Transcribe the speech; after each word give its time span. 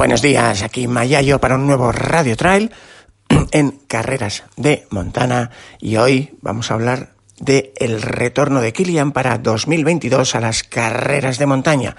Buenos 0.00 0.22
días, 0.22 0.62
aquí 0.62 0.88
Mayayo 0.88 1.38
para 1.40 1.56
un 1.56 1.66
nuevo 1.66 1.92
Radio 1.92 2.34
Trail 2.34 2.70
en 3.52 3.72
carreras 3.86 4.44
de 4.56 4.86
Montana 4.88 5.50
y 5.78 5.98
hoy 5.98 6.38
vamos 6.40 6.70
a 6.70 6.74
hablar 6.74 7.12
de 7.38 7.74
el 7.76 8.00
retorno 8.00 8.62
de 8.62 8.72
Kilian 8.72 9.12
para 9.12 9.36
2022 9.36 10.34
a 10.34 10.40
las 10.40 10.62
carreras 10.62 11.36
de 11.36 11.44
montaña. 11.44 11.96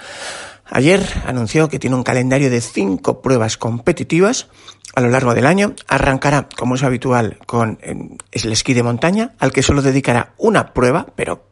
Ayer 0.65 1.05
anunció 1.27 1.69
que 1.69 1.77
tiene 1.77 1.95
un 1.95 2.01
calendario 2.01 2.50
de 2.50 2.61
cinco 2.61 3.21
pruebas 3.21 3.57
competitivas 3.57 4.47
a 4.95 5.02
lo 5.02 5.09
largo 5.09 5.36
del 5.36 5.45
año. 5.45 5.75
Arrancará, 5.88 6.49
como 6.57 6.73
es 6.73 6.81
habitual, 6.81 7.38
con 7.45 7.77
el 7.83 8.52
esquí 8.52 8.73
de 8.73 8.81
montaña, 8.81 9.36
al 9.38 9.52
que 9.52 9.61
solo 9.61 9.83
dedicará 9.83 10.33
una 10.39 10.73
prueba, 10.73 11.05
pero 11.15 11.52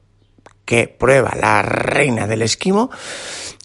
¿qué 0.65 0.87
prueba? 0.87 1.35
La 1.39 1.61
reina 1.61 2.25
del 2.25 2.41
esquimo, 2.41 2.89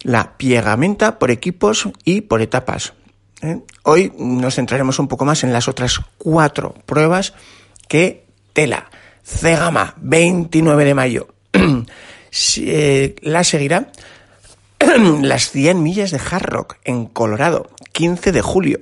la 0.05 0.37
piegamenta 0.37 1.19
por 1.19 1.33
equipos 1.33 1.89
y 2.05 2.21
por 2.21 2.41
etapas. 2.41 2.93
¿eh? 3.43 3.61
Hoy 3.83 4.13
nos 4.17 4.55
centraremos 4.55 5.01
un 5.01 5.09
poco 5.09 5.25
más 5.25 5.43
en 5.43 5.53
las 5.53 5.67
otras 5.67 6.01
cuatro 6.19 6.75
pruebas 6.87 7.35
que 7.89 8.25
tela. 8.53 8.91
Cegama, 9.25 9.95
29 9.97 10.85
de 10.85 10.95
mayo. 10.95 11.29
Eh, 12.57 13.15
la 13.23 13.45
seguirá 13.45 13.93
las 15.23 15.51
100 15.53 15.81
millas 15.81 16.11
de 16.11 16.19
Hard 16.19 16.47
Rock 16.47 16.77
en 16.83 17.07
Colorado, 17.07 17.71
15 17.93 18.33
de 18.33 18.43
julio. 18.43 18.81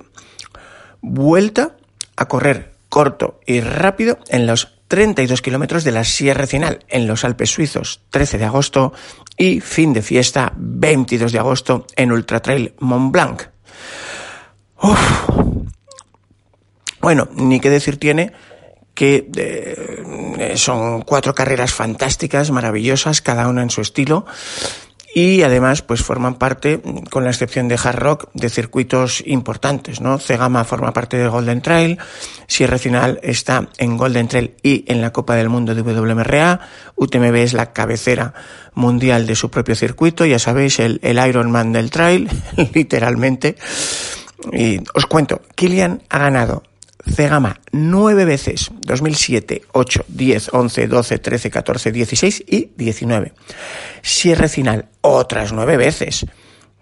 Vuelta 1.01 1.75
a 2.15 2.27
correr 2.27 2.73
corto 2.89 3.39
y 3.45 3.61
rápido 3.61 4.17
en 4.27 4.47
los 4.47 4.73
32 4.93 5.41
kilómetros 5.41 5.83
de 5.83 5.91
la 5.91 6.03
Sierra 6.03 6.45
Final 6.45 6.85
en 6.87 7.07
los 7.07 7.23
Alpes 7.23 7.49
suizos, 7.49 8.01
13 8.11 8.37
de 8.37 8.45
agosto. 8.45 8.93
Y 9.35 9.59
fin 9.59 9.91
de 9.91 10.03
fiesta, 10.03 10.53
22 10.55 11.31
de 11.31 11.39
agosto 11.39 11.87
en 11.95 12.11
Ultra 12.11 12.43
Trail 12.43 12.75
Mont 12.77 13.11
Blanc. 13.11 13.41
Bueno, 17.01 17.27
ni 17.33 17.59
qué 17.59 17.71
decir 17.71 17.97
tiene 17.97 18.33
que 18.93 19.31
eh, 19.35 20.53
son 20.57 21.01
cuatro 21.01 21.33
carreras 21.33 21.73
fantásticas, 21.73 22.51
maravillosas, 22.51 23.23
cada 23.23 23.47
una 23.47 23.63
en 23.63 23.71
su 23.71 23.81
estilo 23.81 24.27
y 25.13 25.43
además 25.43 25.81
pues 25.81 26.01
forman 26.01 26.35
parte, 26.35 26.81
con 27.11 27.23
la 27.23 27.29
excepción 27.29 27.67
de 27.67 27.79
Hard 27.81 27.99
Rock, 27.99 28.29
de 28.33 28.49
circuitos 28.49 29.23
importantes, 29.25 30.01
¿no? 30.01 30.17
Cegama 30.17 30.63
forma 30.63 30.91
parte 30.91 31.17
del 31.17 31.29
Golden 31.29 31.61
Trail, 31.61 31.99
Sierra 32.47 32.79
Final 32.79 33.19
está 33.21 33.69
en 33.77 33.97
Golden 33.97 34.27
Trail 34.27 34.55
y 34.63 34.85
en 34.87 35.01
la 35.01 35.13
Copa 35.13 35.35
del 35.35 35.49
Mundo 35.49 35.75
de 35.75 35.81
WMRA, 35.83 36.59
UTMB 36.95 37.35
es 37.35 37.53
la 37.53 37.73
cabecera 37.73 38.33
mundial 38.73 39.27
de 39.27 39.35
su 39.35 39.51
propio 39.51 39.75
circuito, 39.75 40.25
ya 40.25 40.39
sabéis, 40.39 40.79
el, 40.79 40.99
el 41.03 41.19
Ironman 41.25 41.71
del 41.71 41.91
Trail, 41.91 42.29
literalmente. 42.73 43.55
Y 44.51 44.79
os 44.93 45.05
cuento, 45.05 45.41
Kilian 45.55 46.01
ha 46.09 46.19
ganado 46.19 46.63
Cegama 47.05 47.59
nueve 47.71 48.25
veces, 48.25 48.71
2007, 48.81 49.63
8, 49.73 50.05
10, 50.07 50.49
11, 50.53 50.87
12, 50.87 51.19
13, 51.19 51.51
14, 51.51 51.91
16 51.91 52.43
y 52.47 52.71
19. 52.77 53.33
Sierra 54.01 54.47
Final 54.47 54.85
otras 55.01 55.51
nueve 55.51 55.77
veces, 55.77 56.25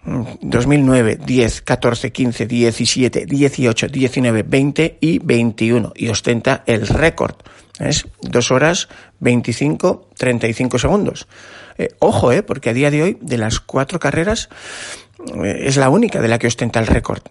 2009, 0.04 1.18
10, 1.24 1.62
14, 1.62 2.12
15, 2.12 2.46
17, 2.46 3.26
18, 3.26 3.88
19, 3.88 4.42
20 4.42 4.98
y 5.00 5.18
21 5.18 5.92
y 5.94 6.08
ostenta 6.08 6.64
el 6.66 6.86
récord. 6.88 7.36
Es 7.78 8.06
2 8.22 8.50
horas 8.50 8.88
25, 9.20 10.08
35 10.16 10.78
segundos. 10.78 11.28
Eh, 11.78 11.88
ojo, 12.00 12.32
eh, 12.32 12.42
porque 12.42 12.70
a 12.70 12.74
día 12.74 12.90
de 12.90 13.02
hoy 13.02 13.18
de 13.20 13.38
las 13.38 13.60
cuatro 13.60 13.98
carreras 13.98 14.48
eh, 15.42 15.62
es 15.64 15.76
la 15.76 15.88
única 15.88 16.20
de 16.20 16.28
la 16.28 16.38
que 16.38 16.48
ostenta 16.48 16.80
el 16.80 16.86
récord. 16.86 17.22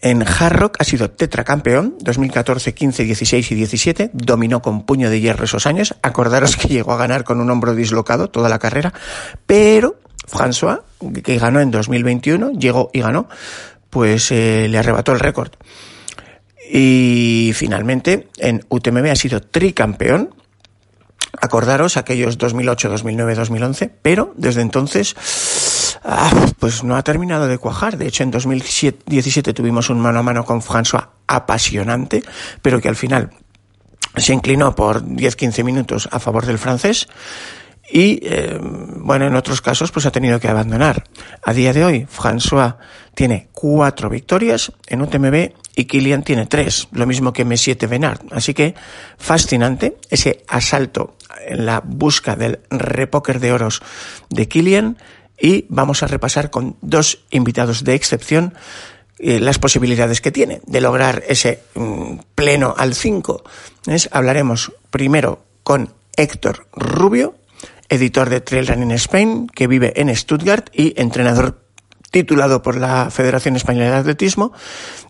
En 0.00 0.22
Hard 0.22 0.56
Rock 0.56 0.76
ha 0.78 0.84
sido 0.84 1.10
tetracampeón 1.10 1.96
2014, 2.00 2.72
15, 2.72 3.04
16 3.04 3.50
y 3.50 3.54
17. 3.54 4.10
Dominó 4.12 4.62
con 4.62 4.86
puño 4.86 5.10
de 5.10 5.20
hierro 5.20 5.44
esos 5.44 5.66
años. 5.66 5.96
Acordaros 6.02 6.56
que 6.56 6.68
llegó 6.68 6.92
a 6.92 6.96
ganar 6.96 7.24
con 7.24 7.40
un 7.40 7.50
hombro 7.50 7.74
dislocado 7.74 8.30
toda 8.30 8.48
la 8.48 8.60
carrera. 8.60 8.92
Pero 9.46 9.96
François, 10.30 10.82
que 11.24 11.38
ganó 11.38 11.60
en 11.60 11.70
2021, 11.70 12.52
llegó 12.52 12.90
y 12.92 13.00
ganó, 13.00 13.28
pues 13.90 14.30
eh, 14.30 14.68
le 14.68 14.78
arrebató 14.78 15.12
el 15.12 15.20
récord. 15.20 15.50
Y 16.70 17.52
finalmente 17.54 18.28
en 18.36 18.64
UTMB 18.68 19.06
ha 19.10 19.16
sido 19.16 19.40
tricampeón 19.40 20.34
acordaros 21.40 21.96
aquellos 21.96 22.38
2008, 22.38 22.88
2009, 22.90 23.34
2011, 23.34 23.90
pero 24.02 24.32
desde 24.36 24.60
entonces 24.60 25.14
ah, 26.04 26.30
pues 26.58 26.84
no 26.84 26.96
ha 26.96 27.02
terminado 27.02 27.46
de 27.46 27.58
cuajar. 27.58 27.96
De 27.96 28.06
hecho, 28.06 28.22
en 28.22 28.30
2017 28.30 29.52
tuvimos 29.54 29.90
un 29.90 30.00
mano 30.00 30.18
a 30.18 30.22
mano 30.22 30.44
con 30.44 30.62
François 30.62 31.08
apasionante, 31.26 32.22
pero 32.62 32.80
que 32.80 32.88
al 32.88 32.96
final 32.96 33.30
se 34.16 34.32
inclinó 34.32 34.74
por 34.74 35.02
10-15 35.02 35.64
minutos 35.64 36.08
a 36.10 36.18
favor 36.18 36.46
del 36.46 36.58
francés 36.58 37.08
y 37.90 38.20
eh, 38.22 38.58
bueno, 38.60 39.26
en 39.26 39.34
otros 39.34 39.62
casos 39.62 39.90
pues 39.90 40.04
ha 40.04 40.10
tenido 40.10 40.38
que 40.38 40.48
abandonar. 40.48 41.04
A 41.42 41.52
día 41.52 41.72
de 41.72 41.84
hoy, 41.84 42.06
François 42.06 42.76
tiene 43.14 43.48
cuatro 43.52 44.10
victorias 44.10 44.72
en 44.86 45.00
UTMB 45.02 45.52
y 45.74 45.84
Kilian 45.86 46.22
tiene 46.22 46.46
tres, 46.46 46.88
lo 46.92 47.06
mismo 47.06 47.32
que 47.32 47.46
M7 47.46 47.88
Benard. 47.88 48.20
Así 48.30 48.52
que 48.52 48.74
fascinante 49.16 49.96
ese 50.10 50.44
asalto 50.48 51.16
en 51.46 51.64
la 51.64 51.80
busca 51.80 52.36
del 52.36 52.60
repóker 52.70 53.40
de 53.40 53.52
oros 53.52 53.80
de 54.28 54.48
Kilian 54.48 54.98
y 55.40 55.66
vamos 55.68 56.02
a 56.02 56.06
repasar 56.06 56.50
con 56.50 56.76
dos 56.80 57.24
invitados 57.30 57.84
de 57.84 57.94
excepción 57.94 58.54
eh, 59.18 59.40
las 59.40 59.58
posibilidades 59.58 60.20
que 60.20 60.30
tiene 60.30 60.60
de 60.66 60.80
lograr 60.80 61.24
ese 61.26 61.60
mm, 61.74 62.18
pleno 62.34 62.74
al 62.76 62.94
5. 62.94 63.42
Hablaremos 64.10 64.72
primero 64.90 65.44
con 65.62 65.92
Héctor 66.16 66.68
Rubio, 66.72 67.34
editor 67.88 68.28
de 68.30 68.40
Trail 68.40 68.66
Running 68.66 68.92
Spain, 68.92 69.46
que 69.48 69.66
vive 69.66 69.92
en 69.96 70.14
Stuttgart 70.14 70.68
y 70.72 71.00
entrenador 71.00 71.62
titulado 72.10 72.62
por 72.62 72.76
la 72.76 73.10
Federación 73.10 73.56
Española 73.56 73.90
de 73.90 73.96
Atletismo. 73.96 74.52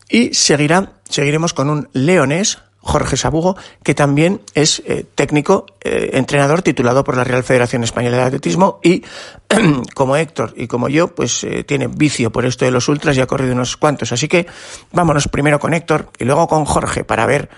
Y 0.08 0.32
seguirá, 0.34 0.94
seguiremos 1.08 1.52
con 1.52 1.68
un 1.68 1.88
leonés, 1.92 2.58
Jorge 2.80 3.16
Sabugo, 3.16 3.56
que 3.82 3.94
también 3.94 4.40
es 4.54 4.82
eh, 4.86 5.04
técnico, 5.14 5.66
eh, 5.82 6.10
entrenador 6.14 6.62
titulado 6.62 7.04
por 7.04 7.16
la 7.16 7.24
Real 7.24 7.42
Federación 7.42 7.84
Española 7.84 8.18
de 8.18 8.22
Atletismo 8.22 8.80
y 8.82 9.02
como 9.94 10.16
Héctor 10.16 10.54
y 10.56 10.68
como 10.68 10.88
yo, 10.88 11.14
pues 11.14 11.44
eh, 11.44 11.64
tiene 11.64 11.88
vicio 11.88 12.30
por 12.30 12.46
esto 12.46 12.64
de 12.64 12.70
los 12.70 12.88
ultras 12.88 13.16
y 13.16 13.20
ha 13.20 13.26
corrido 13.26 13.52
unos 13.52 13.76
cuantos. 13.76 14.12
Así 14.12 14.28
que 14.28 14.46
vámonos 14.92 15.28
primero 15.28 15.58
con 15.58 15.74
Héctor 15.74 16.10
y 16.18 16.24
luego 16.24 16.48
con 16.48 16.64
Jorge 16.64 17.04
para 17.04 17.26
ver 17.26 17.50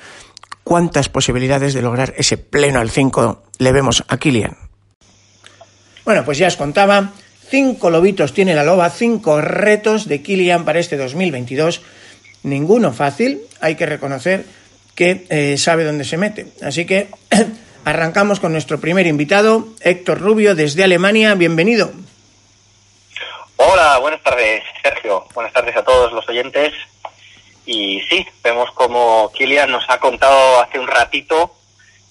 cuántas 0.64 1.08
posibilidades 1.08 1.74
de 1.74 1.82
lograr 1.82 2.14
ese 2.16 2.38
pleno 2.38 2.80
al 2.80 2.90
5 2.90 3.42
le 3.58 3.72
vemos 3.72 4.04
a 4.08 4.16
Kilian. 4.18 4.56
Bueno, 6.04 6.24
pues 6.24 6.38
ya 6.38 6.48
os 6.48 6.56
contaba, 6.56 7.12
cinco 7.48 7.90
lobitos 7.90 8.32
tiene 8.32 8.54
la 8.54 8.64
loba, 8.64 8.88
cinco 8.90 9.40
retos 9.40 10.08
de 10.08 10.22
Kilian 10.22 10.64
para 10.64 10.80
este 10.80 10.96
2022. 10.96 11.82
Ninguno 12.42 12.92
fácil, 12.92 13.42
hay 13.60 13.74
que 13.74 13.86
reconocer 13.86 14.44
que 15.00 15.24
eh, 15.30 15.56
sabe 15.56 15.84
dónde 15.84 16.04
se 16.04 16.18
mete. 16.18 16.48
Así 16.60 16.84
que 16.84 17.08
arrancamos 17.86 18.38
con 18.38 18.52
nuestro 18.52 18.82
primer 18.82 19.06
invitado, 19.06 19.68
Héctor 19.80 20.20
Rubio, 20.20 20.54
desde 20.54 20.84
Alemania. 20.84 21.34
Bienvenido. 21.36 21.90
Hola, 23.56 23.96
buenas 23.96 24.22
tardes, 24.22 24.62
Sergio. 24.82 25.26
Buenas 25.32 25.54
tardes 25.54 25.74
a 25.74 25.82
todos 25.84 26.12
los 26.12 26.28
oyentes. 26.28 26.74
Y 27.64 28.02
sí, 28.10 28.26
vemos 28.44 28.72
como 28.72 29.32
Kilian 29.32 29.70
nos 29.70 29.88
ha 29.88 29.98
contado 29.98 30.60
hace 30.60 30.78
un 30.78 30.86
ratito 30.86 31.54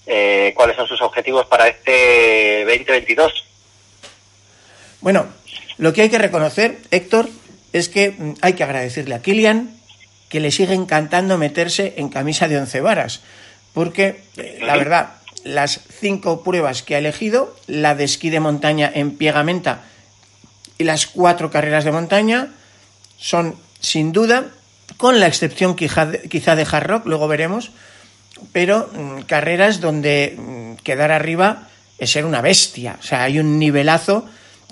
eh, 0.04 0.52
cuáles 0.56 0.74
son 0.74 0.88
sus 0.88 1.00
objetivos 1.00 1.46
para 1.46 1.68
este 1.68 2.64
2022. 2.64 3.32
Bueno, 5.00 5.28
lo 5.78 5.92
que 5.92 6.02
hay 6.02 6.10
que 6.10 6.18
reconocer, 6.18 6.78
Héctor, 6.90 7.28
es 7.72 7.88
que 7.88 8.10
mm, 8.10 8.34
hay 8.42 8.54
que 8.54 8.64
agradecerle 8.64 9.14
a 9.14 9.22
Kilian 9.22 9.79
que 10.30 10.40
le 10.40 10.50
sigue 10.50 10.72
encantando 10.72 11.36
meterse 11.36 11.94
en 11.98 12.08
camisa 12.08 12.48
de 12.48 12.56
once 12.56 12.80
varas, 12.80 13.20
porque 13.74 14.22
eh, 14.38 14.60
la 14.62 14.76
verdad, 14.78 15.10
las 15.44 15.80
cinco 16.00 16.42
pruebas 16.42 16.82
que 16.82 16.94
ha 16.94 16.98
elegido, 16.98 17.54
la 17.66 17.94
de 17.94 18.04
esquí 18.04 18.30
de 18.30 18.40
montaña 18.40 18.90
en 18.94 19.16
Piegamenta 19.16 19.82
y 20.78 20.84
las 20.84 21.06
cuatro 21.06 21.50
carreras 21.50 21.84
de 21.84 21.92
montaña, 21.92 22.48
son 23.18 23.56
sin 23.80 24.12
duda, 24.12 24.46
con 24.96 25.18
la 25.20 25.26
excepción 25.26 25.74
quizá 25.74 26.06
de 26.06 26.66
Hard 26.70 26.86
Rock, 26.86 27.06
luego 27.06 27.28
veremos, 27.28 27.72
pero 28.52 28.88
mm, 28.92 29.22
carreras 29.22 29.80
donde 29.80 30.36
mm, 30.38 30.82
quedar 30.82 31.10
arriba 31.10 31.68
es 31.98 32.12
ser 32.12 32.24
una 32.24 32.40
bestia, 32.40 32.96
o 33.00 33.02
sea, 33.02 33.24
hay 33.24 33.40
un 33.40 33.58
nivelazo 33.58 34.24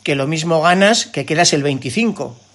que 0.04 0.14
lo 0.14 0.26
mismo 0.26 0.62
ganas 0.62 1.06
que 1.06 1.26
quedas 1.26 1.52
el 1.52 1.62
25. 1.62 2.47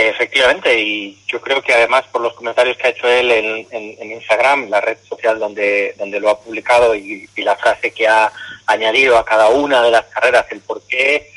Efectivamente, 0.00 0.78
y 0.78 1.18
yo 1.26 1.40
creo 1.40 1.60
que 1.60 1.74
además 1.74 2.04
por 2.12 2.20
los 2.20 2.32
comentarios 2.34 2.76
que 2.76 2.86
ha 2.86 2.90
hecho 2.90 3.08
él 3.08 3.32
en, 3.32 4.12
Instagram, 4.12 4.68
la 4.68 4.80
red 4.80 4.96
social 5.08 5.40
donde, 5.40 5.96
donde 5.98 6.20
lo 6.20 6.30
ha 6.30 6.40
publicado 6.40 6.94
y, 6.94 7.28
la 7.38 7.56
frase 7.56 7.90
que 7.90 8.06
ha 8.06 8.30
añadido 8.66 9.18
a 9.18 9.24
cada 9.24 9.48
una 9.48 9.82
de 9.82 9.90
las 9.90 10.04
carreras, 10.04 10.46
el 10.50 10.60
por 10.60 10.82
qué, 10.82 11.32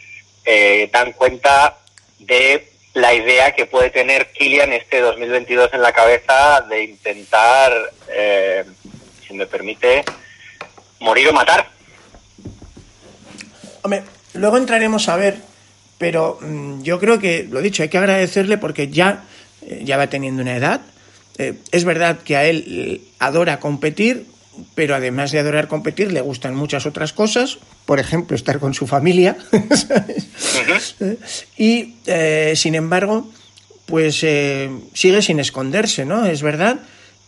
eh, 0.45 0.87
dan 0.93 1.13
cuenta 1.13 1.77
de 2.19 2.71
la 2.93 3.15
idea 3.15 3.55
que 3.55 3.65
puede 3.65 3.89
tener 3.89 4.31
Kilian 4.31 4.73
este 4.73 4.99
2022 4.99 5.73
en 5.73 5.81
la 5.81 5.91
cabeza 5.91 6.61
de 6.61 6.83
intentar, 6.83 7.73
eh, 8.09 8.63
si 9.25 9.33
me 9.33 9.47
permite, 9.47 10.05
morir 10.99 11.29
o 11.29 11.33
matar. 11.33 11.67
Hombre, 13.81 14.03
luego 14.33 14.57
entraremos 14.57 15.09
a 15.09 15.15
ver, 15.15 15.50
pero 16.01 16.39
mm, 16.41 16.81
yo 16.81 16.99
creo 16.99 17.19
que, 17.19 17.47
lo 17.49 17.61
dicho, 17.61 17.83
hay 17.83 17.89
que 17.89 17.99
agradecerle 17.99 18.57
porque 18.57 18.87
ya, 18.87 19.23
eh, 19.61 19.83
ya 19.85 19.97
va 19.97 20.07
teniendo 20.07 20.41
una 20.41 20.57
edad. 20.57 20.81
Eh, 21.37 21.53
es 21.71 21.85
verdad 21.85 22.17
que 22.23 22.35
a 22.35 22.45
él 22.45 23.01
adora 23.19 23.59
competir, 23.59 24.25
pero 24.73 24.95
además 24.95 25.31
de 25.31 25.37
adorar 25.37 25.67
competir, 25.67 26.11
le 26.11 26.21
gustan 26.21 26.55
muchas 26.55 26.87
otras 26.87 27.13
cosas, 27.13 27.59
por 27.85 27.99
ejemplo, 27.99 28.35
estar 28.35 28.57
con 28.57 28.73
su 28.73 28.87
familia. 28.87 29.37
y, 31.55 31.93
eh, 32.07 32.53
sin 32.55 32.73
embargo, 32.73 33.29
pues 33.85 34.23
eh, 34.23 34.71
sigue 34.95 35.21
sin 35.21 35.39
esconderse, 35.39 36.03
¿no? 36.03 36.25
Es 36.25 36.41
verdad 36.41 36.79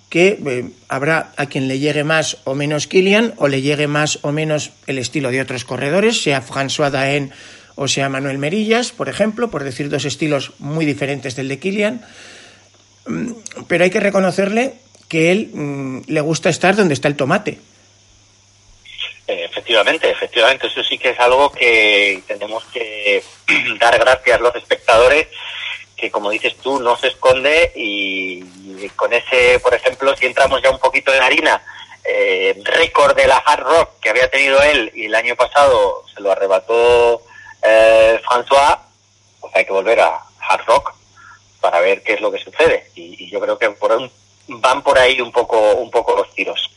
que 0.09 0.39
eh, 0.45 0.69
habrá 0.89 1.31
a 1.37 1.47
quien 1.47 1.67
le 1.67 1.79
llegue 1.79 2.03
más 2.03 2.37
o 2.43 2.55
menos 2.55 2.87
Kilian, 2.87 3.33
o 3.37 3.47
le 3.47 3.61
llegue 3.61 3.87
más 3.87 4.19
o 4.21 4.31
menos 4.31 4.71
el 4.85 4.99
estilo 4.99 5.31
de 5.31 5.41
otros 5.41 5.63
corredores, 5.63 6.21
sea 6.21 6.45
François 6.45 6.91
Daen 6.91 7.31
o 7.75 7.87
sea 7.87 8.09
Manuel 8.09 8.37
Merillas, 8.37 8.91
por 8.91 9.09
ejemplo, 9.09 9.49
por 9.49 9.63
decir 9.63 9.89
dos 9.89 10.05
estilos 10.05 10.53
muy 10.59 10.85
diferentes 10.85 11.35
del 11.35 11.47
de 11.47 11.59
Kilian. 11.59 12.05
Mm, 13.05 13.31
pero 13.67 13.83
hay 13.83 13.89
que 13.89 13.99
reconocerle 13.99 14.75
que 15.09 15.31
él 15.31 15.49
mm, 15.53 16.01
le 16.07 16.21
gusta 16.21 16.49
estar 16.49 16.75
donde 16.75 16.93
está 16.93 17.07
el 17.07 17.15
tomate. 17.15 17.59
Eh, 19.27 19.45
efectivamente, 19.45 20.09
efectivamente, 20.09 20.67
eso 20.67 20.83
sí 20.83 20.97
que 20.97 21.11
es 21.11 21.19
algo 21.19 21.51
que 21.51 22.21
tenemos 22.27 22.63
que 22.65 23.23
dar 23.79 23.97
gracias 23.97 24.37
a 24.37 24.41
los 24.41 24.55
espectadores, 24.55 25.27
que 25.95 26.11
como 26.11 26.29
dices 26.29 26.55
tú, 26.57 26.79
no 26.79 26.97
se 26.97 27.07
esconde 27.07 27.71
y, 27.75 28.43
con 28.95 29.13
ese, 29.13 29.59
por 29.59 29.73
ejemplo, 29.73 30.15
si 30.17 30.25
entramos 30.25 30.61
ya 30.61 30.69
un 30.69 30.79
poquito 30.79 31.13
en 31.13 31.23
harina, 31.23 31.63
eh, 32.03 32.59
récord 32.63 33.15
de 33.15 33.27
la 33.27 33.37
hard 33.37 33.63
rock 33.63 33.99
que 34.01 34.09
había 34.09 34.29
tenido 34.29 34.61
él 34.61 34.91
y 34.93 35.05
el 35.05 35.15
año 35.15 35.37
pasado 35.37 36.03
se 36.13 36.19
lo 36.19 36.31
arrebató 36.31 37.21
eh, 37.63 38.19
François, 38.23 38.79
pues 39.39 39.55
hay 39.55 39.65
que 39.65 39.71
volver 39.71 39.99
a 39.99 40.19
hard 40.49 40.65
rock 40.65 40.93
para 41.61 41.79
ver 41.79 42.03
qué 42.03 42.13
es 42.13 42.21
lo 42.21 42.31
que 42.31 42.39
sucede. 42.39 42.91
Y, 42.95 43.29
yo 43.29 43.39
creo 43.39 43.57
que 43.57 43.69
por 43.71 43.91
un 43.93 44.11
van 44.47 44.83
por 44.83 44.99
ahí 44.99 45.21
un 45.21 45.31
poco, 45.31 45.75
un 45.75 45.89
poco 45.89 46.15
los 46.15 46.33
tiros. 46.35 46.69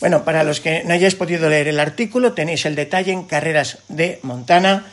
Bueno, 0.00 0.24
para 0.24 0.42
los 0.42 0.60
que 0.60 0.82
no 0.84 0.92
hayáis 0.92 1.14
podido 1.14 1.48
leer 1.48 1.68
el 1.68 1.80
artículo, 1.80 2.32
tenéis 2.32 2.66
el 2.66 2.74
detalle 2.74 3.12
en 3.12 3.24
Carreras 3.24 3.78
de 3.88 4.18
Montana. 4.22 4.86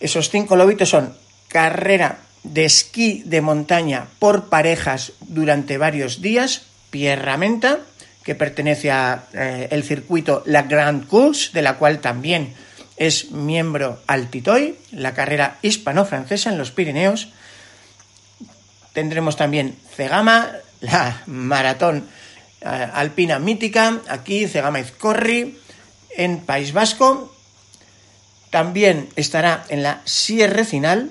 Esos 0.00 0.30
cinco 0.30 0.56
lobitos 0.56 0.88
son 0.88 1.16
carrera 1.48 2.18
de 2.42 2.64
esquí 2.64 3.22
de 3.24 3.40
montaña 3.40 4.06
por 4.18 4.48
parejas 4.48 5.12
durante 5.20 5.78
varios 5.78 6.20
días, 6.20 6.66
Pierramenta, 6.90 7.80
que 8.24 8.34
pertenece 8.34 8.90
al 8.90 9.22
eh, 9.34 9.68
el 9.70 9.84
circuito 9.84 10.42
La 10.46 10.62
Grande 10.62 11.06
Course, 11.06 11.50
de 11.52 11.62
la 11.62 11.76
cual 11.76 12.00
también 12.00 12.54
es 12.96 13.30
miembro 13.32 14.00
Altitoy, 14.06 14.76
la 14.92 15.14
carrera 15.14 15.58
hispano-francesa 15.62 16.50
en 16.50 16.58
los 16.58 16.70
Pirineos. 16.70 17.28
Tendremos 18.92 19.36
también 19.36 19.76
Cegama, 19.96 20.52
la 20.80 21.22
maratón 21.26 22.06
eh, 22.60 22.66
alpina 22.66 23.38
mítica, 23.38 24.00
aquí 24.08 24.46
Cegama 24.46 24.80
Izcorri, 24.80 25.58
en 26.16 26.40
País 26.40 26.72
Vasco. 26.72 27.34
También 28.50 29.08
estará 29.16 29.64
en 29.68 29.82
la 29.82 30.00
Sierra 30.04 30.64
Final. 30.64 31.10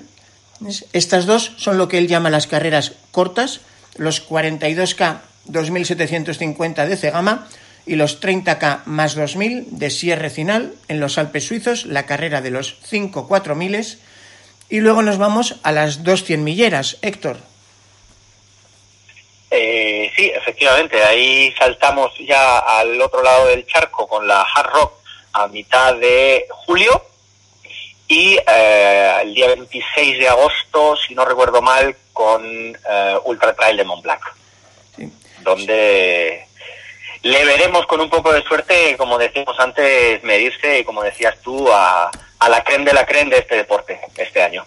Estas 0.94 1.26
dos 1.26 1.52
son 1.58 1.76
lo 1.76 1.88
que 1.88 1.98
él 1.98 2.08
llama 2.08 2.30
las 2.30 2.46
carreras 2.46 2.92
cortas, 3.10 3.60
los 3.96 4.26
42K 4.26 5.20
2750 5.46 6.86
de 6.86 6.96
Cegama 6.96 7.46
y 7.86 7.96
los 7.96 8.20
30K 8.20 8.84
más 8.86 9.14
2000 9.14 9.78
de 9.78 9.90
Sierra 9.90 10.30
Final 10.30 10.74
en 10.88 11.00
los 11.00 11.18
Alpes 11.18 11.46
suizos, 11.46 11.86
la 11.86 12.06
carrera 12.06 12.40
de 12.40 12.50
los 12.50 12.78
5 12.84 13.28
4000 13.28 13.98
y 14.70 14.80
luego 14.80 15.02
nos 15.02 15.18
vamos 15.18 15.56
a 15.62 15.72
las 15.72 16.02
dos 16.02 16.24
100 16.24 16.42
milleras. 16.42 16.96
Héctor, 17.02 17.38
eh, 19.56 20.10
sí, 20.16 20.32
efectivamente, 20.34 21.00
ahí 21.00 21.54
saltamos 21.56 22.12
ya 22.18 22.58
al 22.58 23.00
otro 23.00 23.22
lado 23.22 23.46
del 23.46 23.64
charco 23.66 24.08
con 24.08 24.26
la 24.26 24.42
Hard 24.42 24.72
Rock 24.72 24.94
a 25.32 25.46
mitad 25.46 25.94
de 25.94 26.44
julio 26.66 27.04
y 28.08 28.36
eh, 28.36 29.18
el 29.22 29.32
día 29.32 29.46
26 29.46 30.18
de 30.18 30.28
agosto, 30.28 30.96
si 30.96 31.14
no 31.14 31.24
recuerdo 31.24 31.62
mal, 31.62 31.94
con 32.12 32.42
eh, 32.44 33.16
Ultra 33.26 33.54
Trail 33.54 33.76
de 33.76 33.84
Mont 33.84 34.02
Blanc, 34.02 34.22
donde 35.42 36.48
le 37.24 37.44
veremos 37.44 37.86
con 37.86 38.00
un 38.00 38.10
poco 38.10 38.32
de 38.32 38.42
suerte, 38.42 38.96
como 38.96 39.18
decíamos 39.18 39.58
antes, 39.58 40.22
medirse, 40.22 40.84
como 40.84 41.02
decías 41.02 41.34
tú, 41.42 41.72
a, 41.72 42.10
a 42.38 42.48
la 42.48 42.62
creen 42.62 42.84
de 42.84 42.92
la 42.92 43.06
creen 43.06 43.30
de 43.30 43.38
este 43.38 43.56
deporte 43.56 43.98
este 44.16 44.42
año. 44.42 44.64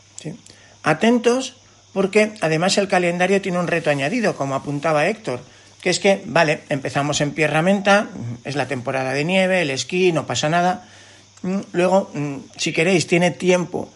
Atentos 0.84 1.56
porque 1.94 2.34
además 2.42 2.78
el 2.78 2.88
calendario 2.88 3.42
tiene 3.42 3.60
un 3.60 3.68
reto 3.68 3.90
añadido, 3.90 4.36
como 4.36 4.56
apuntaba 4.56 5.08
Héctor, 5.08 5.40
que 5.82 5.90
es 5.90 6.00
que, 6.00 6.22
vale, 6.26 6.62
empezamos 6.70 7.22
en 7.22 7.32
Pierramenta, 7.32 8.08
es 8.44 8.56
la 8.56 8.68
temporada 8.68 9.14
de 9.14 9.24
nieve, 9.24 9.62
el 9.62 9.72
esquí, 9.72 10.12
no 10.12 10.28
pasa 10.28 10.50
nada. 10.50 10.86
Mm, 11.44 11.60
luego, 11.72 12.12
mm, 12.14 12.38
si 12.58 12.74
queréis, 12.74 13.08
tiene 13.08 13.32
tiempo 13.32 13.90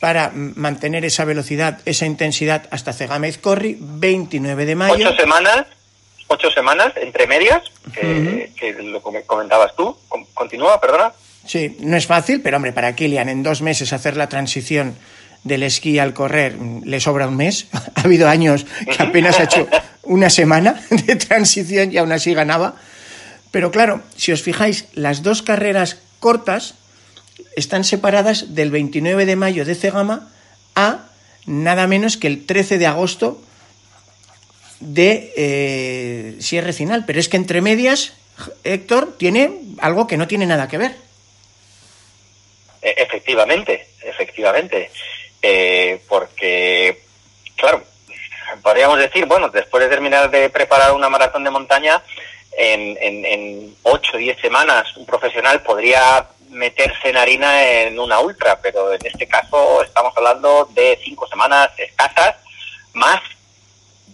para 0.00 0.30
mantener 0.34 1.04
esa 1.04 1.24
velocidad, 1.24 1.80
esa 1.86 2.06
intensidad 2.06 2.66
hasta 2.70 2.92
Cegamez 2.92 3.38
Corri, 3.38 3.76
29 3.80 4.66
de 4.66 4.74
mayo. 4.74 5.08
Ocho 5.08 5.16
semanas, 5.16 5.66
ocho 6.28 6.50
semanas 6.50 6.92
entre 6.96 7.26
medias, 7.26 7.62
que, 7.92 8.72
lo 8.82 9.00
comentabas 9.02 9.74
tú. 9.76 9.96
Continúa, 10.34 10.80
perdona. 10.80 11.12
Sí, 11.46 11.76
no 11.80 11.96
es 11.96 12.06
fácil, 12.06 12.40
pero 12.42 12.56
hombre, 12.56 12.72
para 12.72 12.94
Kilian 12.94 13.28
en 13.28 13.42
dos 13.42 13.60
meses 13.60 13.92
hacer 13.92 14.16
la 14.16 14.28
transición 14.28 14.96
del 15.42 15.62
esquí 15.62 15.98
al 15.98 16.14
correr 16.14 16.56
le 16.84 17.00
sobra 17.00 17.28
un 17.28 17.36
mes. 17.36 17.66
Ha 17.94 18.06
habido 18.06 18.28
años 18.28 18.66
que 18.84 19.02
apenas 19.02 19.40
ha 19.40 19.44
hecho 19.44 19.66
una 20.02 20.28
semana 20.28 20.82
de 20.90 21.16
transición 21.16 21.90
y 21.92 21.96
aún 21.96 22.12
así 22.12 22.34
ganaba. 22.34 22.74
Pero 23.50 23.70
claro, 23.70 24.02
si 24.16 24.32
os 24.32 24.42
fijáis, 24.42 24.86
las 24.92 25.22
dos 25.22 25.42
carreras 25.42 25.98
cortas 26.20 26.74
están 27.56 27.84
separadas 27.84 28.54
del 28.54 28.70
29 28.70 29.26
de 29.26 29.36
mayo 29.36 29.64
de 29.64 29.74
Cegama 29.74 30.28
a 30.74 31.06
nada 31.46 31.86
menos 31.86 32.16
que 32.16 32.26
el 32.26 32.46
13 32.46 32.78
de 32.78 32.86
agosto 32.86 33.40
de 34.84 35.32
eh, 35.36 36.36
Sierra 36.40 36.72
Final. 36.72 37.04
Pero 37.06 37.18
es 37.18 37.28
que 37.28 37.36
entre 37.36 37.60
medias, 37.60 38.14
Héctor 38.62 39.16
tiene 39.18 39.60
algo 39.80 40.06
que 40.06 40.16
no 40.16 40.28
tiene 40.28 40.46
nada 40.46 40.68
que 40.68 40.78
ver. 40.78 40.92
E-, 42.82 42.94
efectivamente, 42.98 43.88
efectivamente. 44.02 44.90
Eh, 45.42 46.00
porque, 46.08 47.02
claro, 47.56 47.82
podríamos 48.62 48.98
decir, 48.98 49.26
bueno, 49.26 49.48
después 49.48 49.82
de 49.82 49.90
terminar 49.90 50.30
de 50.30 50.48
preparar 50.50 50.92
una 50.92 51.08
maratón 51.08 51.44
de 51.44 51.50
montaña, 51.50 52.02
en, 52.56 52.96
en, 53.00 53.76
8 53.82 54.12
o 54.14 54.16
10 54.16 54.40
semanas 54.40 54.96
un 54.96 55.04
profesional 55.04 55.60
podría 55.62 56.28
meterse 56.50 57.08
en 57.08 57.16
harina 57.16 57.68
en 57.68 57.98
una 57.98 58.20
ultra, 58.20 58.60
pero 58.60 58.92
en 58.92 59.04
este 59.04 59.26
caso 59.26 59.82
estamos 59.82 60.16
hablando 60.16 60.68
de 60.72 60.98
5 61.02 61.26
semanas 61.26 61.70
escasas, 61.76 62.36
más 62.92 63.20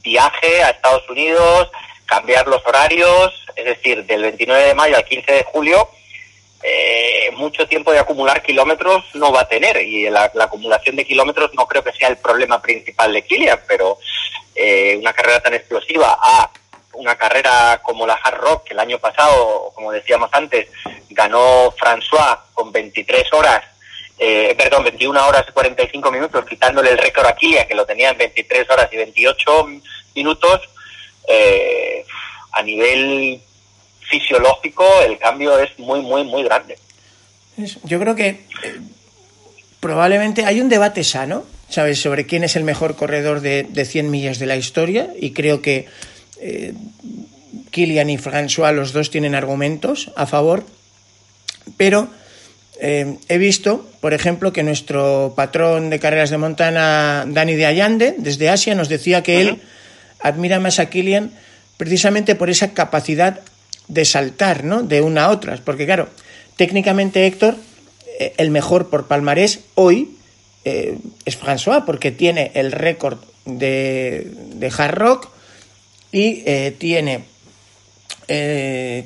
viaje 0.02 0.62
a 0.62 0.70
Estados 0.70 1.08
Unidos, 1.08 1.70
cambiar 2.06 2.46
los 2.48 2.64
horarios, 2.66 3.46
es 3.54 3.64
decir, 3.64 4.04
del 4.04 4.22
29 4.22 4.64
de 4.64 4.74
mayo 4.74 4.96
al 4.96 5.04
15 5.04 5.32
de 5.32 5.44
julio, 5.44 5.88
eh, 6.62 7.30
mucho 7.36 7.66
tiempo 7.66 7.90
de 7.90 7.98
acumular 7.98 8.42
kilómetros 8.42 9.04
no 9.14 9.32
va 9.32 9.42
a 9.42 9.48
tener 9.48 9.78
y 9.78 10.10
la, 10.10 10.24
acumulación 10.24 10.94
de 10.96 11.06
kilómetros 11.06 11.54
no 11.54 11.66
creo 11.66 11.82
que 11.82 11.92
sea 11.92 12.08
el 12.08 12.18
problema 12.18 12.60
principal 12.60 13.12
de 13.12 13.22
Kilian, 13.22 13.60
pero 13.66 13.98
eh, 14.54 14.96
una 14.98 15.14
carrera 15.14 15.40
tan 15.40 15.54
explosiva 15.54 16.18
a 16.20 16.50
una 16.92 17.16
carrera 17.16 17.80
como 17.82 18.06
la 18.06 18.14
Hard 18.14 18.40
Rock 18.40 18.64
que 18.64 18.74
el 18.74 18.80
año 18.80 18.98
pasado, 18.98 19.72
como 19.74 19.90
decíamos 19.90 20.28
antes, 20.32 20.68
ganó 21.08 21.72
François 21.72 22.40
con 22.52 22.72
23 22.72 23.32
horas, 23.32 23.62
eh, 24.22 24.54
perdón, 24.54 24.84
21 24.84 25.26
horas 25.26 25.46
y 25.48 25.52
45 25.52 26.12
minutos, 26.12 26.44
quitándole 26.44 26.90
el 26.90 26.98
récord 26.98 27.26
a 27.26 27.34
Kilian 27.34 27.66
que 27.66 27.74
lo 27.74 27.86
tenía 27.86 28.10
en 28.10 28.18
23 28.18 28.68
horas 28.68 28.88
y 28.92 28.98
28 28.98 29.66
minutos, 30.14 30.60
eh, 31.26 32.04
a 32.52 32.62
nivel 32.62 33.40
fisiológico 34.00 34.84
el 35.06 35.18
cambio 35.18 35.58
es 35.58 35.78
muy, 35.78 36.02
muy, 36.02 36.24
muy 36.24 36.42
grande. 36.42 36.76
Yo 37.84 37.98
creo 37.98 38.14
que 38.14 38.28
eh, 38.28 38.80
probablemente 39.80 40.44
hay 40.44 40.60
un 40.60 40.68
debate 40.68 41.02
sano, 41.02 41.44
¿sabes?, 41.70 41.98
sobre 41.98 42.26
quién 42.26 42.44
es 42.44 42.56
el 42.56 42.64
mejor 42.64 42.96
corredor 42.96 43.40
de, 43.40 43.62
de 43.62 43.84
100 43.86 44.10
millas 44.10 44.38
de 44.38 44.46
la 44.46 44.56
historia 44.56 45.08
y 45.18 45.32
creo 45.32 45.62
que 45.62 45.88
eh, 46.40 46.74
Kilian 47.70 48.10
y 48.10 48.18
François, 48.18 48.74
los 48.74 48.92
dos 48.92 49.10
tienen 49.10 49.34
argumentos 49.34 50.10
a 50.14 50.26
favor, 50.26 50.64
pero 51.78 52.08
eh, 52.82 53.18
he 53.28 53.36
visto, 53.36 53.86
por 54.00 54.14
ejemplo, 54.14 54.54
que 54.54 54.62
nuestro 54.62 55.34
patrón 55.36 55.90
de 55.90 56.00
carreras 56.00 56.30
de 56.30 56.38
montaña, 56.38 57.26
Dani 57.26 57.54
de 57.54 57.66
Allande, 57.66 58.14
desde 58.16 58.48
Asia, 58.48 58.74
nos 58.74 58.88
decía 58.88 59.22
que 59.22 59.42
él 59.42 59.60
admira 60.18 60.58
más 60.60 60.78
a 60.78 60.88
Kilian 60.88 61.30
precisamente 61.76 62.34
por 62.34 62.48
esa 62.48 62.72
capacidad 62.72 63.40
de 63.88 64.04
saltar, 64.06 64.64
¿no? 64.64 64.82
De 64.82 65.02
una 65.02 65.26
a 65.26 65.30
otra. 65.30 65.58
Porque, 65.62 65.84
claro, 65.84 66.08
técnicamente 66.56 67.26
Héctor, 67.26 67.56
eh, 68.18 68.32
el 68.38 68.50
mejor 68.50 68.88
por 68.88 69.08
palmarés 69.08 69.60
hoy 69.74 70.16
eh, 70.64 70.96
es 71.26 71.38
François, 71.38 71.84
porque 71.84 72.10
tiene 72.10 72.50
el 72.54 72.72
récord 72.72 73.18
de, 73.44 74.26
de 74.54 74.72
hard 74.74 74.94
rock 74.94 75.28
y 76.12 76.42
tiene 76.78 77.24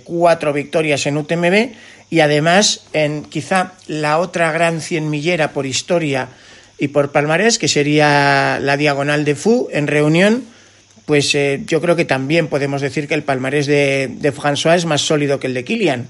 cuatro 0.05 0.53
victorias 0.53 1.07
en 1.07 1.19
UTMB 1.19 1.73
y 2.15 2.21
además 2.21 2.83
en 2.93 3.25
quizá 3.25 3.73
la 3.89 4.21
otra 4.21 4.53
gran 4.53 4.81
cien 4.81 5.11
millera 5.11 5.51
por 5.51 5.67
historia 5.67 6.29
y 6.79 6.87
por 6.87 7.11
palmarés, 7.11 7.59
que 7.59 7.67
sería 7.67 8.61
la 8.63 8.77
diagonal 8.77 9.25
de 9.25 9.35
Fu 9.35 9.67
en 9.73 9.89
reunión, 9.89 10.45
pues 11.07 11.35
eh, 11.35 11.63
yo 11.67 11.81
creo 11.81 11.97
que 11.97 12.05
también 12.05 12.47
podemos 12.47 12.83
decir 12.83 13.09
que 13.09 13.15
el 13.15 13.25
palmarés 13.25 13.67
de, 13.67 14.09
de 14.13 14.33
François 14.33 14.77
es 14.77 14.87
más 14.87 15.01
sólido 15.01 15.41
que 15.41 15.49
el 15.49 15.55
de 15.55 15.65
Kilian. 15.65 16.09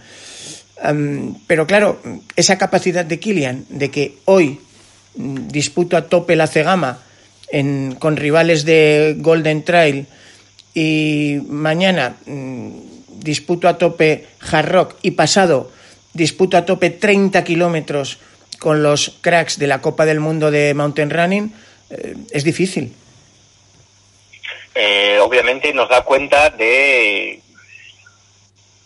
pero 1.47 1.67
claro, 1.67 2.03
esa 2.37 2.59
capacidad 2.59 3.07
de 3.07 3.19
Kilian 3.19 3.65
de 3.71 3.91
que 3.91 4.17
hoy 4.27 4.61
mm, 5.17 5.49
disputo 5.49 5.97
a 5.97 6.05
tope 6.11 6.37
la 6.37 6.49
cegama 6.49 6.99
con 7.99 8.19
rivales 8.19 8.67
de 8.67 9.17
Golden 9.21 9.65
Trail 9.65 10.07
y 10.75 11.39
mañana 11.49 12.17
mm, 12.27 12.69
disputo 13.21 13.69
a 13.69 13.79
tope 13.79 14.27
Hard 14.41 14.69
Rock 14.69 14.97
y 15.01 15.13
pasado 15.13 15.73
disputa 16.15 16.59
a 16.59 16.65
tope 16.65 16.91
30 16.91 17.45
kilómetros 17.45 18.19
con 18.59 18.83
los 18.83 19.19
cracks 19.21 19.59
de 19.59 19.67
la 19.67 19.83
Copa 19.83 20.07
del 20.07 20.21
Mundo 20.21 20.51
de 20.51 20.73
Mountain 20.73 21.11
Running, 21.11 21.53
eh, 21.91 22.15
es 22.31 22.45
difícil. 22.45 22.95
Eh, 24.75 25.19
obviamente 25.21 25.73
nos 25.75 25.89
da 25.89 26.03
cuenta 26.03 26.51
de 26.51 27.41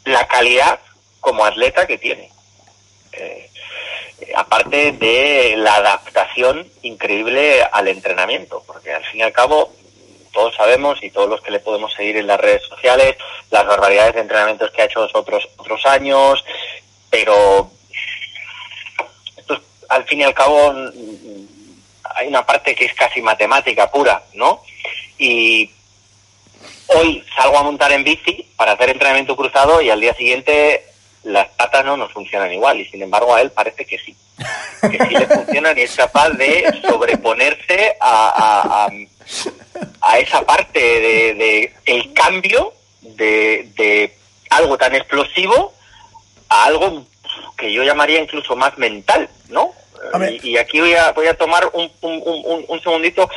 la 0.04 0.26
calidad 0.26 0.80
como 1.20 1.44
atleta 1.44 1.87
que 1.87 1.99
tiene. 1.99 2.30
Eh, 3.12 3.50
aparte 4.35 4.92
de 4.92 5.54
la 5.56 5.76
adaptación 5.76 6.66
increíble 6.82 7.62
al 7.73 7.88
entrenamiento, 7.88 8.62
porque 8.66 8.92
al 8.92 9.04
fin 9.04 9.20
y 9.20 9.23
al 9.23 9.32
cabo 9.32 9.73
todos 10.32 10.54
sabemos 10.56 11.02
y 11.02 11.11
todos 11.11 11.28
los 11.28 11.40
que 11.40 11.50
le 11.50 11.61
podemos 11.61 11.92
seguir 11.94 12.16
en 12.16 12.26
las 12.26 12.40
redes 12.40 12.62
sociales 12.62 13.16
las 13.50 13.66
barbaridades 13.66 14.14
de 14.14 14.20
entrenamientos 14.20 14.70
que 14.70 14.82
ha 14.82 14.85
hecho 14.85 15.08
otros 15.12 15.49
otros 15.56 15.85
años 15.87 16.44
pero 17.11 17.71
esto 19.37 19.61
al 19.88 20.05
fin 20.05 20.21
y 20.21 20.25
al 20.25 20.35
cabo 20.35 20.73
hay 22.15 22.27
una 22.27 22.45
parte 22.45 22.75
que 22.75 22.87
es 22.87 22.95
casi 22.95 23.23
matemática 23.23 23.91
pura, 23.91 24.23
¿no? 24.35 24.62
Y 25.19 25.71
hoy 26.88 27.25
salgo 27.37 27.59
a 27.59 27.62
montar 27.62 27.93
en 27.93 28.05
bici 28.05 28.47
para 28.57 28.73
hacer 28.73 28.91
entrenamiento 28.91 29.37
cruzado 29.37 29.81
y 29.81 29.91
al 29.91 30.00
día 30.00 30.15
siguiente 30.15 30.85
las 31.25 31.49
patas 31.49 31.85
no 31.85 31.97
nos 31.97 32.12
funcionan 32.12 32.53
igual 32.53 32.81
y 32.81 32.87
sin 32.87 33.03
embargo 33.03 33.35
a 33.35 33.41
él 33.41 33.50
parece 33.50 33.85
que 33.85 33.99
sí, 33.99 34.17
que 34.81 34.99
sí 35.07 35.15
le 35.15 35.27
funcionan 35.27 35.77
y 35.77 35.83
es 35.83 35.95
capaz 35.95 36.31
de 36.31 36.81
sobreponerse 36.88 37.97
a, 38.00 38.88
a, 40.00 40.19
esa 40.19 40.43
parte 40.43 40.81
de, 40.81 41.35
de 41.35 41.75
el 41.85 42.12
cambio 42.15 42.73
de, 43.03 43.69
de 43.77 44.17
algo 44.50 44.79
tan 44.79 44.95
explosivo 44.95 45.75
a 46.49 46.64
algo 46.64 47.05
que 47.57 47.73
yo 47.73 47.83
llamaría 47.83 48.21
incluso 48.21 48.57
más 48.57 48.76
mental, 48.78 49.28
¿no? 49.49 49.73
Y, 50.43 50.57
aquí 50.57 50.81
voy 50.81 50.95
a, 50.95 51.12
voy 51.12 51.26
a 51.26 51.37
tomar 51.37 51.69
un, 51.73 51.90
un, 52.00 52.64
un, 52.69 52.83
segundito. 52.83 53.28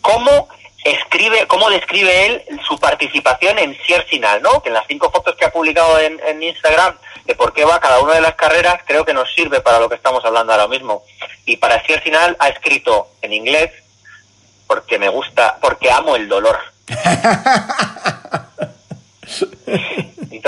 ¿Cómo 0.00 0.48
escribe, 0.84 1.46
cómo 1.46 1.70
describe 1.70 2.26
él 2.26 2.42
su 2.68 2.78
participación 2.78 3.58
en 3.58 3.76
Siersinal, 3.86 4.42
¿no? 4.42 4.62
Que 4.62 4.68
en 4.68 4.74
las 4.74 4.86
cinco 4.86 5.10
fotos 5.10 5.34
que 5.36 5.46
ha 5.46 5.52
publicado 5.52 5.98
en, 5.98 6.20
en, 6.26 6.42
Instagram 6.42 6.94
de 7.24 7.34
por 7.34 7.54
qué 7.54 7.64
va 7.64 7.80
cada 7.80 8.00
una 8.00 8.14
de 8.14 8.20
las 8.20 8.34
carreras, 8.34 8.80
creo 8.86 9.04
que 9.04 9.14
nos 9.14 9.32
sirve 9.34 9.60
para 9.60 9.80
lo 9.80 9.88
que 9.88 9.94
estamos 9.94 10.24
hablando 10.24 10.52
ahora 10.52 10.68
mismo. 10.68 11.02
Y 11.46 11.56
para 11.56 11.82
Siersinal 11.84 12.36
ha 12.38 12.48
escrito 12.48 13.08
en 13.22 13.32
inglés 13.32 13.70
porque 14.66 14.98
me 14.98 15.08
gusta, 15.08 15.58
porque 15.60 15.90
amo 15.90 16.16
el 16.16 16.28
dolor. 16.28 16.58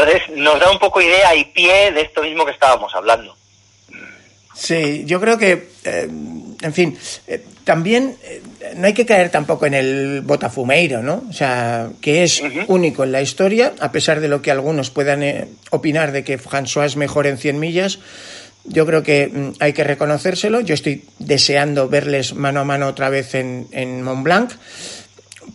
Entonces 0.06 0.36
nos 0.36 0.60
da 0.60 0.70
un 0.70 0.78
poco 0.78 1.00
idea 1.00 1.34
y 1.34 1.44
pie 1.46 1.90
de 1.90 2.02
esto 2.02 2.22
mismo 2.22 2.44
que 2.44 2.52
estábamos 2.52 2.94
hablando. 2.94 3.36
Sí, 4.54 5.04
yo 5.04 5.20
creo 5.20 5.36
que, 5.36 5.68
eh, 5.84 6.08
en 6.08 6.72
fin, 6.72 6.96
eh, 7.26 7.44
también 7.64 8.16
eh, 8.22 8.40
no 8.76 8.86
hay 8.86 8.94
que 8.94 9.04
caer 9.04 9.30
tampoco 9.30 9.66
en 9.66 9.74
el 9.74 10.22
botafumeiro, 10.22 11.02
¿no? 11.02 11.24
O 11.28 11.32
sea, 11.32 11.88
que 12.00 12.22
es 12.22 12.40
único 12.68 13.02
en 13.02 13.12
la 13.12 13.20
historia, 13.20 13.74
a 13.80 13.90
pesar 13.90 14.20
de 14.20 14.28
lo 14.28 14.40
que 14.42 14.50
algunos 14.50 14.90
puedan 14.90 15.22
opinar 15.70 16.12
de 16.12 16.22
que 16.22 16.38
François 16.38 16.86
es 16.86 16.96
mejor 16.96 17.26
en 17.26 17.36
100 17.36 17.58
millas. 17.58 17.98
Yo 18.64 18.86
creo 18.86 19.02
que 19.02 19.26
mm, 19.26 19.52
hay 19.58 19.72
que 19.72 19.84
reconocérselo. 19.84 20.60
Yo 20.60 20.74
estoy 20.74 21.04
deseando 21.18 21.88
verles 21.88 22.32
mano 22.34 22.60
a 22.60 22.64
mano 22.64 22.86
otra 22.86 23.10
vez 23.10 23.34
en, 23.34 23.66
en 23.72 24.02
Mont 24.02 24.22
Blanc. 24.22 24.52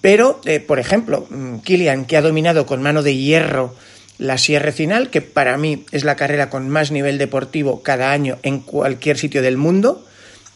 Pero, 0.02 0.42
por 0.68 0.80
ejemplo, 0.80 1.26
mm, 1.30 1.60
Kilian, 1.60 2.06
que 2.06 2.18
ha 2.18 2.22
dominado 2.22 2.66
con 2.66 2.82
mano 2.82 3.02
de 3.02 3.16
hierro 3.16 3.76
la 4.22 4.38
Sierra 4.38 4.72
Final, 4.72 5.10
que 5.10 5.22
para 5.22 5.58
mí 5.58 5.84
es 5.92 6.04
la 6.04 6.16
carrera 6.16 6.52
con 6.52 6.70
más 6.70 6.92
nivel 6.92 7.18
deportivo 7.18 7.82
cada 7.82 8.12
año 8.12 8.38
en 8.44 8.60
cualquier 8.60 9.18
sitio 9.18 9.42
del 9.42 9.58
mundo. 9.58 10.06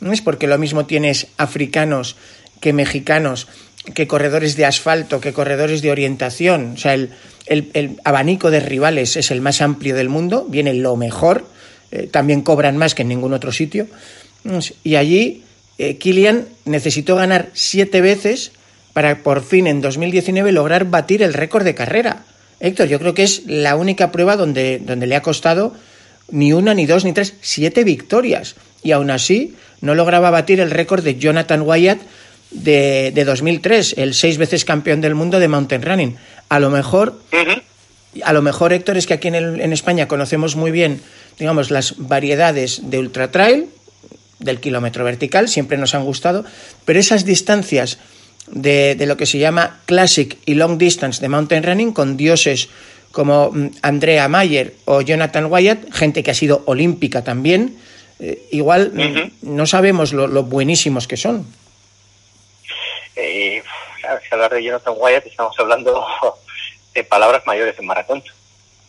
Es 0.01 0.21
porque 0.21 0.45
lo 0.45 0.59
mismo 0.59 0.85
tienes 0.85 1.27
africanos 1.37 2.15
que 2.61 2.73
mexicanos, 2.73 3.47
que 3.95 4.05
corredores 4.05 4.55
de 4.55 4.65
asfalto, 4.65 5.19
que 5.19 5.33
corredores 5.33 5.81
de 5.81 5.89
orientación. 5.89 6.73
O 6.75 6.77
sea, 6.77 6.93
el, 6.93 7.09
el, 7.47 7.99
abanico 8.03 8.51
de 8.51 8.59
rivales 8.59 9.17
es 9.17 9.31
el 9.31 9.41
más 9.41 9.63
amplio 9.63 9.95
del 9.95 10.09
mundo, 10.09 10.45
viene 10.47 10.75
lo 10.75 10.95
mejor, 10.95 11.47
eh, 11.89 12.07
también 12.11 12.43
cobran 12.43 12.77
más 12.77 12.93
que 12.93 13.01
en 13.01 13.07
ningún 13.07 13.33
otro 13.33 13.51
sitio. 13.51 13.87
Y 14.83 14.95
allí 14.95 15.43
eh, 15.79 15.97
Kilian 15.97 16.45
necesitó 16.65 17.15
ganar 17.15 17.49
siete 17.53 17.99
veces 18.01 18.51
para 18.93 19.23
por 19.23 19.43
fin 19.43 19.65
en 19.65 19.81
2019 19.81 20.51
lograr 20.51 20.85
batir 20.85 21.23
el 21.23 21.33
récord 21.33 21.63
de 21.63 21.73
carrera. 21.73 22.25
Héctor, 22.59 22.87
yo 22.87 22.99
creo 22.99 23.13
que 23.13 23.23
es 23.23 23.43
la 23.45 23.75
única 23.75 24.11
prueba 24.11 24.37
donde, 24.37 24.79
donde 24.79 25.07
le 25.07 25.15
ha 25.15 25.21
costado 25.21 25.73
ni 26.29 26.53
una, 26.53 26.73
ni 26.73 26.85
dos, 26.85 27.05
ni 27.05 27.13
tres, 27.13 27.35
siete 27.41 27.83
victorias. 27.83 28.55
Y 28.83 28.91
aún 28.91 29.11
así 29.11 29.55
no 29.81 29.95
lograba 29.95 30.29
batir 30.29 30.59
el 30.59 30.71
récord 30.71 31.03
de 31.03 31.15
Jonathan 31.15 31.61
Wyatt 31.61 31.99
de, 32.51 33.11
de 33.13 33.25
2003, 33.25 33.95
el 33.97 34.13
seis 34.13 34.37
veces 34.37 34.65
campeón 34.65 35.01
del 35.01 35.15
mundo 35.15 35.39
de 35.39 35.47
mountain 35.47 35.81
running. 35.81 36.17
A 36.49 36.59
lo 36.59 36.69
mejor, 36.69 37.19
a 38.23 38.33
lo 38.33 38.41
mejor 38.41 38.73
Héctor 38.73 38.97
es 38.97 39.07
que 39.07 39.15
aquí 39.15 39.27
en, 39.27 39.35
en 39.35 39.73
España 39.73 40.07
conocemos 40.07 40.55
muy 40.55 40.71
bien, 40.71 41.01
digamos, 41.37 41.71
las 41.71 41.95
variedades 41.97 42.89
de 42.89 42.99
ultra 42.99 43.31
trail, 43.31 43.67
del 44.39 44.59
kilómetro 44.59 45.03
vertical, 45.03 45.47
siempre 45.47 45.77
nos 45.77 45.95
han 45.95 46.03
gustado, 46.03 46.45
pero 46.85 46.99
esas 46.99 47.25
distancias 47.25 47.97
de, 48.47 48.95
de, 48.95 49.05
lo 49.05 49.17
que 49.17 49.25
se 49.25 49.39
llama 49.39 49.79
Classic 49.85 50.37
y 50.45 50.55
Long 50.55 50.77
Distance 50.77 51.21
de 51.21 51.29
Mountain 51.29 51.63
Running 51.63 51.93
con 51.93 52.17
dioses 52.17 52.69
como 53.11 53.51
mm, 53.51 53.77
Andrea 53.81 54.27
Mayer 54.27 54.75
o 54.85 55.01
Jonathan 55.01 55.45
Wyatt, 55.45 55.91
gente 55.93 56.21
que 56.21 56.31
ha 56.31 56.35
sido 56.35 56.63
olímpica 56.65 57.23
también, 57.23 57.79
eh, 58.19 58.47
igual 58.51 58.91
uh 58.93 58.97
-huh. 58.97 59.31
no 59.41 59.65
sabemos 59.65 60.13
lo, 60.13 60.27
lo, 60.27 60.43
buenísimos 60.43 61.07
que 61.07 61.17
son. 61.17 61.47
Eh, 63.15 63.63
claro, 64.01 64.19
si 64.21 64.27
hablar 64.31 64.53
de 64.53 64.63
Jonathan 64.63 64.93
Wyatt 64.97 65.25
estamos 65.25 65.57
hablando 65.59 66.05
de 66.93 67.03
palabras 67.03 67.41
mayores 67.45 67.79
en 67.79 67.85
maratón. 67.85 68.23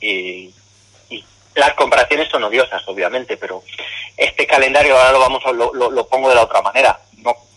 Y, 0.01 0.53
y, 1.09 1.25
las 1.55 1.73
comparaciones 1.75 2.29
son 2.29 2.45
odiosas, 2.45 2.83
obviamente, 2.87 3.37
pero 3.37 3.63
este 4.17 4.47
calendario 4.47 4.97
ahora 4.97 5.13
lo 5.13 5.21
vamos 5.21 5.43
a, 5.47 5.53
lo, 5.53 5.73
lo, 5.73 5.91
lo 5.91 6.07
pongo 6.07 6.29
de 6.29 6.35
la 6.35 6.43
otra 6.43 6.61
manera 6.63 6.99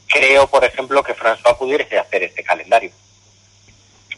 creo, 0.10 0.48
por 0.48 0.66
ejemplo, 0.66 1.04
que 1.04 1.16
François 1.16 1.58
pudiese 1.58 1.98
hacer 1.98 2.24
este 2.24 2.44
calendario. 2.44 2.92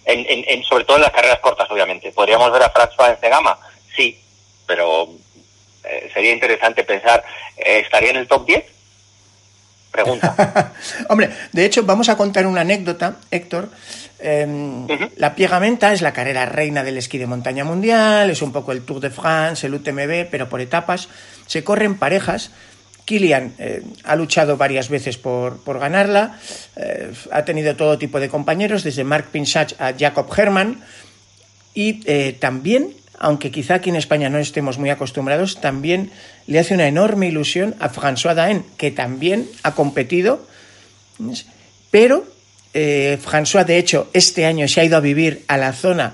En, 0.06 0.20
en, 0.28 0.44
en, 0.48 0.64
sobre 0.64 0.86
todo 0.86 0.96
en 0.98 1.04
las 1.04 1.12
carreras 1.12 1.40
cortas, 1.40 1.70
obviamente. 1.70 2.12
¿Podríamos 2.12 2.52
ver 2.52 2.64
a 2.64 2.74
François 2.74 3.12
en 3.12 3.18
Cegama? 3.18 3.60
Sí, 3.96 4.20
pero 4.66 5.10
eh, 5.84 6.10
sería 6.14 6.32
interesante 6.32 6.84
pensar, 6.84 7.24
eh, 7.58 7.80
¿estaría 7.80 8.12
en 8.12 8.18
el 8.18 8.28
top 8.28 8.46
10? 8.46 8.64
Pregunta. 9.92 10.74
Hombre, 11.10 11.30
de 11.52 11.66
hecho, 11.66 11.84
vamos 11.84 12.08
a 12.08 12.16
contar 12.16 12.48
una 12.48 12.62
anécdota, 12.62 13.18
Héctor. 13.30 13.70
Eh, 14.20 14.46
uh 14.48 14.88
-huh. 14.88 15.12
La 15.18 15.36
Piegamenta 15.36 15.92
es 15.92 16.02
la 16.02 16.14
carrera 16.14 16.46
reina 16.46 16.84
del 16.84 16.98
esquí 16.98 17.18
de 17.18 17.28
montaña 17.28 17.66
mundial, 17.66 18.30
es 18.30 18.42
un 18.42 18.54
poco 18.54 18.72
el 18.72 18.86
Tour 18.86 19.02
de 19.02 19.10
France, 19.10 19.68
el 19.68 19.74
UTMB, 19.74 20.30
pero 20.32 20.48
por 20.48 20.62
etapas. 20.62 21.10
Se 21.48 21.64
corren 21.64 21.98
parejas 22.00 22.52
Kilian 23.12 23.56
eh, 23.60 23.84
ha 24.06 24.16
luchado 24.16 24.56
varias 24.56 24.88
veces 24.88 25.18
por, 25.18 25.58
por 25.64 25.80
ganarla, 25.80 26.40
eh, 26.78 27.12
ha 27.30 27.44
tenido 27.44 27.76
todo 27.76 27.98
tipo 27.98 28.22
de 28.22 28.30
compañeros, 28.30 28.86
desde 28.86 29.04
Mark 29.04 29.26
Pinsach 29.34 29.74
a 29.80 29.92
Jacob 30.00 30.32
Herman, 30.32 30.80
y 31.74 32.00
eh, 32.06 32.38
también 32.40 32.94
aunque 33.20 33.52
quizá 33.52 33.76
aquí 33.76 33.90
en 33.90 33.98
España 33.98 34.30
no 34.30 34.40
estemos 34.40 34.78
muy 34.78 34.90
acostumbrados, 34.90 35.60
también 35.60 36.10
le 36.48 36.58
hace 36.58 36.74
una 36.74 36.88
enorme 36.88 37.28
ilusión 37.28 37.76
a 37.80 37.92
François 37.92 38.34
Daen, 38.34 38.64
que 38.78 38.92
también 38.92 39.46
ha 39.62 39.76
competido, 39.76 40.48
pero 41.92 42.26
François, 42.74 43.64
de 43.66 43.78
hecho, 43.78 44.10
este 44.14 44.48
año 44.48 44.68
se 44.68 44.82
ha 44.82 44.86
ido 44.86 44.98
a 44.98 45.02
vivir 45.02 45.44
a 45.48 45.58
la 45.58 45.72
zona 45.74 46.14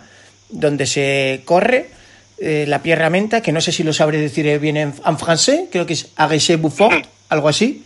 donde 0.49 0.85
se 0.85 1.43
corre 1.45 1.91
eh, 2.39 2.65
la 2.67 2.81
Pierre 2.81 3.09
Menta, 3.09 3.41
que 3.41 3.51
no 3.51 3.61
sé 3.61 3.71
si 3.71 3.83
lo 3.83 3.93
sabré 3.93 4.19
decir 4.19 4.59
bien 4.59 4.77
en, 4.77 4.93
en 5.05 5.19
francés, 5.19 5.61
creo 5.71 5.85
que 5.85 5.93
es 5.93 6.09
Arrêché 6.15 6.57
Buffon, 6.57 7.05
algo 7.29 7.49
así. 7.49 7.83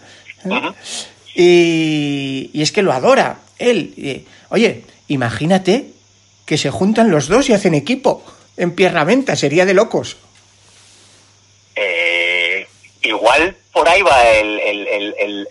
Y, 1.34 2.50
y, 2.54 2.62
es 2.62 2.72
que 2.72 2.82
lo 2.82 2.92
adora 2.92 3.40
él. 3.60 4.26
oye, 4.50 4.84
imagínate 5.08 5.86
que 6.46 6.58
se 6.58 6.70
juntan 6.70 7.12
los 7.12 7.28
dos 7.28 7.50
y 7.50 7.54
hacen 7.54 7.74
equipo 7.74 8.24
en 8.58 8.76
Pierre 8.76 9.06
Menta, 9.06 9.36
sería 9.36 9.66
de 9.66 9.74
locos. 9.74 10.18
Eh, 11.76 12.68
igual 13.02 13.56
por 13.72 13.88
ahí 13.88 14.02
va 14.02 14.30
el, 14.30 14.60
el, 14.60 14.88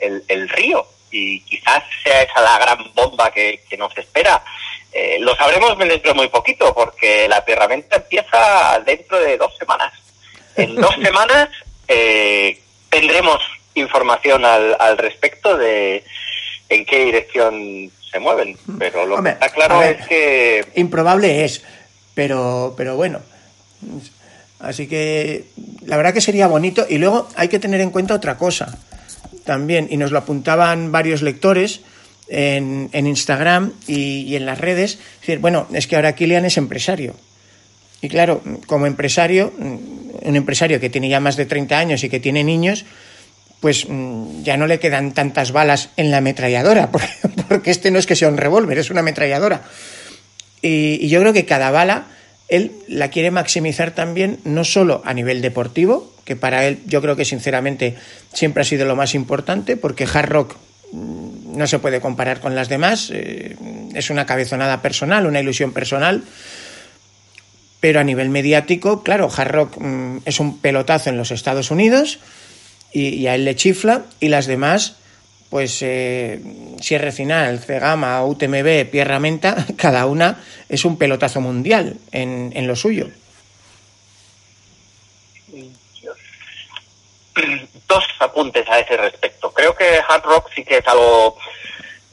el, 0.00 0.25
el, 0.28 0.49
río 0.50 0.87
y 1.11 1.40
quizás 1.40 1.83
sea 2.04 2.23
esa 2.23 2.40
la 2.42 2.59
gran 2.59 2.92
bomba 2.95 3.33
que, 3.33 3.62
que 3.69 3.76
nos 3.76 3.97
espera. 3.97 4.45
Eh, 4.92 5.18
lo 5.20 5.35
sabremos 5.37 5.78
dentro 5.78 6.12
de 6.12 6.14
muy 6.14 6.28
poquito, 6.28 6.75
porque 6.75 7.28
la 7.28 7.44
herramienta 7.47 7.97
empieza 7.97 8.80
dentro 8.85 9.20
de 9.20 9.37
dos 9.37 9.56
semanas. 9.56 9.92
En 10.56 10.75
dos 10.75 10.94
semanas 11.02 11.49
eh, 11.88 12.61
tendremos 12.88 13.40
información 13.75 14.44
al, 14.44 14.76
al 14.78 14.99
respecto 14.99 15.56
de 15.56 16.04
en 16.68 16.85
qué 16.85 17.04
dirección 17.04 17.90
se 18.11 18.18
mueven. 18.18 18.56
Pero 18.78 19.06
lo 19.06 19.23
que 19.23 19.30
está 19.30 19.49
claro 19.50 19.82
es 19.82 20.06
que... 20.06 20.64
Improbable 20.75 21.44
es, 21.44 21.62
pero, 22.14 22.75
pero 22.76 22.97
bueno. 22.97 23.20
Así 24.59 24.88
que 24.88 25.44
la 25.87 25.97
verdad 25.97 26.12
que 26.12 26.20
sería 26.20 26.47
bonito. 26.47 26.87
Y 26.88 26.99
luego 26.99 27.28
hay 27.37 27.49
que 27.49 27.59
tener 27.59 27.80
en 27.80 27.90
cuenta 27.90 28.14
otra 28.14 28.37
cosa 28.37 28.78
también, 29.44 29.88
y 29.90 29.97
nos 29.97 30.12
lo 30.12 30.18
apuntaban 30.18 30.92
varios 30.92 31.23
lectores, 31.23 31.80
en, 32.30 33.06
Instagram 33.06 33.72
y, 33.87 34.34
en 34.37 34.46
las 34.46 34.58
redes. 34.58 34.99
Bueno, 35.40 35.66
es 35.72 35.87
que 35.87 35.96
ahora 35.96 36.14
Kilian 36.14 36.44
es 36.44 36.56
empresario. 36.56 37.14
Y 38.02 38.08
claro, 38.08 38.42
como 38.66 38.87
empresario, 38.87 39.52
un 39.58 40.37
empresario 40.37 40.80
que 40.80 40.88
tiene 40.88 41.08
ya 41.08 41.20
más 41.20 41.37
de 41.37 41.44
30 41.44 41.78
años 41.78 42.04
y 42.04 42.08
que 42.08 42.20
tiene 42.20 42.44
niños, 42.44 42.87
pues 43.60 43.87
mm, 43.87 44.42
ya 44.42 44.56
no 44.56 44.66
le 44.66 44.78
quedan 44.78 45.12
tantas 45.12 45.52
balas 45.52 45.90
en 45.96 46.10
la 46.10 46.18
ametralladora, 46.18 46.90
porque, 47.49 47.70
este 47.70 47.90
no 47.90 47.99
es 47.99 48.06
que 48.06 48.16
sea 48.16 48.28
un 48.28 48.38
revólver, 48.38 48.78
es 48.78 48.90
una 48.90 49.00
ametralladora. 49.00 49.64
Y, 50.62 50.99
y, 51.04 51.08
yo 51.08 51.20
creo 51.20 51.34
que 51.34 51.44
cada 51.44 51.70
bala 51.70 52.06
él 52.49 52.72
la 52.88 53.08
quiere 53.10 53.30
maximizar 53.30 53.90
también, 53.90 54.38
no 54.44 54.64
solo 54.64 55.02
a 55.04 55.12
nivel 55.12 55.42
deportivo, 55.42 56.14
que 56.25 56.37
para 56.37 56.66
él 56.66 56.80
yo 56.87 57.02
creo 57.02 57.16
que 57.16 57.25
sinceramente 57.25 57.96
siempre 58.32 58.62
ha 58.62 58.64
sido 58.64 58.87
lo 58.87 58.96
más 58.96 59.14
importante, 59.14 59.76
porque 59.76 60.04
hard 60.10 60.28
rock 60.28 60.56
Mm, 60.56 60.69
no 60.92 61.66
se 61.66 61.78
puede 61.78 62.00
comparar 62.00 62.40
con 62.40 62.54
las 62.54 62.68
demás, 62.68 63.11
eh, 63.12 63.56
es 63.94 64.11
una 64.11 64.26
cabezonada 64.26 64.82
personal, 64.82 65.26
una 65.26 65.40
ilusión 65.40 65.73
personal, 65.73 66.25
pero 67.80 68.00
a 68.00 68.04
nivel 68.04 68.28
mediático, 68.28 69.02
claro, 69.02 69.30
Hard 69.35 69.50
Rock 69.50 69.78
mm, 69.78 70.18
es 70.25 70.40
un 70.40 70.59
pelotazo 70.59 71.11
en 71.11 71.16
los 71.16 71.30
Estados 71.30 71.70
Unidos 71.70 72.18
y, 72.92 73.26
a 73.26 73.35
él 73.35 73.44
le 73.44 73.54
chifla 73.56 74.04
y 74.18 74.28
las 74.28 74.47
demás, 74.47 74.97
pues 75.49 75.78
eh, 75.82 76.40
Sierra 76.80 77.12
Final, 77.12 77.61
Cegama, 77.61 78.25
UTMB, 78.25 78.90
Pierra 78.90 79.20
Menta, 79.20 79.66
cada 79.76 80.06
una 80.06 80.40
es 80.68 80.85
un 80.85 80.99
pelotazo 80.99 81.40
mundial 81.40 81.97
en, 82.12 82.52
en 82.54 82.66
lo 82.66 82.76
suyo. 82.76 83.09
dos 87.90 88.04
apuntes 88.20 88.66
a 88.70 88.78
ese 88.78 88.97
respecto. 88.97 89.52
Creo 89.52 89.75
que 89.75 90.00
hard 90.08 90.23
rock 90.23 90.50
sí 90.54 90.64
que 90.64 90.78
es 90.78 90.86
algo 90.86 91.36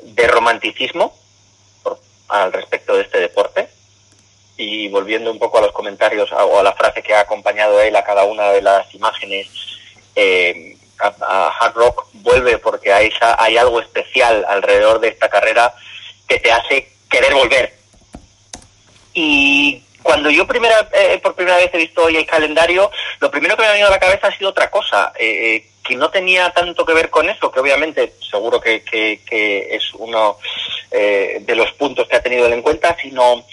de 0.01 0.28
romanticismo 0.28 1.15
al 2.28 2.51
respecto 2.51 2.95
de 2.95 3.04
este 3.04 3.19
deporte. 3.19 3.69
Y 4.58 4.88
volviendo 4.89 5.32
un 5.32 5.38
poco 5.38 5.60
a 5.60 5.62
los 5.62 5.71
comentarios 5.71 6.32
o 6.32 6.60
a 6.60 6.63
la 6.63 6.73
frase 6.73 7.04
que 7.04 7.13
ha 7.13 7.21
acompañado 7.21 7.80
él 7.80 7.95
a 7.95 8.04
cada 8.04 8.23
una 8.23 8.49
de 8.49 8.63
las 8.63 8.91
imágenes, 8.95 9.47
eh, 10.15 10.75
hard 10.99 11.75
rock 11.75 12.08
vuelve 12.13 12.58
porque 12.58 12.91
hay, 12.91 13.12
hay 13.38 13.58
algo 13.58 13.80
especial 13.80 14.43
alrededor 14.49 14.99
de 14.99 15.10
esta 15.10 15.30
carrera 15.30 15.75
que 16.28 16.39
te 16.39 16.51
hace 16.51 16.91
querer 17.08 17.36
volver. 17.36 17.78
Y 19.13 19.84
cuando 20.08 20.30
yo 20.30 20.47
primera, 20.47 20.88
eh, 20.93 21.19
por 21.21 21.36
primera 21.36 21.58
vez 21.58 21.69
he 21.73 21.78
visto 21.78 22.06
hoy 22.06 22.15
el 22.15 22.25
calendario, 22.25 22.89
lo 23.19 23.30
primero 23.30 23.58
que 23.58 23.63
me 23.63 23.67
ha 23.67 23.71
venido 23.71 23.89
a 23.89 23.91
la 23.91 23.99
cabeza 23.99 24.28
ha 24.28 24.38
sido 24.38 24.51
otra 24.51 24.71
cosa, 24.71 25.12
eh, 25.19 25.56
eh, 25.56 25.69
que 25.88 25.95
no 25.95 26.10
tenía 26.10 26.50
tanto 26.52 26.86
que 26.86 26.93
ver 26.93 27.10
con 27.10 27.30
eso, 27.30 27.52
que 27.52 27.60
obviamente 27.60 28.13
seguro 28.30 28.60
que, 28.60 28.84
es 29.71 29.93
uno 29.93 30.38
de 30.91 31.56
los 31.56 31.71
puntos 31.73 32.08
que 32.08 32.15
ha 32.15 32.23
tenido 32.23 32.45
él 32.47 32.54
en 32.54 32.62
cuenta, 32.62 32.95
sino 33.02 33.45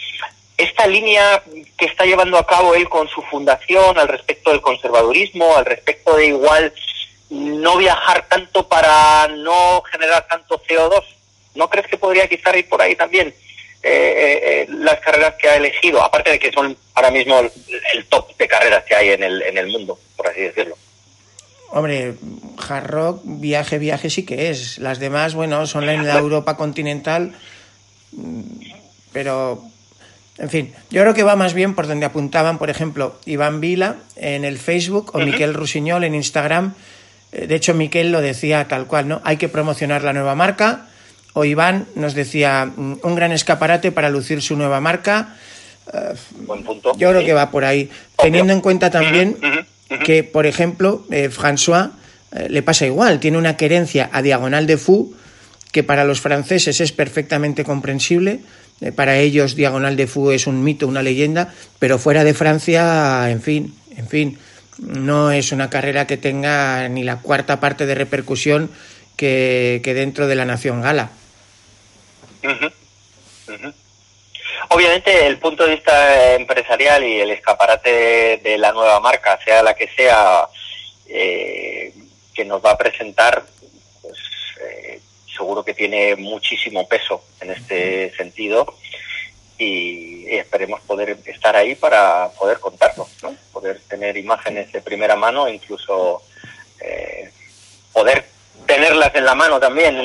esta 0.57 0.87
línea 0.87 1.43
que 1.77 1.87
está 1.87 2.05
llevando 2.05 2.39
a 2.39 2.47
cabo 2.47 2.75
él 2.75 2.89
con 2.89 3.09
su 3.09 3.23
fundación 3.23 3.99
al 3.99 4.09
respecto 4.09 4.51
del 4.51 4.61
conservadurismo, 4.61 5.57
al 5.57 5.65
respecto 5.65 6.17
de 6.17 6.27
igual 6.27 6.73
no 7.31 7.77
viajar 7.77 8.27
tanto 8.29 8.69
para 8.69 9.29
no 9.29 9.83
generar 9.83 10.27
tanto 10.29 10.63
CO2. 10.63 11.05
¿No 11.55 11.69
crees 11.69 11.87
que 11.87 11.97
podría 11.97 12.29
quizás 12.29 12.57
ir 12.57 12.69
por 12.69 12.81
ahí 12.81 12.95
también? 12.95 13.35
Eh, 13.83 13.91
eh, 13.91 14.41
eh, 14.43 14.67
las 14.69 14.99
carreras 15.01 15.35
que 15.35 15.49
ha 15.49 15.57
elegido, 15.57 16.03
aparte 16.03 16.31
de 16.31 16.39
que 16.39 16.53
son 16.53 16.77
ahora 16.95 17.11
mismo 17.11 17.39
el, 17.39 18.07
top 18.07 18.35
de 18.37 18.49
carreras 18.49 18.85
que 18.85 18.95
hay 18.95 19.11
en 19.11 19.23
el, 19.23 19.43
en 19.43 19.59
el 19.59 19.67
mundo, 19.67 19.99
por 20.17 20.29
así 20.29 20.41
decirlo. 20.41 20.77
Hombre, 21.71 22.15
hard 22.69 22.87
rock, 22.87 23.23
viaje, 23.25 23.79
viaje 23.79 24.11
sí 24.11 24.25
que 24.25 24.51
es. 24.51 24.79
Las 24.79 24.99
demás, 24.99 25.35
bueno, 25.35 25.67
son 25.67 25.89
en 25.89 26.07
la 26.07 26.19
Europa 26.19 26.57
continental, 26.57 27.35
pero, 29.13 29.63
en 30.39 30.51
fin, 30.51 30.73
yo 30.91 31.03
creo 31.03 31.15
que 31.15 31.23
va 31.23 31.37
más 31.37 31.55
bien 31.55 31.75
por 31.75 31.87
donde 31.87 32.07
apuntaban, 32.07 32.59
por 32.59 32.71
ejemplo, 32.71 33.19
Iván 33.27 33.61
Vila 33.61 33.97
en 34.17 34.45
el 34.45 34.59
Facebook 34.59 35.11
o 35.15 35.19
Miquel 35.19 35.55
Rusiñol 35.55 36.05
en 36.05 36.15
Instagram. 36.15 36.75
De 37.33 37.55
hecho, 37.55 37.75
Miquel 37.75 38.13
lo 38.13 38.21
decía 38.21 38.69
tal 38.69 38.87
cual, 38.87 39.09
¿no? 39.09 39.21
Hay 39.25 39.37
que 39.37 39.49
promocionar 39.49 40.05
la 40.05 40.13
nueva 40.13 40.37
marca, 40.37 40.87
o 41.33 41.45
Iván 41.45 41.87
nos 41.97 42.15
decía 42.15 42.67
mm, 42.67 42.99
un 43.03 43.15
gran 43.17 43.33
escaparate 43.33 43.91
para 43.91 44.09
lucir 44.09 44.41
su 44.41 44.57
nueva 44.57 44.81
marca. 44.81 45.37
Eh, 45.93 46.15
Buen 46.47 46.63
punto. 46.63 46.93
Yo 46.97 47.11
creo 47.11 47.25
que 47.25 47.33
va 47.33 47.51
por 47.51 47.65
ahí. 47.65 47.91
Teniendo 48.17 48.53
en 48.53 48.61
cuenta 48.61 48.91
también 48.91 49.37
que, 50.05 50.25
por 50.25 50.47
ejemplo, 50.47 51.05
eh, 51.11 51.31
François 51.31 51.91
eh, 52.33 52.49
le 52.49 52.63
pasa 52.63 52.87
igual, 52.87 53.21
tiene 53.21 53.39
una 53.39 53.57
querencia 53.57 54.09
a 54.13 54.23
diagonal 54.23 54.67
de 54.67 54.77
Fou 54.77 55.15
que 55.73 55.83
para 55.83 56.05
los 56.05 56.21
franceses 56.21 56.81
es 56.81 56.93
perfectamente 56.93 57.65
comprensible. 57.65 58.41
para 58.97 59.19
ellos 59.19 59.55
diagonal 59.55 59.97
de 59.97 60.07
Fou 60.07 60.31
es 60.31 60.47
un 60.47 60.63
mito, 60.63 60.87
una 60.87 61.03
leyenda, 61.03 61.55
pero 61.79 61.99
fuera 61.99 62.23
de 62.23 62.35
Francia, 62.35 63.31
en 63.31 63.41
fin, 63.41 63.75
en 63.97 64.09
fin, 64.09 64.39
no 64.79 65.31
es 65.31 65.53
una 65.53 65.71
carrera 65.71 66.07
que 66.07 66.17
tenga 66.17 66.89
ni 66.89 67.03
la 67.03 67.21
cuarta 67.21 67.61
parte 67.61 67.87
de 67.87 67.95
repercusión 67.95 68.71
que, 69.17 69.81
que 69.83 69.95
dentro 69.95 70.27
de 70.27 70.35
la 70.35 70.45
nación 70.45 70.83
gala. 70.83 71.11
Obviamente 74.71 75.27
el 75.27 75.39
punto 75.39 75.65
de 75.65 75.75
vista 75.75 76.35
empresarial 76.35 77.05
y 77.05 77.21
el 77.21 77.31
escaparate 77.31 78.41
de, 78.43 78.59
la 78.59 78.73
nueva 78.73 79.01
marca, 79.01 79.39
sea 79.45 79.63
la 79.63 79.75
que 79.75 79.89
sea, 79.89 80.49
eh, 81.09 81.93
que 82.35 82.45
nos 82.45 82.65
va 82.65 82.73
a 82.73 82.79
presentar, 82.79 83.45
pues 84.03 84.19
eh, 84.61 85.01
seguro 85.37 85.65
que 85.65 85.75
tiene 85.75 86.17
muchísimo 86.17 86.87
peso 86.89 87.23
en 87.41 87.51
este 87.51 88.15
sentido 88.17 88.75
y, 89.59 90.13
esperemos 90.35 90.81
poder 90.81 91.17
estar 91.27 91.55
ahí 91.55 91.75
para 91.77 92.31
poder 92.31 92.59
contarlo, 92.59 93.07
¿no? 93.23 93.37
poder 93.53 93.81
tener 93.89 94.17
imágenes 94.17 94.73
de 94.73 94.81
primera 94.81 95.15
mano, 95.15 95.49
incluso 95.49 96.23
eh, 96.81 97.31
poder 97.93 98.27
tenerlas 98.67 99.15
en 99.15 99.25
la 99.25 99.35
mano 99.35 99.61
también, 99.61 99.97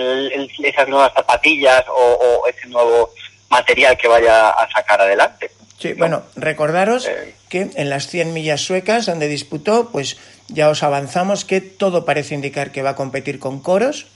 esas 0.64 0.88
nuevas 0.88 1.14
zapatillas 1.14 1.84
o, 1.88 2.46
ese 2.48 2.68
nuevo 2.68 3.14
material 3.50 3.98
que 3.98 4.08
vaya 4.08 4.50
a 4.50 4.70
sacar 4.72 5.02
adelante. 5.02 5.52
Sí, 5.78 5.94
bueno, 5.94 6.24
recordaros 6.36 7.08
eh. 7.08 7.36
que 7.48 7.70
en 7.74 7.90
las 7.90 8.08
100 8.08 8.34
millas 8.34 8.62
suecas 8.62 9.06
donde 9.06 9.28
disputó, 9.28 9.90
pues 9.92 10.18
ya 10.50 10.70
os 10.70 10.84
avanzamos 10.84 11.46
que 11.46 11.62
todo 11.62 12.06
parece 12.06 12.36
indicar 12.36 12.72
que 12.72 12.82
va 12.82 12.92
a 12.92 12.96
competir 12.96 13.40
con 13.40 13.62
coros 13.62 14.08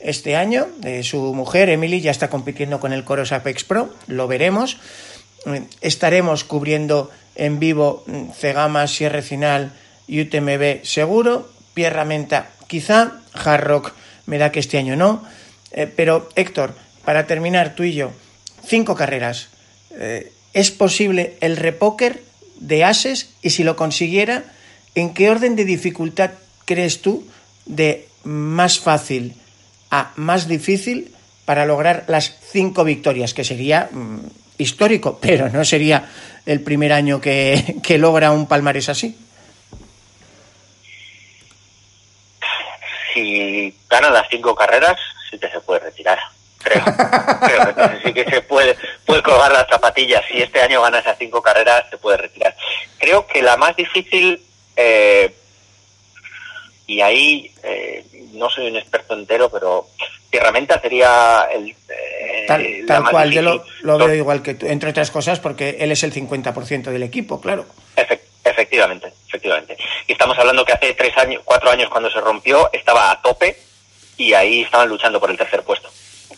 este 0.00 0.36
año. 0.36 0.68
Eh, 0.84 1.02
su 1.02 1.34
mujer, 1.34 1.68
Emily, 1.70 2.00
ya 2.00 2.10
está 2.10 2.30
compitiendo 2.30 2.78
con 2.80 2.92
el 2.92 3.04
Coros 3.04 3.32
Apex 3.32 3.64
Pro, 3.64 3.92
lo 4.06 4.28
veremos. 4.28 4.78
Eh, 5.46 5.64
estaremos 5.80 6.44
cubriendo 6.44 7.10
en 7.34 7.58
vivo 7.58 8.04
mm, 8.06 8.30
Cegama, 8.32 8.86
Sierra 8.86 9.22
Final 9.22 9.72
y 10.06 10.20
UTMB 10.20 10.84
seguro. 10.84 11.48
Pierra 11.74 12.04
Menta 12.04 12.50
quizá, 12.66 13.20
Hard 13.32 13.64
Rock 13.64 13.92
me 14.26 14.38
da 14.38 14.52
que 14.52 14.60
este 14.60 14.78
año 14.78 14.94
no. 14.94 15.24
Eh, 15.72 15.86
pero 15.86 16.28
Héctor, 16.36 16.74
para 17.04 17.26
terminar 17.26 17.74
tú 17.74 17.82
y 17.82 17.94
yo, 17.94 18.12
cinco 18.68 18.94
carreras. 18.94 19.48
Eh, 19.92 20.32
¿Es 20.52 20.70
posible 20.70 21.36
el 21.40 21.56
repóker 21.56 22.22
de 22.60 22.84
ases 22.84 23.34
y 23.42 23.50
si 23.50 23.64
lo 23.64 23.76
consiguiera, 23.76 24.44
¿en 24.94 25.14
qué 25.14 25.30
orden 25.30 25.56
de 25.56 25.64
dificultad 25.64 26.30
crees 26.64 27.02
tú 27.02 27.26
de 27.66 28.08
más 28.24 28.78
fácil 28.78 29.34
a 29.90 30.12
más 30.16 30.48
difícil 30.48 31.14
para 31.44 31.64
lograr 31.64 32.04
las 32.08 32.36
cinco 32.50 32.84
victorias, 32.84 33.32
que 33.32 33.44
sería 33.44 33.88
mm, 33.90 34.18
histórico, 34.58 35.18
pero 35.22 35.48
no 35.48 35.64
sería 35.64 36.08
el 36.44 36.60
primer 36.60 36.92
año 36.92 37.20
que, 37.20 37.76
que 37.82 37.98
logra 37.98 38.32
un 38.32 38.46
palmarés 38.46 38.88
así? 38.88 39.16
Si 43.14 43.74
gana 43.88 44.10
las 44.10 44.28
cinco 44.30 44.54
carreras, 44.54 44.98
sí 45.30 45.38
que 45.38 45.48
se 45.48 45.60
puede 45.60 45.80
retirar 45.80 46.18
creo. 46.68 47.74
creo 47.74 47.74
que 47.74 48.00
sí 48.04 48.12
que 48.12 48.24
se 48.30 48.40
puede, 48.42 48.76
puede 49.04 49.22
colgar 49.22 49.52
las 49.52 49.68
zapatillas. 49.68 50.22
Si 50.30 50.38
este 50.38 50.60
año 50.60 50.82
gana 50.82 50.98
esas 50.98 51.18
cinco 51.18 51.42
carreras, 51.42 51.84
se 51.90 51.98
puede 51.98 52.18
retirar. 52.18 52.54
Creo 52.98 53.26
que 53.26 53.42
la 53.42 53.56
más 53.56 53.76
difícil, 53.76 54.40
eh, 54.76 55.32
y 56.86 57.00
ahí 57.00 57.52
eh, 57.62 58.04
no 58.32 58.48
soy 58.50 58.68
un 58.68 58.76
experto 58.76 59.14
entero, 59.14 59.50
pero 59.50 59.86
Tierramenta 60.30 60.80
sería 60.80 61.48
el. 61.52 61.70
Eh, 61.70 62.44
tal, 62.46 62.66
tal 62.86 63.10
cual, 63.10 63.30
yo 63.30 63.42
lo, 63.42 63.64
lo, 63.82 63.98
veo 63.98 64.14
igual 64.14 64.42
que 64.42 64.54
tú, 64.54 64.66
entre 64.66 64.90
otras 64.90 65.10
cosas, 65.10 65.40
porque 65.40 65.76
él 65.80 65.92
es 65.92 66.02
el 66.02 66.12
50% 66.12 66.84
del 66.84 67.02
equipo, 67.02 67.40
claro. 67.40 67.66
efectivamente, 68.44 69.12
efectivamente. 69.26 69.76
Y 70.06 70.12
estamos 70.12 70.38
hablando 70.38 70.64
que 70.64 70.72
hace 70.72 70.94
tres 70.94 71.16
años, 71.18 71.42
cuatro 71.44 71.70
años 71.70 71.90
cuando 71.90 72.10
se 72.10 72.20
rompió, 72.20 72.70
estaba 72.72 73.10
a 73.10 73.20
tope 73.20 73.58
y 74.16 74.32
ahí 74.32 74.62
estaban 74.62 74.88
luchando 74.88 75.20
por 75.20 75.30
el 75.30 75.36
tercer 75.36 75.62
puesto 75.62 75.90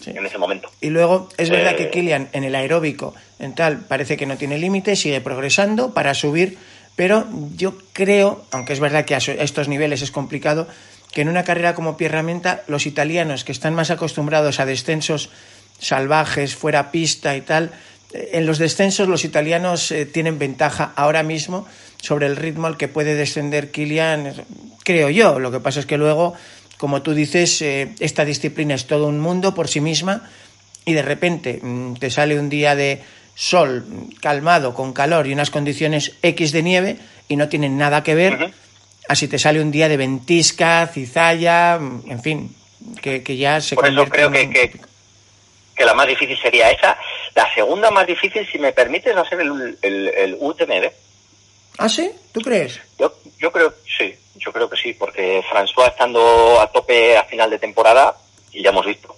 en 0.06 0.24
ese 0.24 0.38
momento. 0.38 0.70
Y 0.80 0.90
luego 0.90 1.28
es 1.36 1.50
verdad 1.50 1.76
que 1.76 1.84
eh, 1.84 1.90
Kilian 1.90 2.28
en 2.32 2.44
el 2.44 2.54
aeróbico, 2.54 3.14
en 3.38 3.54
tal, 3.54 3.80
parece 3.80 4.16
que 4.16 4.26
no 4.26 4.36
tiene 4.36 4.58
límite, 4.58 4.96
sigue 4.96 5.20
progresando 5.20 5.92
para 5.92 6.14
subir, 6.14 6.58
pero 6.96 7.26
yo 7.56 7.74
creo, 7.92 8.44
aunque 8.50 8.72
es 8.72 8.80
verdad 8.80 9.04
que 9.04 9.14
a 9.14 9.18
estos 9.18 9.68
niveles 9.68 10.02
es 10.02 10.10
complicado, 10.10 10.68
que 11.12 11.22
en 11.22 11.28
una 11.28 11.44
carrera 11.44 11.74
como 11.74 11.96
Pierramenta, 11.96 12.62
los 12.66 12.86
italianos 12.86 13.44
que 13.44 13.52
están 13.52 13.74
más 13.74 13.90
acostumbrados 13.90 14.60
a 14.60 14.66
descensos 14.66 15.30
salvajes, 15.78 16.54
fuera 16.54 16.90
pista 16.90 17.36
y 17.36 17.40
tal, 17.40 17.72
eh, 18.12 18.30
en 18.34 18.46
los 18.46 18.58
descensos 18.58 19.08
los 19.08 19.24
italianos 19.24 19.90
eh, 19.90 20.06
tienen 20.06 20.38
ventaja 20.38 20.92
ahora 20.96 21.22
mismo 21.22 21.66
sobre 22.00 22.26
el 22.26 22.36
ritmo 22.36 22.66
al 22.66 22.76
que 22.76 22.88
puede 22.88 23.14
descender 23.14 23.70
Kilian, 23.70 24.32
creo 24.84 25.10
yo. 25.10 25.38
Lo 25.38 25.50
que 25.50 25.60
pasa 25.60 25.80
es 25.80 25.86
que 25.86 25.98
luego 25.98 26.34
como 26.80 27.02
tú 27.02 27.12
dices, 27.12 27.60
eh, 27.60 27.90
esta 28.00 28.24
disciplina 28.24 28.74
es 28.74 28.86
todo 28.86 29.06
un 29.06 29.20
mundo 29.20 29.54
por 29.54 29.68
sí 29.68 29.82
misma 29.82 30.30
y 30.86 30.94
de 30.94 31.02
repente 31.02 31.60
mm, 31.60 31.96
te 31.96 32.08
sale 32.08 32.38
un 32.38 32.48
día 32.48 32.74
de 32.74 33.02
sol 33.34 33.84
calmado, 34.22 34.72
con 34.72 34.94
calor 34.94 35.26
y 35.26 35.34
unas 35.34 35.50
condiciones 35.50 36.16
X 36.22 36.52
de 36.52 36.62
nieve 36.62 36.96
y 37.28 37.36
no 37.36 37.50
tienen 37.50 37.76
nada 37.76 38.02
que 38.02 38.14
ver. 38.14 38.54
Así 39.08 39.28
te 39.28 39.38
sale 39.38 39.60
un 39.60 39.70
día 39.70 39.90
de 39.90 39.98
ventisca, 39.98 40.86
cizalla, 40.86 41.78
mm, 41.78 42.10
en 42.12 42.22
fin, 42.22 42.56
que, 43.02 43.36
ya 43.36 43.60
se 43.60 43.74
Por 43.74 43.86
eso 43.86 44.06
creo 44.06 44.30
que, 44.30 44.48
que, 44.48 45.84
la 45.84 45.92
más 45.92 46.06
difícil 46.06 46.38
sería 46.40 46.70
esa. 46.70 46.96
La 47.34 47.52
segunda 47.52 47.90
más 47.90 48.06
difícil, 48.06 48.48
si 48.50 48.58
me 48.58 48.72
permites, 48.72 49.14
va 49.14 49.20
a 49.20 49.28
ser 49.28 49.42
el, 49.42 49.76
el, 49.82 50.08
el 50.08 50.36
UTMB. 50.40 50.90
¿Ah, 51.78 51.88
sí? 51.88 52.10
¿Tú 52.32 52.40
crees? 52.40 52.80
Yo, 52.98 53.14
yo 53.38 53.50
creo, 53.52 53.74
sí. 53.98 54.14
Yo 54.36 54.52
creo 54.52 54.70
que 54.70 54.76
sí, 54.76 54.94
porque 54.94 55.42
François 55.42 55.88
estando 55.88 56.60
a 56.60 56.66
tope 56.72 57.16
a 57.16 57.24
final 57.24 57.50
de 57.50 57.58
temporada, 57.58 58.16
y 58.52 58.62
ya 58.62 58.70
hemos 58.70 58.86
visto, 58.86 59.14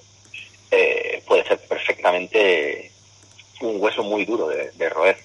eh, 0.71 1.23
puede 1.27 1.45
ser 1.45 1.59
perfectamente 1.59 2.91
un 3.61 3.81
hueso 3.81 4.03
muy 4.03 4.25
duro 4.25 4.49
de, 4.49 4.89
roer. 4.89 5.17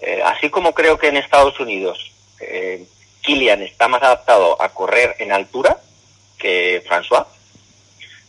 Eh, 0.00 0.22
así 0.24 0.50
como 0.50 0.72
creo 0.72 0.98
que 0.98 1.08
en 1.08 1.16
Estados 1.16 1.58
Unidos 1.58 2.12
eh, 2.40 2.86
está 3.24 3.88
más 3.88 4.02
adaptado 4.02 4.60
a 4.60 4.68
correr 4.68 5.16
en 5.18 5.32
altura 5.32 5.80
que 6.38 6.82
François, 6.88 7.26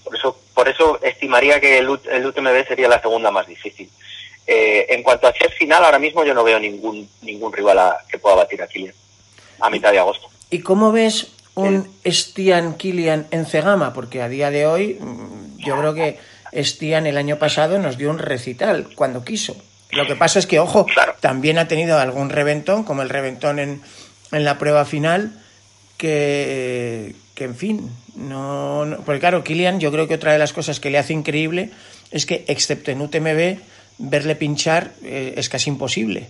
por 0.04 0.16
eso, 0.16 0.40
por 0.54 0.68
eso 0.70 1.00
estimaría 1.02 1.60
que 1.60 1.78
el, 1.78 2.00
el 2.10 2.26
UTMB 2.26 2.68
sería 2.68 2.88
la 2.88 3.02
segunda 3.02 3.32
más 3.32 3.48
difícil. 3.48 3.90
En 4.46 5.04
cuanto 5.04 5.28
a 5.28 5.34
ser 5.34 5.52
final, 5.52 5.84
ahora 5.84 6.00
mismo 6.00 6.24
yo 6.24 6.34
no 6.34 6.44
veo 6.44 6.60
ningún 6.60 7.10
ningún 7.22 7.54
rival 7.54 7.80
que 8.10 8.18
pueda 8.18 8.36
batir 8.36 8.62
a 8.62 8.68
Kilian 8.68 8.94
a 9.60 9.70
mitad 9.70 9.92
de 9.92 10.00
agosto. 10.00 10.28
¿Y 10.50 10.60
cómo 10.60 10.92
ves 10.92 11.32
un 11.56 11.88
Stian 12.06 12.76
Kilian 12.76 13.28
en 13.32 13.46
Cegama? 13.46 13.94
Porque 13.94 14.22
a 14.22 14.30
día 14.30 14.52
de 14.52 14.68
hoy 14.68 14.98
mm, 15.00 15.58
yo 15.60 15.78
creo 15.80 15.94
que 15.94 16.20
Stian 16.54 17.08
el 17.08 17.18
año 17.18 17.38
pasado 17.38 17.80
nos 17.80 17.98
dio 17.98 18.10
un 18.10 18.20
recital 18.20 18.90
cuando 18.96 19.24
quiso. 19.24 19.56
Lo 19.92 20.08
que 20.08 20.16
pasa 20.16 20.40
es 20.40 20.48
que, 20.48 20.60
ojo, 20.60 20.88
también 21.20 21.60
ha 21.60 21.68
tenido 21.68 22.00
algún 22.00 22.30
reventón, 22.30 22.84
como 22.84 23.04
el 23.04 23.10
reventón 23.10 23.60
en, 23.60 23.82
en 24.32 24.44
la 24.44 24.58
prueba 24.58 24.86
final, 24.86 25.40
que, 25.98 27.16
que 27.36 27.44
en 27.44 27.56
fin, 27.56 27.92
no, 28.16 28.98
Porque 29.06 29.20
claro, 29.20 29.44
Kilian, 29.44 29.80
yo 29.80 29.92
creo 29.92 30.08
que 30.08 30.16
otra 30.16 30.34
de 30.34 30.40
las 30.40 30.54
cosas 30.54 30.80
que 30.80 30.90
le 30.90 30.98
hace 30.98 31.14
increíble 31.14 31.72
es 32.12 32.26
que, 32.26 32.44
excepto 32.48 32.92
en 32.92 33.02
UTMB, 33.02 33.60
verle 33.98 34.36
pinchar 34.36 34.92
eh, 35.04 35.34
es 35.38 35.50
casi 35.50 35.70
imposible. 35.70 36.30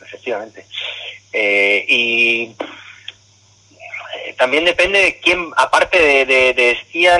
Efectivamente. 0.00 0.66
Eh, 1.32 1.84
y 1.88 2.42
eh, 4.26 4.34
también 4.38 4.64
depende 4.64 5.00
de 5.00 5.20
quién, 5.20 5.50
aparte 5.56 5.98
de, 5.98 6.24
de, 6.24 6.54
de 6.54 6.78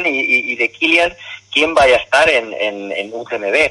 y, 0.09 0.57
de 0.57 0.72
Kilian, 0.72 1.14
quién 1.52 1.74
vaya 1.74 1.96
a 1.96 2.00
estar 2.00 2.29
en, 2.29 2.52
en, 2.55 2.92
en 2.92 3.12
UTMB. 3.12 3.70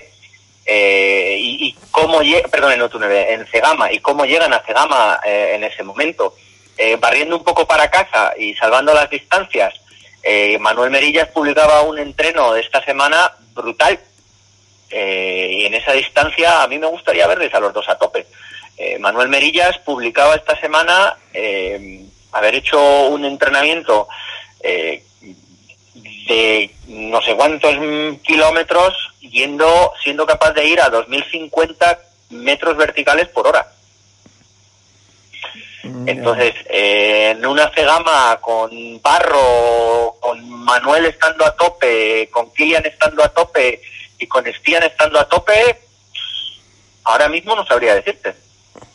Eh, 0.67 1.37
y, 1.39 1.75
cómo 1.91 2.21
perdón, 2.51 2.73
en 2.73 2.81
UTMB, 2.81 3.11
en 3.11 3.47
Cegama, 3.47 3.91
y 3.91 3.99
cómo 3.99 4.25
llegan 4.25 4.53
a 4.53 4.59
Cegama 4.59 5.19
eh, 5.25 5.53
en 5.55 5.63
ese 5.63 5.83
momento. 5.83 6.35
Barriendo 6.99 7.37
un 7.37 7.43
poco 7.43 7.65
para 7.65 7.89
casa 7.89 8.33
y 8.37 8.53
salvando 8.53 8.93
las 8.93 9.09
distancias, 9.09 9.73
Manuel 10.59 10.91
Merillas 10.91 11.29
publicaba 11.29 11.83
un 11.83 11.97
entreno 11.97 12.51
de 12.51 12.59
esta 12.59 12.83
semana 12.83 13.31
brutal. 13.53 13.97
Y 14.91 15.65
en 15.65 15.73
esa 15.73 15.93
distancia 15.93 16.63
a 16.63 16.67
mí 16.67 16.77
me 16.77 16.87
gustaría 16.87 17.27
verles 17.27 17.53
a 17.53 17.59
los 17.59 17.73
dos 17.73 17.87
a 17.89 17.97
tope. 17.97 18.25
Eh, 18.77 18.99
Manuel 18.99 19.29
Merillas 19.29 19.77
publicaba 19.79 20.35
esta 20.35 20.59
semana 20.59 21.15
eh, 21.33 22.03
haber 22.33 22.55
hecho 22.55 23.07
un 23.07 23.23
entrenamiento 23.23 24.09
eh, 24.61 25.01
de 26.27 26.71
no 26.87 27.21
sé 27.21 27.35
cuántos 27.35 27.73
kilómetros 28.21 28.93
yendo 29.21 29.93
siendo 30.03 30.25
capaz 30.25 30.51
de 30.51 30.65
ir 30.65 30.81
a 30.81 30.89
2050 30.89 31.99
metros 32.31 32.75
verticales 32.75 33.29
por 33.29 33.47
hora. 33.47 33.71
Entonces, 36.07 36.55
en 36.67 37.45
una 37.45 37.69
cegama 37.69 38.39
con 38.41 38.99
Barro, 39.03 40.15
con 40.19 40.49
Manuel 40.49 41.05
estando 41.05 41.45
a 41.45 41.55
tope, 41.55 42.27
con 42.31 42.51
Kilian 42.53 42.87
estando 42.87 43.23
a 43.23 43.29
tope 43.29 43.81
y 44.25 44.27
con 44.27 44.43
Stian 44.45 44.83
estando 44.83 45.19
a 45.19 45.29
tope, 45.29 45.53
ahora 47.03 47.29
mismo 47.29 47.55
no 47.55 47.65
sabría 47.65 47.93
decirte. 47.93 48.33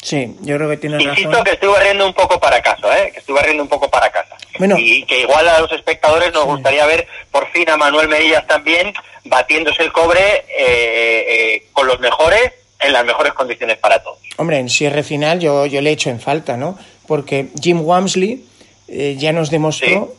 Sí, 0.03 0.35
yo 0.41 0.57
creo 0.57 0.69
que 0.69 0.77
tiene 0.77 0.97
razón. 0.99 1.11
Insisto 1.11 1.45
que 1.45 1.53
estoy 1.53 1.69
barriendo 1.69 2.07
un 2.07 2.15
poco 2.15 2.41
para 2.41 2.61
casa, 2.61 2.99
¿eh? 2.99 3.13
que 3.13 3.21
estoy 3.21 3.35
barriendo 3.35 3.63
un 3.63 3.69
poco 3.69 3.89
para 3.89 4.11
casa. 4.11 4.37
Y 4.77 5.05
que 5.05 5.21
igual 5.21 5.49
a 5.49 5.61
los 5.61 5.71
espectadores 5.73 6.33
nos 6.33 6.45
gustaría 6.47 6.85
ver 6.87 7.07
por 7.31 7.49
fin 7.51 7.69
a 7.71 7.77
Manuel 7.77 8.09
Medillas 8.09 8.47
también 8.47 8.93
batiéndose 9.25 9.83
el 9.83 9.93
cobre 9.93 10.45
eh, 10.49 11.27
eh, 11.29 11.67
con 11.73 11.87
los 11.87 12.01
mejores 12.01 12.53
en 12.81 12.93
las 12.93 13.05
mejores 13.05 13.33
condiciones 13.35 13.77
para 13.79 14.03
todos. 14.03 14.19
Hombre, 14.37 14.59
en 14.59 14.69
cierre 14.69 15.03
final 15.03 15.39
yo, 15.39 15.67
yo 15.67 15.81
le 15.81 15.91
he 15.91 15.93
hecho 15.93 16.11
en 16.11 16.19
falta, 16.19 16.57
¿no? 16.57 16.79
Porque 17.07 17.49
Jim 17.61 17.83
Wamsley 17.83 18.45
eh, 18.89 19.17
ya 19.19 19.33
nos 19.33 19.51
demostró, 19.51 20.15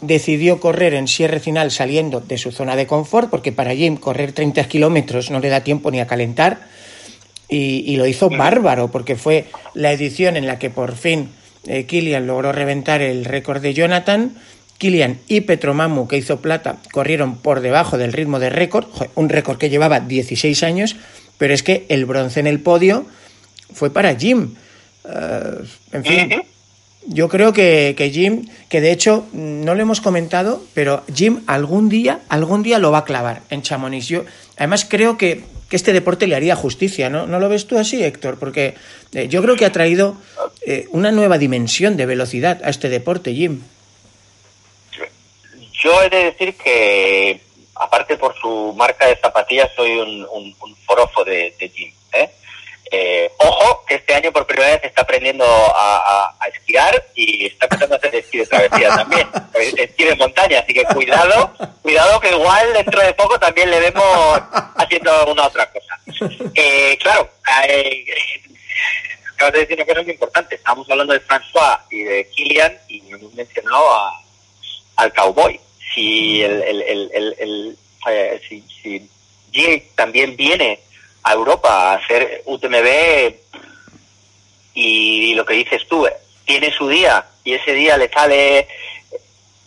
decidió 0.00 0.60
correr 0.60 0.94
en 0.94 1.08
cierre 1.08 1.40
final 1.40 1.70
saliendo 1.70 2.20
de 2.20 2.38
su 2.38 2.52
zona 2.52 2.76
de 2.76 2.86
confort, 2.86 3.30
porque 3.30 3.52
para 3.52 3.74
Jim 3.74 3.96
correr 3.96 4.32
30 4.32 4.64
kilómetros 4.64 5.30
no 5.30 5.40
le 5.40 5.48
da 5.48 5.60
tiempo 5.62 5.90
ni 5.90 6.00
a 6.00 6.06
calentar 6.06 6.58
y, 7.48 7.96
lo 7.96 8.06
hizo 8.06 8.28
bárbaro 8.28 8.90
porque 8.90 9.16
fue 9.16 9.46
la 9.74 9.92
edición 9.92 10.36
en 10.36 10.46
la 10.46 10.58
que 10.58 10.70
por 10.70 10.96
fin 10.96 11.30
eh, 11.66 11.84
Kilian 11.84 12.26
logró 12.26 12.52
reventar 12.52 13.02
el 13.02 13.24
récord 13.24 13.62
de 13.62 13.74
Jonathan. 13.74 14.32
Kilian 14.78 15.18
y 15.26 15.40
Petromamu, 15.40 16.06
que 16.06 16.18
hizo 16.18 16.40
plata, 16.40 16.76
corrieron 16.92 17.38
por 17.38 17.60
debajo 17.60 17.96
del 17.96 18.12
ritmo 18.12 18.38
de 18.38 18.50
récord, 18.50 18.86
un 19.14 19.30
récord 19.30 19.56
que 19.56 19.70
llevaba 19.70 20.00
16 20.00 20.62
años, 20.64 20.96
pero 21.38 21.54
es 21.54 21.62
que 21.62 21.86
el 21.88 22.04
bronce 22.04 22.40
en 22.40 22.46
el 22.46 22.60
podio 22.60 23.06
fue 23.72 23.90
para 23.90 24.14
Jim. 24.16 24.54
Uh, 25.04 25.64
en 25.92 26.04
fin, 26.04 26.42
yo 27.06 27.28
creo 27.28 27.52
que, 27.52 27.94
que, 27.96 28.10
Jim, 28.10 28.48
que 28.68 28.80
de 28.80 28.92
hecho 28.92 29.26
no 29.32 29.74
lo 29.74 29.82
hemos 29.82 30.00
comentado, 30.00 30.62
pero 30.74 31.02
Jim 31.14 31.42
algún 31.46 31.88
día, 31.88 32.20
algún 32.28 32.62
día 32.62 32.78
lo 32.78 32.90
va 32.90 32.98
a 32.98 33.04
clavar 33.04 33.42
en 33.50 33.62
Chamonix. 33.62 34.08
Yo, 34.08 34.24
además 34.56 34.86
creo 34.88 35.16
que 35.16 35.44
que 35.68 35.76
este 35.76 35.92
deporte 35.92 36.26
le 36.26 36.36
haría 36.36 36.54
justicia, 36.54 37.10
¿no? 37.10 37.26
¿No 37.26 37.40
lo 37.40 37.48
ves 37.48 37.66
tú 37.66 37.78
así, 37.78 38.02
Héctor? 38.02 38.38
Porque 38.38 38.74
eh, 39.12 39.28
yo 39.28 39.42
creo 39.42 39.56
que 39.56 39.64
ha 39.64 39.72
traído 39.72 40.16
eh, 40.64 40.86
una 40.90 41.10
nueva 41.10 41.38
dimensión 41.38 41.96
de 41.96 42.06
velocidad 42.06 42.60
a 42.64 42.70
este 42.70 42.88
deporte, 42.88 43.34
Jim. 43.34 43.62
Yo 45.82 46.02
he 46.02 46.08
de 46.08 46.24
decir 46.24 46.56
que, 46.56 47.40
aparte 47.74 48.16
por 48.16 48.34
su 48.38 48.72
marca 48.76 49.06
de 49.06 49.16
zapatillas, 49.16 49.70
soy 49.74 49.90
un, 49.98 50.26
un, 50.30 50.76
forofo 50.86 51.24
de, 51.24 51.52
Jim. 51.74 51.92
¿eh? 52.12 52.30
Eh, 52.90 53.32
ojo, 53.38 53.84
que 53.86 53.96
este 53.96 54.14
año 54.14 54.32
por 54.32 54.46
primera 54.46 54.70
vez 54.70 54.84
está 54.84 55.02
aprendiendo 55.02 55.44
a, 55.44 56.32
esquiar 56.54 57.04
y 57.14 57.46
está 57.46 57.66
empezando 57.66 57.96
a 57.96 57.98
hacer 57.98 58.14
esquí 58.14 58.38
de 58.38 58.46
travesía 58.46 58.88
también, 58.90 59.28
esquí 59.76 60.04
de 60.04 60.14
montaña, 60.14 60.60
así 60.60 60.72
que 60.72 60.84
cuidado, 60.84 61.52
cuidado 61.82 62.20
que 62.20 62.30
igual 62.30 62.72
dentro 62.72 63.00
de 63.00 63.12
poco 63.14 63.38
también 63.40 63.70
le 63.70 63.80
vemos 63.80 64.40
haciendo 64.76 65.12
alguna 65.12 65.46
otra 65.46 65.70
cosa. 65.70 65.98
Eh, 66.54 66.96
claro, 67.02 67.28
acabas 69.34 69.52
de 69.54 69.60
decir 69.60 69.76
una 69.76 69.84
cosa 69.84 70.02
muy 70.02 70.12
importante, 70.12 70.54
estamos 70.54 70.88
hablando 70.88 71.12
de 71.12 71.20
François 71.20 71.80
y 71.90 72.04
de 72.04 72.28
Kilian 72.30 72.78
y 72.88 73.02
hemos 73.12 73.34
mencionado 73.34 73.84
al 74.96 75.12
cowboy. 75.12 75.60
Si 75.94 76.42
el, 76.42 76.62
el, 76.62 77.10
el, 77.12 77.78
eh, 78.08 78.40
si, 78.48 78.62
si 78.82 79.10
Jim 79.50 79.82
también 79.96 80.36
viene 80.36 80.80
a 81.26 81.32
Europa 81.32 81.90
a 81.90 81.94
hacer 81.96 82.42
UTMB 82.46 83.34
y, 84.74 85.34
lo 85.34 85.44
que 85.44 85.54
dices 85.54 85.82
tú, 85.88 86.06
tiene 86.44 86.70
su 86.70 86.88
día 86.88 87.26
y 87.42 87.54
ese 87.54 87.72
día 87.72 87.96
le 87.96 88.08
sale 88.08 88.68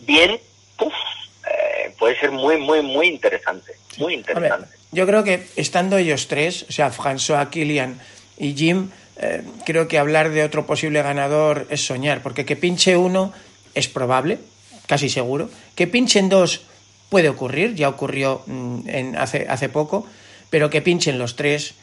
bien, 0.00 0.30
eh, 0.30 1.94
puede 1.98 2.18
ser 2.18 2.30
muy, 2.30 2.56
muy, 2.56 2.80
muy 2.80 3.08
interesante. 3.08 3.72
Muy 3.98 4.14
interesante. 4.14 4.74
yo 4.90 5.06
creo 5.06 5.22
que 5.22 5.48
estando 5.56 5.98
ellos 5.98 6.28
tres, 6.28 6.64
o 6.68 6.72
sea, 6.72 6.90
François, 6.90 7.50
Kilian 7.50 8.00
y 8.38 8.54
Jim, 8.54 8.90
eh, 9.18 9.42
creo 9.66 9.86
que 9.86 9.98
hablar 9.98 10.30
de 10.30 10.44
otro 10.44 10.64
posible 10.64 11.02
ganador 11.02 11.66
es 11.68 11.84
soñar, 11.84 12.22
porque 12.22 12.46
que 12.46 12.56
pinche 12.56 12.96
uno 12.96 13.34
es 13.74 13.88
probable, 13.88 14.38
casi 14.86 15.10
seguro. 15.10 15.50
Que 15.74 15.86
pinchen 15.86 16.30
dos 16.30 16.62
puede 17.10 17.28
ocurrir, 17.28 17.74
ya 17.74 17.90
ocurrió 17.90 18.42
mm, 18.46 18.88
en, 18.88 19.16
hace, 19.16 19.46
hace 19.50 19.68
poco 19.68 20.06
pero 20.50 20.68
que 20.68 20.82
pinchen 20.82 21.18
los 21.18 21.36
tres, 21.36 21.74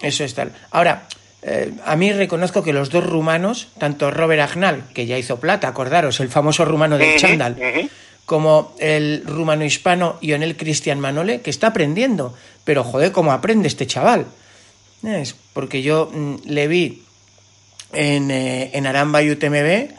eso 0.00 0.24
es 0.24 0.34
tal. 0.34 0.52
Ahora, 0.70 1.08
eh, 1.42 1.72
a 1.84 1.96
mí 1.96 2.12
reconozco 2.12 2.62
que 2.62 2.72
los 2.72 2.90
dos 2.90 3.04
rumanos, 3.04 3.68
tanto 3.78 4.10
Robert 4.10 4.40
Agnal, 4.40 4.84
que 4.94 5.06
ya 5.06 5.18
hizo 5.18 5.38
plata, 5.38 5.68
acordaros, 5.68 6.20
el 6.20 6.30
famoso 6.30 6.64
rumano 6.64 6.96
del 6.96 7.18
Chandal, 7.18 7.56
como 8.24 8.74
el 8.78 9.22
rumano 9.26 9.64
hispano 9.64 10.16
Ionel 10.22 10.56
Cristian 10.56 11.00
Manole, 11.00 11.42
que 11.42 11.50
está 11.50 11.68
aprendiendo, 11.68 12.34
pero 12.64 12.82
joder, 12.82 13.12
cómo 13.12 13.32
aprende 13.32 13.68
este 13.68 13.86
chaval. 13.86 14.26
Es 15.02 15.36
porque 15.52 15.82
yo 15.82 16.10
mm, 16.10 16.36
le 16.46 16.66
vi 16.66 17.02
en, 17.92 18.30
eh, 18.30 18.70
en 18.72 18.86
Aramba 18.86 19.22
y 19.22 19.30
UTMB 19.30 19.90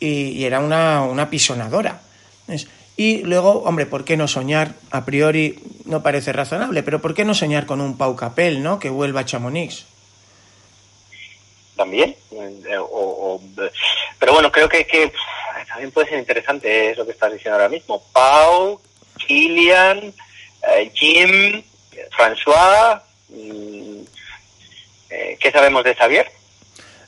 y, 0.00 0.44
era 0.44 0.58
una, 0.58 1.02
una 1.02 1.30
pisonadora. 1.30 2.00
Es, 2.48 2.66
y 2.96 3.22
luego, 3.22 3.62
hombre, 3.64 3.86
¿por 3.86 4.04
qué 4.04 4.16
no 4.16 4.28
soñar? 4.28 4.74
A 4.90 5.04
priori 5.04 5.58
no 5.86 6.02
parece 6.02 6.32
razonable, 6.32 6.82
pero 6.82 7.00
¿por 7.00 7.14
qué 7.14 7.24
no 7.24 7.34
soñar 7.34 7.66
con 7.66 7.80
un 7.80 7.96
Pau 7.96 8.14
Capel, 8.16 8.62
¿no? 8.62 8.78
Que 8.78 8.90
vuelva 8.90 9.20
a 9.20 9.24
Chamonix. 9.24 9.86
También. 11.76 12.14
Eh, 12.30 12.78
pero 14.18 14.32
bueno, 14.34 14.52
creo 14.52 14.68
que, 14.68 14.86
que 14.86 15.12
también 15.68 15.90
puede 15.90 16.10
ser 16.10 16.18
interesante 16.18 16.90
eso 16.90 17.04
que 17.06 17.12
estás 17.12 17.32
diciendo 17.32 17.56
ahora 17.56 17.68
mismo. 17.68 18.02
Pau, 18.12 18.80
Kilian, 19.18 20.12
eh, 20.68 20.90
Jim, 20.92 21.62
François. 22.10 23.00
Mm, 23.30 24.02
eh, 25.10 25.36
¿Qué 25.40 25.50
sabemos 25.50 25.82
de 25.82 25.94
Xavier? 25.94 26.30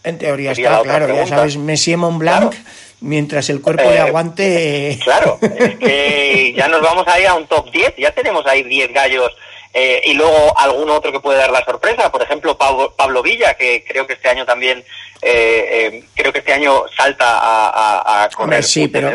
En 0.03 0.18
teoría 0.18 0.53
está 0.53 0.83
claro, 0.83 1.14
ya 1.14 1.27
sabes, 1.27 1.57
Messi 1.57 1.97
Montblanc 1.97 2.55
mientras 3.00 3.48
el 3.50 3.61
cuerpo 3.61 3.88
le 3.88 3.96
eh, 3.96 4.00
aguante. 4.00 4.98
Claro, 5.04 5.38
es 5.40 5.76
que 5.76 6.54
ya 6.57 6.68
nos 6.68 6.80
vamos 6.80 7.07
ahí 7.07 7.24
a 7.24 7.35
un 7.35 7.46
top 7.46 7.70
10, 7.70 7.94
ya 7.98 8.11
tenemos 8.12 8.46
ahí 8.46 8.62
10 8.62 8.92
gallos 8.92 9.30
eh, 9.72 10.00
y 10.04 10.14
luego 10.14 10.57
algún 10.57 10.88
otro 10.90 11.11
que 11.11 11.20
puede 11.20 11.38
dar 11.38 11.50
la 11.50 11.64
sorpresa, 11.64 12.11
por 12.11 12.22
ejemplo 12.22 12.57
Pablo, 12.57 13.22
Villa, 13.22 13.54
que 13.54 13.85
creo 13.87 14.07
que 14.07 14.12
este 14.12 14.28
año 14.28 14.46
también, 14.46 14.85
eh, 15.20 16.04
creo 16.14 16.33
que 16.33 16.38
este 16.38 16.52
año 16.52 16.85
salta 16.96 17.26
a, 17.26 18.24
a, 18.24 18.28
correr. 18.30 18.62
sí, 18.62 18.88
pero 18.88 19.12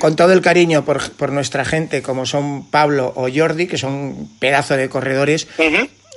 con, 0.00 0.16
todo 0.16 0.32
el 0.32 0.42
cariño 0.42 0.84
por, 0.84 1.12
por, 1.12 1.30
nuestra 1.30 1.64
gente, 1.64 2.02
como 2.02 2.26
son 2.26 2.68
Pablo 2.70 3.12
o 3.14 3.28
Jordi, 3.32 3.68
que 3.68 3.78
son 3.78 4.28
pedazo 4.40 4.76
de 4.76 4.88
corredores, 4.88 5.46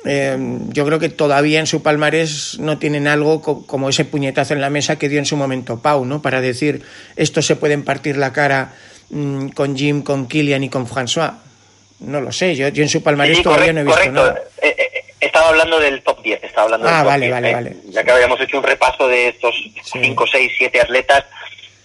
eh, 0.06 0.38
yo 0.70 0.86
creo 0.86 1.00
que 1.00 1.10
todavía 1.10 1.60
en 1.60 1.68
su 1.68 1.84
palmarés 1.84 2.58
no 2.60 2.78
tienen 2.78 3.08
algo 3.08 3.42
como 3.42 3.90
ese 3.90 4.06
puñetazo 4.06 4.54
en 4.54 4.62
la 4.62 4.70
mesa 4.70 4.98
que 4.98 5.10
dio 5.10 5.20
en 5.20 5.26
su 5.26 5.36
momento 5.36 5.82
Pau, 5.82 6.06
¿no? 6.06 6.22
Para 6.22 6.40
decir, 6.40 6.84
estos 7.18 7.46
se 7.46 7.58
pueden 7.58 7.84
partir 7.84 8.16
la 8.16 8.32
cara 8.32 8.74
mm, 9.10 9.50
con 9.50 9.76
Jim, 9.76 10.02
con 10.02 10.28
Kilian 10.28 10.64
y 10.64 10.70
con 10.70 10.88
François. 10.88 11.34
No 12.00 12.22
lo 12.22 12.32
sé, 12.32 12.56
yo, 12.56 12.68
en 12.68 12.90
su 12.90 13.04
palmarés 13.04 13.42
todavía 13.42 13.74
no 13.74 13.82
he 13.82 13.84
visto 13.84 14.12
nada. 14.12 14.42
Eh, 14.62 14.74
eh, 14.78 15.04
estaba 15.20 15.50
hablando 15.50 15.80
del 15.80 16.02
top 16.02 16.24
10, 16.24 16.46
estaba 16.46 16.64
hablando 16.64 16.88
ah, 16.88 16.92
del 16.92 17.00
top 17.00 17.08
vale, 17.08 17.32
vale, 17.32 17.54
vale. 17.54 17.76
Ya 17.90 18.04
que 18.06 18.12
habíamos 18.12 18.40
hecho 18.40 18.58
un 18.58 18.64
repaso 18.64 19.06
de 19.06 19.28
estos 19.28 19.54
5, 19.92 20.26
6, 20.32 20.52
7 20.58 20.80
atletas, 20.82 21.26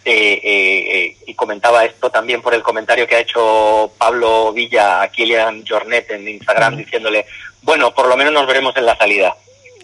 y 0.06 1.34
comentaba 1.34 1.84
esto 1.84 2.10
también 2.10 2.42
por 2.42 2.54
el 2.54 2.62
comentario 2.62 3.08
que 3.08 3.16
ha 3.16 3.20
hecho 3.20 3.90
Pablo 3.98 4.52
Villa 4.52 5.02
a 5.02 5.08
Kilian 5.08 5.64
Jornet 5.66 6.10
en 6.10 6.28
Instagram 6.28 6.76
diciéndole 6.76 7.24
bueno, 7.64 7.94
por 7.94 8.08
lo 8.08 8.16
menos 8.16 8.32
nos 8.32 8.46
veremos 8.46 8.76
en 8.76 8.86
la 8.86 8.96
salida. 8.96 9.34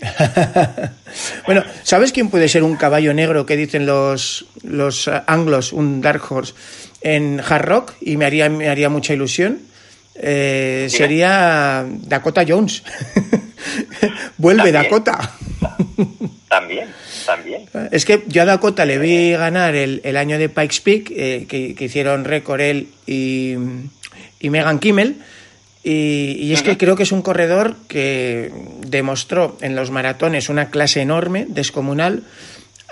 bueno, 1.47 1.65
¿sabes 1.83 2.13
quién 2.13 2.31
puede 2.31 2.49
ser 2.49 2.63
un 2.63 2.77
caballo 2.77 3.13
negro 3.13 3.47
que 3.47 3.57
dicen 3.57 3.87
los, 3.87 4.47
los 4.63 5.09
anglos, 5.27 5.73
un 5.73 6.01
Dark 6.01 6.23
Horse, 6.31 6.55
en 7.01 7.41
Hard 7.41 7.65
Rock? 7.65 7.93
Y 8.01 8.17
me 8.17 8.27
haría, 8.27 8.49
me 8.49 8.69
haría 8.69 8.89
mucha 8.89 9.15
ilusión. 9.15 9.61
Eh, 10.15 10.89
sería 10.91 11.87
Dakota 11.89 12.45
Jones. 12.47 12.83
Vuelve 14.37 14.73
Dakota. 14.73 15.33
también, 16.49 16.89
también. 17.25 17.67
Es 17.91 18.05
que 18.05 18.25
yo 18.27 18.43
a 18.43 18.45
Dakota 18.45 18.85
le 18.85 18.99
vi 18.99 19.33
ganar 19.33 19.75
el, 19.75 20.17
año 20.17 20.39
de 20.39 20.51
Pikes 20.51 20.81
Peak, 20.83 21.11
eh, 21.11 21.47
que, 21.49 21.75
hicieron 21.79 22.25
récord 22.25 22.61
él 22.61 22.89
y, 23.07 23.55
y 24.39 24.51
Megan 24.51 24.79
Kimmel 24.79 25.17
y, 25.83 26.53
es 26.53 26.63
que 26.63 26.77
creo 26.77 26.95
que 26.95 27.05
es 27.05 27.13
un 27.13 27.23
corredor 27.23 27.75
que 27.89 28.53
demostró 28.87 29.57
en 29.63 29.75
los 29.75 29.91
maratones 29.91 30.49
una 30.49 30.71
clase 30.71 31.01
enorme, 31.01 31.47
descomunal. 31.49 32.25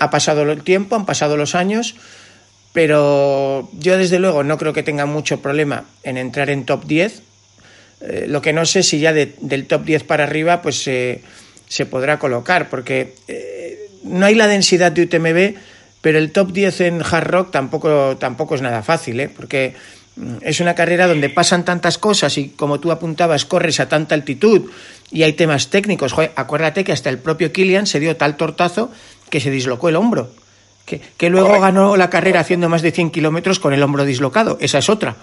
Ha 0.00 0.10
pasado 0.10 0.42
el 0.42 0.62
tiempo, 0.62 0.96
han 0.96 1.04
pasado 1.04 1.36
los 1.36 1.54
años, 1.54 1.96
pero 2.72 3.68
yo 3.74 3.98
desde 3.98 4.18
luego 4.18 4.42
no 4.42 4.56
creo 4.56 4.72
que 4.72 4.82
tenga 4.82 5.04
mucho 5.04 5.42
problema 5.42 5.84
en 6.02 6.16
entrar 6.16 6.48
en 6.48 6.64
top 6.64 6.86
10. 6.86 7.22
Eh, 8.00 8.26
lo 8.28 8.40
que 8.40 8.52
no 8.52 8.64
sé 8.64 8.82
si 8.82 9.00
ya 9.00 9.12
del 9.12 9.66
top 9.66 9.84
10 9.84 10.04
para 10.04 10.24
arriba 10.24 10.62
pues 10.62 10.82
se 10.82 11.86
podrá 11.90 12.18
colocar, 12.18 12.70
porque 12.70 13.14
eh, 13.26 13.90
no 14.02 14.24
hay 14.24 14.34
la 14.34 14.46
densidad 14.46 14.92
de 14.92 15.02
UTMB, 15.02 15.58
pero 16.00 16.18
el 16.18 16.32
top 16.32 16.52
10 16.52 16.80
en 16.82 17.02
hard 17.02 17.26
rock 17.26 17.50
tampoco, 17.50 18.16
tampoco 18.16 18.54
es 18.54 18.62
nada 18.62 18.82
fácil, 18.82 19.20
¿eh? 19.20 19.28
porque 19.28 19.74
es 20.40 20.60
una 20.60 20.74
carrera 20.74 21.06
donde 21.06 21.30
pasan 21.30 21.64
tantas 21.64 21.98
cosas 21.98 22.38
y 22.38 22.50
como 22.50 22.80
tú 22.80 22.90
apuntabas, 22.90 23.44
corres 23.44 23.80
a 23.80 23.88
tanta 23.88 24.14
altitud 24.14 24.70
y 25.10 25.22
hay 25.22 25.34
temas 25.34 25.70
técnicos. 25.70 26.14
acuérdate 26.34 26.84
que 26.84 26.92
hasta 26.92 27.10
el 27.10 27.18
propio 27.18 27.52
Kilian 27.52 27.86
se 27.86 28.00
dio 28.00 28.16
tal 28.16 28.36
tortazo 28.36 28.90
que 29.30 29.40
se 29.40 29.50
dislocó 29.50 29.88
el 29.88 29.96
hombro. 29.96 30.30
Que, 30.86 31.28
luego 31.28 31.60
ganó 31.60 31.98
la 31.98 32.08
carrera 32.08 32.40
haciendo 32.40 32.70
más 32.70 32.80
de 32.80 32.92
100 32.92 33.10
kilómetros 33.10 33.58
con 33.58 33.74
el 33.74 33.82
hombro 33.82 34.06
dislocado. 34.06 34.56
Esa 34.58 34.78
es 34.78 34.88
otra. 34.88 35.16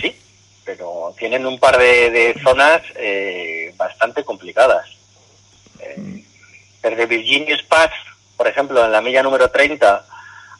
Sí, 0.00 0.16
pero 0.64 1.14
tienen 1.18 1.44
un 1.44 1.58
par 1.58 1.76
de, 1.76 2.34
zonas 2.42 2.80
eh, 2.96 3.74
bastante 3.76 4.24
complicadas. 4.24 4.88
Eh, 5.80 6.24
desde 6.82 7.04
Virginia 7.04 7.58
Pass, 7.68 7.90
por 8.38 8.48
ejemplo, 8.48 8.82
en 8.82 8.90
la 8.90 9.02
milla 9.02 9.22
número 9.22 9.50
30 9.50 10.06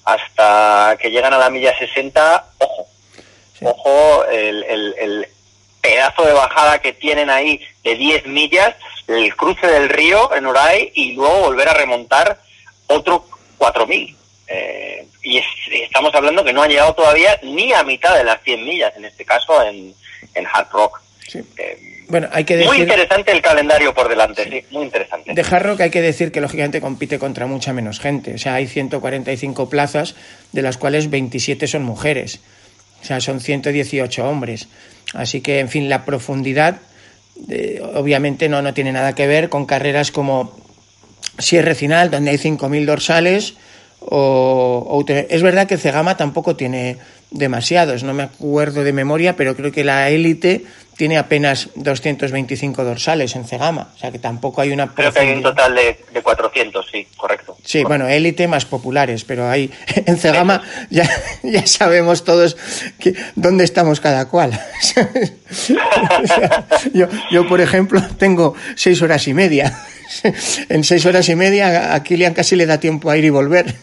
hasta 0.08 0.96
que 0.98 1.10
llegan 1.10 1.34
a 1.34 1.38
la 1.38 1.50
milla 1.50 1.76
60, 1.78 2.46
ojo, 2.58 2.88
ojo 3.60 4.24
el, 4.24 5.28
pedazo 5.82 6.24
de 6.24 6.32
bajada 6.32 6.80
que 6.80 6.94
tienen 6.94 7.28
ahí 7.28 7.60
de 7.84 7.94
10 7.94 8.26
millas, 8.26 8.74
el 9.06 9.36
cruce 9.36 9.66
del 9.66 9.90
río 9.90 10.34
en 10.34 10.46
Uray 10.46 10.92
y 10.94 11.12
luego 11.12 11.42
volver 11.42 11.68
a 11.68 11.74
remontar 11.74 12.40
otro 12.86 13.26
4.000. 13.58 14.16
Eh, 14.48 15.06
y, 15.22 15.42
estamos 15.72 16.14
hablando 16.14 16.42
que 16.42 16.54
no 16.54 16.62
han 16.62 16.70
llegado 16.70 16.94
todavía 16.94 17.38
ni 17.42 17.74
a 17.74 17.84
mitad 17.84 18.16
de 18.16 18.24
las 18.24 18.42
100 18.42 18.64
millas, 18.64 18.96
en 18.96 19.04
este 19.04 19.26
caso 19.26 19.62
en, 19.62 19.94
en 20.34 20.46
Hard 20.46 20.70
Rock. 20.70 21.00
Eh, 21.34 22.04
bueno, 22.08 22.28
hay 22.32 22.44
que 22.44 22.56
decir... 22.56 22.70
Muy 22.70 22.80
interesante 22.80 23.32
el 23.32 23.42
calendario 23.42 23.94
por 23.94 24.08
delante, 24.08 24.44
sí. 24.44 24.64
muy 24.70 24.84
interesante. 24.84 25.32
De 25.34 25.40
Hard 25.42 25.66
Rock 25.66 25.80
hay 25.82 25.90
que 25.90 26.00
decir 26.00 26.32
que 26.32 26.40
lógicamente 26.40 26.80
compite 26.80 27.18
contra 27.18 27.46
mucha 27.46 27.72
menos 27.72 28.00
gente. 28.00 28.34
O 28.34 28.38
sea, 28.38 28.54
hay 28.54 28.66
145 28.66 29.68
plazas, 29.68 30.14
de 30.52 30.62
las 30.62 30.78
cuales 30.78 31.10
27 31.10 31.66
son 31.66 31.82
mujeres. 31.82 32.40
O 33.02 33.04
sea, 33.04 33.20
son 33.20 33.40
118 33.40 34.28
hombres. 34.28 34.68
Así 35.14 35.40
que, 35.40 35.60
en 35.60 35.68
fin, 35.68 35.88
la 35.88 36.04
profundidad 36.04 36.80
eh, 37.48 37.80
obviamente 37.94 38.48
no, 38.48 38.62
no 38.62 38.74
tiene 38.74 38.92
nada 38.92 39.14
que 39.14 39.26
ver 39.26 39.48
con 39.48 39.66
carreras 39.66 40.10
como 40.10 40.56
Sierra 41.38 41.74
Final, 41.74 42.10
donde 42.10 42.32
hay 42.32 42.36
5.000 42.36 42.84
dorsales, 42.84 43.54
o, 44.00 45.04
es 45.08 45.42
verdad 45.42 45.66
que 45.66 45.76
Cegama 45.76 46.16
tampoco 46.16 46.56
tiene 46.56 46.98
demasiados, 47.30 48.02
no 48.02 48.14
me 48.14 48.22
acuerdo 48.22 48.84
de 48.84 48.92
memoria, 48.92 49.36
pero 49.36 49.54
creo 49.54 49.72
que 49.72 49.84
la 49.84 50.08
élite 50.10 50.64
tiene 50.96 51.16
apenas 51.16 51.68
225 51.76 52.82
dorsales 52.82 53.36
en 53.36 53.44
Cegama, 53.44 53.92
o 53.94 53.98
sea 53.98 54.10
que 54.10 54.18
tampoco 54.18 54.62
hay 54.62 54.72
una... 54.72 54.88
Creo 54.88 55.12
que 55.12 55.20
hay 55.20 55.30
un 55.30 55.42
total 55.42 55.76
de, 55.76 56.20
400, 56.20 56.86
sí, 56.90 57.06
correcto. 57.16 57.56
Sí, 57.64 57.84
bueno, 57.84 58.08
élite 58.08 58.48
más 58.48 58.64
populares, 58.64 59.24
pero 59.24 59.48
hay 59.48 59.70
en 60.06 60.16
Cegama 60.16 60.60
ya, 60.90 61.08
ya 61.44 61.64
sabemos 61.66 62.24
todos 62.24 62.56
que, 62.98 63.14
dónde 63.36 63.62
estamos 63.62 64.00
cada 64.00 64.28
cual. 64.28 64.58
yo, 66.92 67.06
yo, 67.30 67.48
por 67.48 67.60
ejemplo, 67.60 68.02
tengo 68.18 68.54
seis 68.74 69.00
horas 69.00 69.28
y 69.28 69.34
media. 69.34 69.78
en 70.68 70.82
seis 70.82 71.06
horas 71.06 71.28
y 71.28 71.36
media 71.36 71.94
a 71.94 72.02
Kilian 72.02 72.34
casi 72.34 72.56
le 72.56 72.66
da 72.66 72.80
tiempo 72.80 73.10
a 73.10 73.16
ir 73.16 73.24
y 73.24 73.30
volver. 73.30 73.76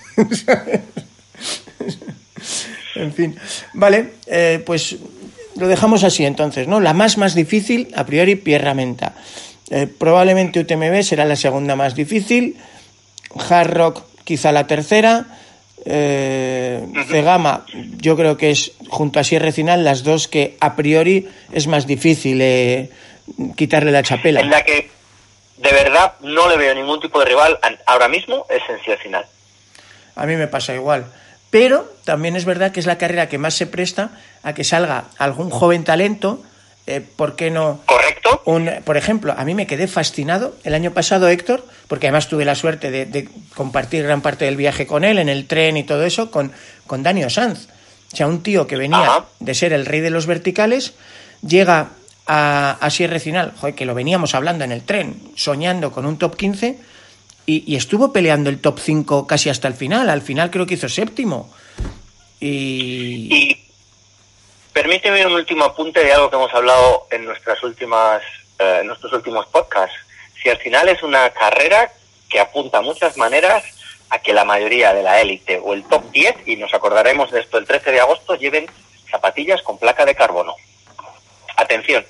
En 2.95 3.13
fin, 3.13 3.35
vale, 3.73 4.13
eh, 4.27 4.61
pues 4.65 4.97
lo 5.55 5.67
dejamos 5.67 6.03
así 6.03 6.25
entonces, 6.25 6.67
¿no? 6.67 6.79
La 6.79 6.93
más 6.93 7.17
más 7.17 7.35
difícil, 7.35 7.91
a 7.95 8.05
priori, 8.05 8.35
Pierra 8.35 8.73
Menta. 8.73 9.13
Eh, 9.69 9.87
probablemente 9.87 10.59
UTMB 10.59 11.01
será 11.01 11.25
la 11.25 11.35
segunda 11.35 11.75
más 11.75 11.95
difícil, 11.95 12.57
Hard 13.49 13.71
Rock 13.73 14.03
quizá 14.23 14.51
la 14.51 14.67
tercera, 14.67 15.25
eh, 15.85 16.85
Cegama 17.09 17.63
yo 17.97 18.15
creo 18.15 18.37
que 18.37 18.49
es 18.49 18.71
junto 18.89 19.19
a 19.19 19.23
Sierra 19.23 19.51
Final 19.51 19.83
las 19.83 20.03
dos 20.03 20.27
que 20.27 20.57
a 20.59 20.75
priori 20.75 21.27
es 21.51 21.67
más 21.67 21.85
difícil 21.85 22.39
eh, 22.41 22.89
quitarle 23.55 23.91
la 23.91 24.03
chapela. 24.03 24.41
En 24.41 24.49
la 24.49 24.63
que 24.63 24.89
de 25.57 25.71
verdad 25.71 26.13
no 26.21 26.49
le 26.49 26.57
veo 26.57 26.73
ningún 26.73 26.99
tipo 26.99 27.19
de 27.19 27.25
rival 27.25 27.59
ahora 27.85 28.07
mismo 28.07 28.45
es 28.49 28.61
en 28.69 28.83
Sierra 28.83 29.01
Final. 29.01 29.25
A 30.15 30.25
mí 30.25 30.35
me 30.35 30.47
pasa 30.47 30.73
igual 30.73 31.05
pero 31.55 31.89
también 32.03 32.35
es 32.35 32.43
verdad 32.43 32.73
que 32.73 32.81
es 32.81 32.85
la 32.85 32.97
carrera 32.97 33.29
que 33.29 33.37
más 33.37 33.53
se 33.53 33.65
presta 33.65 34.11
a 34.43 34.53
que 34.53 34.65
salga 34.65 35.05
algún 35.17 35.49
joven 35.49 35.85
talento. 35.85 36.43
Eh, 36.85 36.99
¿Por 36.99 37.37
qué 37.37 37.49
no? 37.49 37.79
Correcto. 37.85 38.41
Un, 38.43 38.69
por 38.83 38.97
ejemplo, 38.97 39.33
a 39.37 39.45
mí 39.45 39.55
me 39.55 39.65
quedé 39.65 39.87
fascinado 39.87 40.57
el 40.65 40.73
año 40.73 40.91
pasado, 40.91 41.29
Héctor, 41.29 41.65
porque 41.87 42.07
además 42.07 42.27
tuve 42.27 42.43
la 42.43 42.55
suerte 42.55 42.91
de, 42.91 43.29
compartir 43.55 44.03
gran 44.03 44.19
parte 44.19 44.43
del 44.43 44.57
viaje 44.57 44.85
con 44.85 45.05
él, 45.05 45.17
en 45.17 45.29
el 45.29 45.47
tren 45.47 45.77
y 45.77 45.85
todo 45.85 46.03
eso, 46.03 46.29
con, 46.29 46.51
con 46.87 47.03
Daniel 47.03 47.31
Sanz. 47.31 47.69
O 48.11 48.15
sea, 48.17 48.27
un 48.27 48.43
tío 48.43 48.67
que 48.67 48.75
venía 48.75 49.23
de 49.39 49.55
ser 49.55 49.71
el 49.71 49.85
rey 49.85 50.01
de 50.01 50.09
los 50.09 50.25
verticales, 50.25 50.95
llega 51.41 51.91
a, 52.27 52.77
a 52.81 52.89
Sierra 52.89 53.17
Final, 53.17 53.53
joder, 53.61 53.75
que 53.75 53.85
lo 53.85 53.95
veníamos 53.95 54.35
hablando 54.35 54.65
en 54.65 54.73
el 54.73 54.83
tren, 54.83 55.21
soñando 55.37 55.93
con 55.93 56.05
un 56.05 56.17
top 56.17 56.35
15 56.35 56.94
y, 57.45 57.75
estuvo 57.75 58.11
peleando 58.11 58.49
el 58.49 58.59
top 58.59 58.79
5 58.79 59.27
casi 59.27 59.49
hasta 59.49 59.67
el 59.67 59.73
final. 59.73 60.09
Al 60.09 60.21
final 60.21 60.49
creo 60.49 60.65
que 60.65 60.75
hizo 60.75 60.89
séptimo. 60.89 61.53
Y... 62.39 63.57
permíteme 64.73 65.25
un 65.25 65.33
último 65.33 65.63
apunte 65.65 66.03
de 66.03 66.13
algo 66.13 66.29
que 66.29 66.35
hemos 66.35 66.53
hablado 66.53 67.07
en 67.11 67.25
nuestras 67.25 67.61
últimas, 67.63 68.21
eh, 68.59 68.81
nuestros 68.83 69.13
últimos 69.13 69.45
podcasts. 69.47 69.95
Si 70.41 70.49
al 70.49 70.57
final 70.57 70.89
es 70.89 71.01
una 71.01 71.29
carrera 71.29 71.91
que 72.29 72.39
apunta 72.39 72.81
muchas 72.81 73.17
maneras 73.17 73.63
a 74.09 74.19
que 74.19 74.33
la 74.33 74.45
mayoría 74.45 74.93
de 74.93 75.03
la 75.03 75.21
élite 75.21 75.59
o 75.63 75.73
el 75.73 75.83
top 75.85 76.11
10, 76.11 76.47
y 76.47 76.55
nos 76.57 76.73
acordaremos 76.73 77.31
de 77.31 77.41
esto 77.41 77.57
el 77.57 77.65
13 77.65 77.91
de 77.91 77.99
agosto, 77.99 78.35
lleven 78.35 78.67
zapatillas 79.09 79.61
con 79.61 79.77
placa 79.77 80.05
de 80.05 80.15
carbono. 80.15 80.55
Atención. 81.55 82.05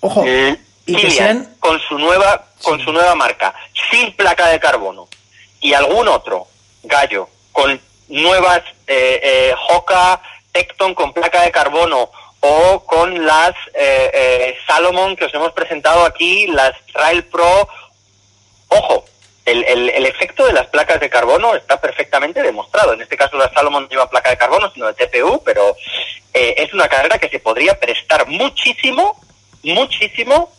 Ojo. 0.00 0.24
Eh, 0.26 0.58
y 0.86 0.96
que 0.96 1.10
sean... 1.10 1.54
con 1.60 1.80
su 1.80 1.98
nueva 1.98 2.46
con 2.62 2.80
su 2.80 2.92
nueva 2.92 3.14
marca 3.14 3.54
sin 3.90 4.14
placa 4.14 4.48
de 4.48 4.60
carbono 4.60 5.08
y 5.60 5.72
algún 5.74 6.08
otro 6.08 6.46
gallo 6.82 7.28
con 7.52 7.80
nuevas 8.08 8.62
eh, 8.86 9.20
eh, 9.22 9.54
Hoka 9.70 10.20
Tecton 10.52 10.94
con 10.94 11.12
placa 11.12 11.42
de 11.42 11.50
carbono 11.50 12.10
o 12.46 12.84
con 12.84 13.24
las 13.24 13.54
eh, 13.72 14.10
eh, 14.12 14.56
Salomon 14.66 15.16
que 15.16 15.24
os 15.24 15.34
hemos 15.34 15.52
presentado 15.52 16.04
aquí, 16.04 16.46
las 16.48 16.74
Trail 16.92 17.24
Pro. 17.24 17.68
Ojo, 18.68 19.04
el, 19.46 19.64
el, 19.64 19.88
el, 19.88 20.06
efecto 20.06 20.46
de 20.46 20.52
las 20.52 20.66
placas 20.66 21.00
de 21.00 21.08
carbono 21.08 21.54
está 21.54 21.80
perfectamente 21.80 22.42
demostrado. 22.42 22.92
En 22.92 23.00
este 23.00 23.16
caso, 23.16 23.38
la 23.38 23.50
Salomon 23.52 23.84
no 23.84 23.88
lleva 23.88 24.10
placa 24.10 24.30
de 24.30 24.36
carbono, 24.36 24.70
sino 24.72 24.92
de 24.92 25.06
TPU, 25.06 25.42
pero 25.42 25.74
eh, 26.34 26.54
es 26.58 26.74
una 26.74 26.86
carrera 26.86 27.18
que 27.18 27.30
se 27.30 27.40
podría 27.40 27.78
prestar 27.80 28.26
muchísimo, 28.28 29.18
muchísimo 29.62 30.52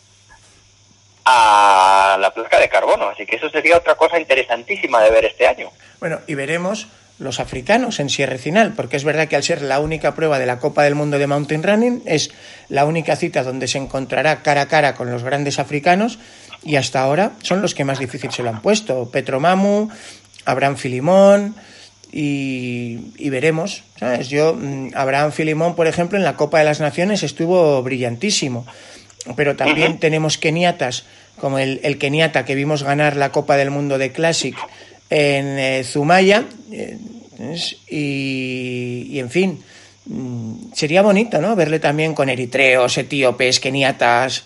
a 1.26 2.16
la 2.20 2.32
placa 2.32 2.58
de 2.58 2.68
carbono. 2.68 3.08
Así 3.08 3.26
que 3.26 3.36
eso 3.36 3.50
sería 3.50 3.76
otra 3.76 3.96
cosa 3.96 4.18
interesantísima 4.18 5.02
de 5.02 5.10
ver 5.10 5.24
este 5.26 5.46
año. 5.46 5.70
Bueno, 6.00 6.20
y 6.26 6.34
veremos 6.34 6.86
los 7.18 7.40
africanos 7.40 7.98
en 7.98 8.10
Sierra 8.10 8.38
Final, 8.38 8.74
porque 8.74 8.96
es 8.96 9.04
verdad 9.04 9.26
que 9.26 9.36
al 9.36 9.42
ser 9.42 9.62
la 9.62 9.80
única 9.80 10.14
prueba 10.14 10.38
de 10.38 10.46
la 10.46 10.58
Copa 10.58 10.84
del 10.84 10.94
Mundo 10.94 11.18
de 11.18 11.26
Mountain 11.26 11.62
Running, 11.62 12.02
es 12.06 12.30
la 12.68 12.84
única 12.84 13.16
cita 13.16 13.42
donde 13.42 13.66
se 13.66 13.78
encontrará 13.78 14.42
cara 14.42 14.62
a 14.62 14.68
cara 14.68 14.94
con 14.94 15.10
los 15.10 15.24
grandes 15.24 15.58
africanos 15.58 16.18
y 16.62 16.76
hasta 16.76 17.00
ahora 17.00 17.32
son 17.42 17.60
los 17.60 17.74
que 17.74 17.84
más 17.84 17.98
difícil 17.98 18.30
se 18.30 18.42
lo 18.42 18.50
han 18.50 18.62
puesto. 18.62 19.10
Petro 19.10 19.40
Mamu, 19.40 19.88
Abraham 20.44 20.76
Filimón 20.76 21.56
y, 22.12 23.12
y 23.16 23.30
veremos. 23.30 23.82
¿sabes? 23.98 24.28
Yo, 24.28 24.54
mm, 24.54 24.90
Abraham 24.94 25.32
Filimón, 25.32 25.74
por 25.74 25.88
ejemplo, 25.88 26.18
en 26.18 26.24
la 26.24 26.36
Copa 26.36 26.58
de 26.58 26.64
las 26.64 26.80
Naciones 26.80 27.22
estuvo 27.22 27.82
brillantísimo 27.82 28.66
pero 29.34 29.56
también 29.56 29.98
tenemos 29.98 30.38
keniatas, 30.38 31.04
como 31.40 31.58
el, 31.58 31.80
el, 31.82 31.98
keniata 31.98 32.44
que 32.44 32.54
vimos 32.54 32.82
ganar 32.82 33.16
la 33.16 33.32
Copa 33.32 33.56
del 33.56 33.70
Mundo 33.70 33.98
de 33.98 34.12
Classic 34.12 34.56
en 35.10 35.58
eh, 35.58 35.84
Zumaya, 35.84 36.44
eh, 36.70 36.98
y, 37.90 39.08
y, 39.10 39.18
en 39.18 39.30
fin, 39.30 39.62
mm, 40.06 40.72
sería 40.72 41.02
bonito, 41.02 41.40
¿no? 41.40 41.56
Verle 41.56 41.78
también 41.78 42.14
con 42.14 42.28
eritreos, 42.28 42.96
etíopes, 42.96 43.60
keniatas, 43.60 44.44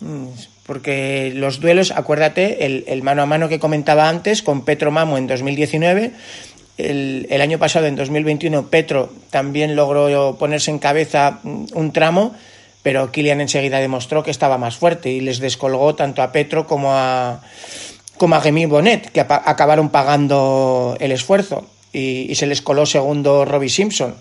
mm, 0.00 0.26
porque 0.64 1.32
los 1.34 1.60
duelos, 1.60 1.92
acuérdate, 1.92 2.66
el, 2.66 2.84
el, 2.88 3.02
mano 3.02 3.22
a 3.22 3.26
mano 3.26 3.48
que 3.48 3.60
comentaba 3.60 4.08
antes 4.08 4.42
con 4.42 4.64
Petro 4.64 4.90
Mamo 4.90 5.18
en 5.18 5.28
2019, 5.28 6.10
el, 6.78 7.26
el 7.30 7.40
año 7.40 7.58
pasado, 7.58 7.86
en 7.86 7.96
2021, 7.96 8.68
Petro 8.68 9.12
también 9.30 9.76
logró 9.76 10.36
ponerse 10.38 10.70
en 10.70 10.78
cabeza 10.78 11.38
mm, 11.42 11.66
un 11.74 11.92
tramo 11.92 12.34
pero 12.86 13.10
Kilian 13.10 13.40
enseguida 13.40 13.80
demostró 13.80 14.22
que 14.22 14.30
estaba 14.30 14.58
más 14.58 14.76
fuerte 14.76 15.10
y 15.10 15.20
les 15.20 15.40
descolgó 15.40 15.96
tanto 15.96 16.22
a 16.22 16.30
Petro 16.30 16.68
como 16.68 16.92
a, 16.92 17.40
como 18.16 18.36
a 18.36 18.38
Remy 18.38 18.66
Bonnet, 18.66 19.10
que 19.10 19.18
acabaron 19.18 19.88
pagando 19.88 20.96
el 21.00 21.10
esfuerzo 21.10 21.68
y, 21.92 22.32
se 22.36 22.46
les 22.46 22.62
coló 22.62 22.86
segundo 22.86 23.44
Robbie 23.44 23.70
Simpson. 23.70 24.14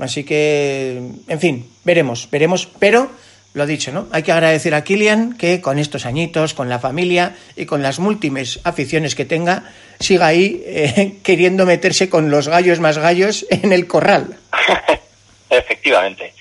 Así 0.00 0.24
que, 0.24 1.08
en 1.28 1.38
fin, 1.38 1.70
veremos, 1.84 2.28
veremos, 2.32 2.66
pero 2.80 3.12
lo 3.52 3.64
dicho, 3.64 3.92
¿no? 3.92 4.08
Hay 4.10 4.24
que 4.24 4.32
agradecer 4.32 4.74
a 4.74 4.82
Kilian 4.82 5.38
que 5.38 5.60
con 5.60 5.78
estos 5.78 6.04
añitos, 6.04 6.52
con 6.52 6.68
la 6.68 6.80
familia 6.80 7.36
y 7.54 7.64
con 7.64 7.80
las 7.80 8.00
múltiples 8.00 8.58
aficiones 8.64 9.14
que 9.14 9.24
tenga, 9.24 9.70
siga 10.00 10.26
ahí 10.26 10.64
eh, 10.66 11.18
queriendo 11.22 11.64
meterse 11.64 12.10
con 12.10 12.28
los 12.28 12.48
gallos 12.48 12.80
más 12.80 12.98
gallos 12.98 13.46
en 13.50 13.72
el 13.72 13.86
corral. 13.86 14.36
Efectivamente. 15.48 16.34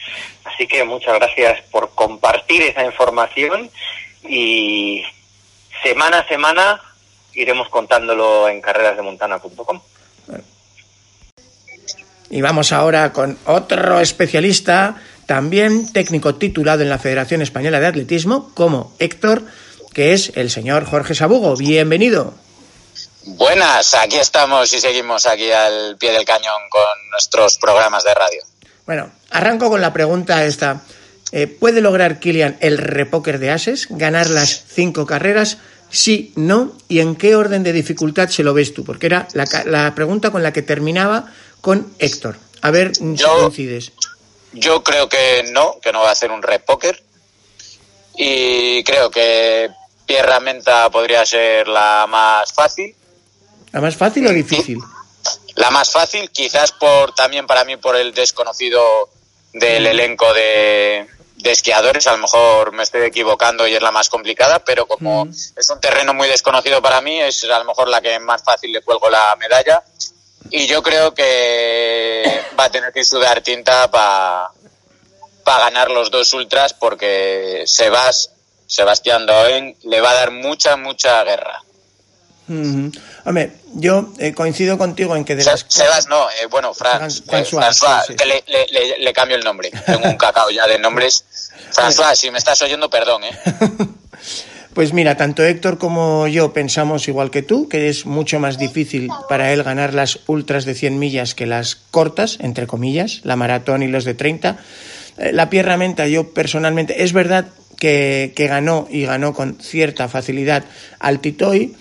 Así 0.54 0.68
que 0.68 0.84
muchas 0.84 1.16
gracias 1.16 1.62
por 1.72 1.92
compartir 1.96 2.62
esa 2.62 2.84
información 2.84 3.72
y 4.24 5.04
semana 5.82 6.20
a 6.20 6.28
semana 6.28 6.82
iremos 7.34 7.70
contándolo 7.70 8.48
en 8.48 8.62
carrerasdemontana.com. 8.62 9.82
Y 12.30 12.42
vamos 12.42 12.72
ahora 12.72 13.14
con 13.14 13.38
otro 13.46 14.00
especialista, 14.00 14.96
también 15.28 15.92
técnico 15.92 16.36
titulado 16.36 16.82
en 16.82 16.90
la 16.90 16.98
Federación 16.98 17.42
Española 17.42 17.80
de 17.80 17.88
Atletismo, 17.88 18.52
como 18.56 18.94
Héctor, 19.00 19.44
que 19.94 20.14
es 20.14 20.32
el 20.36 20.50
señor 20.50 20.86
Jorge 20.86 21.14
Sabugo. 21.16 21.56
Bienvenido. 21.56 22.34
Buenas, 23.26 23.94
aquí 23.94 24.18
estamos 24.18 24.74
y 24.74 24.80
seguimos 24.80 25.26
aquí 25.26 25.52
al 25.52 25.96
pie 25.98 26.12
del 26.12 26.26
cañón 26.26 26.62
con 26.70 27.10
nuestros 27.12 27.58
programas 27.58 28.04
de 28.04 28.14
radio. 28.14 28.44
Bueno, 28.86 29.12
arranco 29.30 29.70
con 29.70 29.82
la 29.82 29.94
pregunta 29.94 30.46
esta. 30.46 30.82
Eh, 31.32 31.48
¿Puede 31.48 31.82
lograr 31.82 32.20
Kilian 32.20 32.58
el 32.60 32.78
repóker 32.78 33.40
de 33.40 33.50
ases? 33.52 33.88
¿Ganar 33.90 34.30
las 34.30 34.66
cinco 34.68 35.06
carreras? 35.06 35.58
Sí, 35.90 36.32
no. 36.36 36.74
¿Y 36.88 37.00
en 37.00 37.16
qué 37.16 37.36
orden 37.36 37.64
de 37.64 37.74
dificultad 37.74 38.30
se 38.30 38.44
lo 38.44 38.54
ves 38.54 38.74
tú? 38.74 38.84
Porque 38.84 39.08
era 39.08 39.28
la, 39.34 39.46
la 39.66 39.96
pregunta 39.96 40.32
con 40.32 40.44
la 40.44 40.54
que 40.54 40.62
terminaba 40.62 41.32
con 41.62 41.94
Héctor. 42.00 42.38
A 42.62 42.72
ver 42.72 42.92
yo, 43.00 43.16
si 43.16 43.24
coincides. 43.24 43.92
Yo 44.54 44.84
creo 44.84 45.10
que 45.10 45.46
no, 45.52 45.80
que 45.82 45.92
no 45.92 46.02
va 46.02 46.10
a 46.10 46.12
hacer 46.12 46.32
un 46.32 46.44
repóker. 46.44 47.02
Y 48.16 48.84
creo 48.84 49.10
que 49.10 49.70
Pierra 50.06 50.40
Menta 50.40 50.90
podría 50.90 51.26
ser 51.26 51.68
la 51.68 52.06
más 52.08 52.54
fácil. 52.54 52.96
¿La 53.72 53.82
más 53.82 53.96
fácil 53.96 54.28
o 54.28 54.32
difícil? 54.32 54.80
La 55.56 55.70
más 55.70 55.92
fácil, 55.92 56.30
quizás 56.32 56.72
por 56.72 57.14
también 57.14 57.46
para 57.46 57.64
mí 57.64 57.78
por 57.78 57.96
el 57.96 58.14
desconocido 58.14 59.10
del 59.54 59.86
elenco 59.86 60.34
de, 60.34 61.08
de 61.44 61.52
esquiadores, 61.52 62.08
a 62.08 62.14
lo 62.14 62.20
mejor 62.20 62.72
me 62.72 62.84
estoy 62.84 63.02
equivocando 63.02 63.68
y 63.68 63.76
es 63.76 63.82
la 63.82 63.92
más 63.92 64.10
complicada, 64.10 64.60
pero 64.60 64.88
como 64.88 65.28
es 65.28 65.70
un 65.70 65.80
terreno 65.80 66.14
muy 66.14 66.28
desconocido 66.28 66.82
para 66.82 67.02
mí, 67.02 67.20
es 67.20 67.44
a 67.44 67.60
lo 67.60 67.66
mejor 67.66 67.90
la 67.90 68.02
que 68.02 68.18
más 68.20 68.42
fácil 68.44 68.72
le 68.72 68.82
cuelgo 68.82 69.10
la 69.10 69.36
medalla. 69.36 69.84
Y 70.50 70.68
yo 70.68 70.82
creo 70.82 71.14
que 71.14 72.44
va 72.58 72.66
a 72.66 72.72
tener 72.72 72.94
que 72.94 73.04
sudar 73.04 73.42
tinta 73.42 73.92
para 73.92 74.50
ganar 75.46 75.92
los 75.92 76.12
dos 76.12 76.34
ultras 76.34 76.74
porque 76.74 77.64
Sebas, 77.66 78.32
Sebastián 78.66 79.26
Doen 79.26 79.76
le 79.84 80.02
va 80.02 80.12
a 80.12 80.16
dar 80.16 80.32
mucha, 80.32 80.78
mucha 80.78 81.24
guerra. 81.24 81.62
Hombre, 82.48 83.54
yo 83.74 84.12
eh, 84.20 84.34
coincido 84.34 84.78
contigo 84.78 85.16
en 85.16 85.24
que 85.24 85.36
de 85.36 85.46
las... 85.46 85.66
Sebas 85.68 86.08
no, 86.08 86.30
eh, 86.30 86.48
bueno, 86.50 86.74
Fran, 86.74 87.10
François, 87.10 88.04
eh, 88.10 88.16
que 88.16 88.26
le, 88.26 88.44
le, 88.48 88.98
le, 89.00 89.14
cambio 89.14 89.38
el 89.38 89.44
nombre. 89.44 89.72
Tengo 89.86 90.10
un 90.10 90.18
cacao 90.18 90.50
ya 90.50 90.68
de 90.68 90.78
nombres. 90.78 91.24
François, 91.72 92.16
si 92.16 92.32
me 92.32 92.38
estás 92.38 92.62
oyendo, 92.62 92.90
perdón, 92.90 93.24
¿eh? 93.24 93.40
Pues 94.74 94.92
mira, 94.92 95.18
tanto 95.18 95.44
Héctor 95.44 95.78
como 95.78 96.28
yo 96.28 96.52
pensamos 96.52 97.08
igual 97.08 97.30
que 97.30 97.44
tú, 97.44 97.70
que 97.70 97.90
es 97.90 98.08
mucho 98.08 98.40
más 98.40 98.58
difícil 98.58 99.08
para 99.30 99.54
él 99.54 99.62
ganar 99.62 99.94
las 99.94 100.22
ultras 100.26 100.66
de 100.66 100.74
100 100.74 100.98
millas 100.98 101.36
que 101.36 101.46
las 101.46 101.76
cortas, 101.76 102.38
entre 102.42 102.66
comillas, 102.66 103.22
la 103.24 103.36
maratón 103.36 103.84
y 103.84 103.88
los 103.88 104.04
de 104.04 104.16
30. 104.16 104.58
La 105.32 105.52
Pierra 105.52 105.78
Menta, 105.78 106.08
yo 106.08 106.34
personalmente, 106.34 107.04
es 107.04 107.14
verdad 107.14 107.50
que, 107.78 108.34
que 108.36 108.48
ganó 108.48 108.88
y 108.90 109.06
ganó 109.06 109.36
con 109.36 109.60
cierta 109.62 110.10
facilidad 110.10 110.64
al 110.98 111.20
Titoy, 111.20 111.76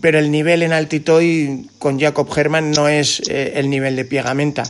pero 0.00 0.18
el 0.18 0.30
nivel 0.30 0.62
en 0.62 0.72
Altitoy 0.72 1.68
con 1.78 1.98
Jacob 2.00 2.28
Herman 2.34 2.70
no 2.70 2.88
es 2.88 3.22
eh, 3.28 3.52
el 3.56 3.70
nivel 3.70 3.96
de 3.96 4.04
Piegamenta. 4.04 4.64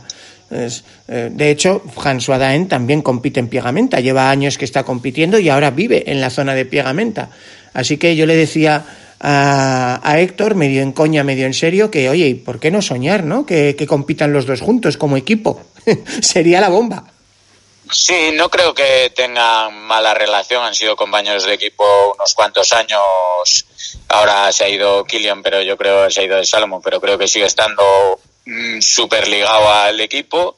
Eh, 0.51 1.29
de 1.31 1.49
hecho, 1.49 1.81
François 1.95 2.37
Daen 2.37 2.67
también 2.67 3.01
compite 3.01 3.39
en 3.39 3.47
Piegamenta, 3.47 3.99
lleva 3.99 4.29
años 4.29 4.57
que 4.57 4.65
está 4.65 4.83
compitiendo 4.83 5.39
y 5.39 5.49
ahora 5.49 5.71
vive 5.71 6.11
en 6.11 6.21
la 6.21 6.29
zona 6.29 6.53
de 6.53 6.65
Piegamenta. 6.65 7.29
Así 7.73 7.97
que 7.97 8.15
yo 8.15 8.25
le 8.25 8.35
decía 8.35 8.85
a, 9.19 10.15
Héctor, 10.19 10.55
medio 10.55 10.81
en 10.81 10.91
coña, 10.91 11.23
medio 11.23 11.45
en 11.45 11.53
serio, 11.53 11.89
que 11.89 12.09
oye, 12.09 12.35
¿por 12.35 12.59
qué 12.59 12.69
no 12.69 12.81
soñar, 12.81 13.23
no? 13.23 13.45
Que 13.45 13.75
compitan 13.87 14.33
los 14.33 14.45
dos 14.45 14.61
juntos 14.61 14.97
como 14.97 15.17
equipo. 15.17 15.61
Sería 16.21 16.61
la 16.61 16.69
bomba. 16.69 17.13
Sí, 17.91 18.31
no 18.33 18.49
creo 18.49 18.73
que 18.73 19.11
tengan 19.15 19.73
mala 19.81 20.13
relación, 20.13 20.63
han 20.63 20.73
sido 20.73 20.95
compañeros 20.95 21.45
de 21.45 21.53
equipo 21.53 21.83
unos 22.15 22.33
cuantos 22.33 22.71
años. 22.73 23.01
Ahora 24.09 24.51
se 24.51 24.63
ha 24.63 24.69
ido 24.69 25.03
Killian, 25.05 25.41
pero 25.41 25.61
yo 25.61 25.77
creo 25.77 26.05
que 26.05 26.11
se 26.11 26.21
ha 26.21 26.23
ido 26.25 26.37
de 26.37 26.45
Salomón, 26.45 26.81
pero 26.83 27.01
creo 27.01 27.17
que 27.17 27.27
sigue 27.27 27.45
estando 27.45 28.19
mm, 28.45 28.79
súper 28.81 29.27
ligado 29.27 29.71
al 29.71 29.99
equipo. 29.99 30.57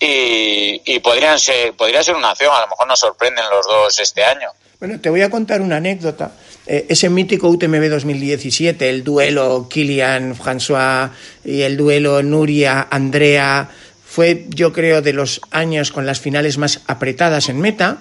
Y, 0.00 0.80
y 0.84 1.00
podrían 1.00 1.40
ser, 1.40 1.74
podría 1.74 2.02
ser 2.04 2.14
una 2.14 2.30
acción, 2.30 2.54
a 2.54 2.60
lo 2.60 2.68
mejor 2.68 2.86
nos 2.86 3.00
sorprenden 3.00 3.44
los 3.50 3.66
dos 3.66 3.98
este 3.98 4.24
año. 4.24 4.48
Bueno, 4.80 5.00
te 5.00 5.10
voy 5.10 5.22
a 5.22 5.30
contar 5.30 5.60
una 5.60 5.78
anécdota. 5.78 6.32
Eh, 6.64 6.86
ese 6.88 7.10
mítico 7.10 7.48
UTMB 7.48 7.88
2017, 7.88 8.88
el 8.88 9.02
duelo 9.02 9.66
Kilian, 9.68 10.36
François 10.36 11.10
y 11.44 11.62
el 11.62 11.76
duelo 11.76 12.22
Nuria, 12.22 12.86
Andrea, 12.88 13.68
fue, 14.06 14.46
yo 14.50 14.72
creo, 14.72 15.02
de 15.02 15.12
los 15.12 15.40
años 15.50 15.90
con 15.90 16.06
las 16.06 16.20
finales 16.20 16.58
más 16.58 16.82
apretadas 16.86 17.48
en 17.48 17.58
meta. 17.60 17.98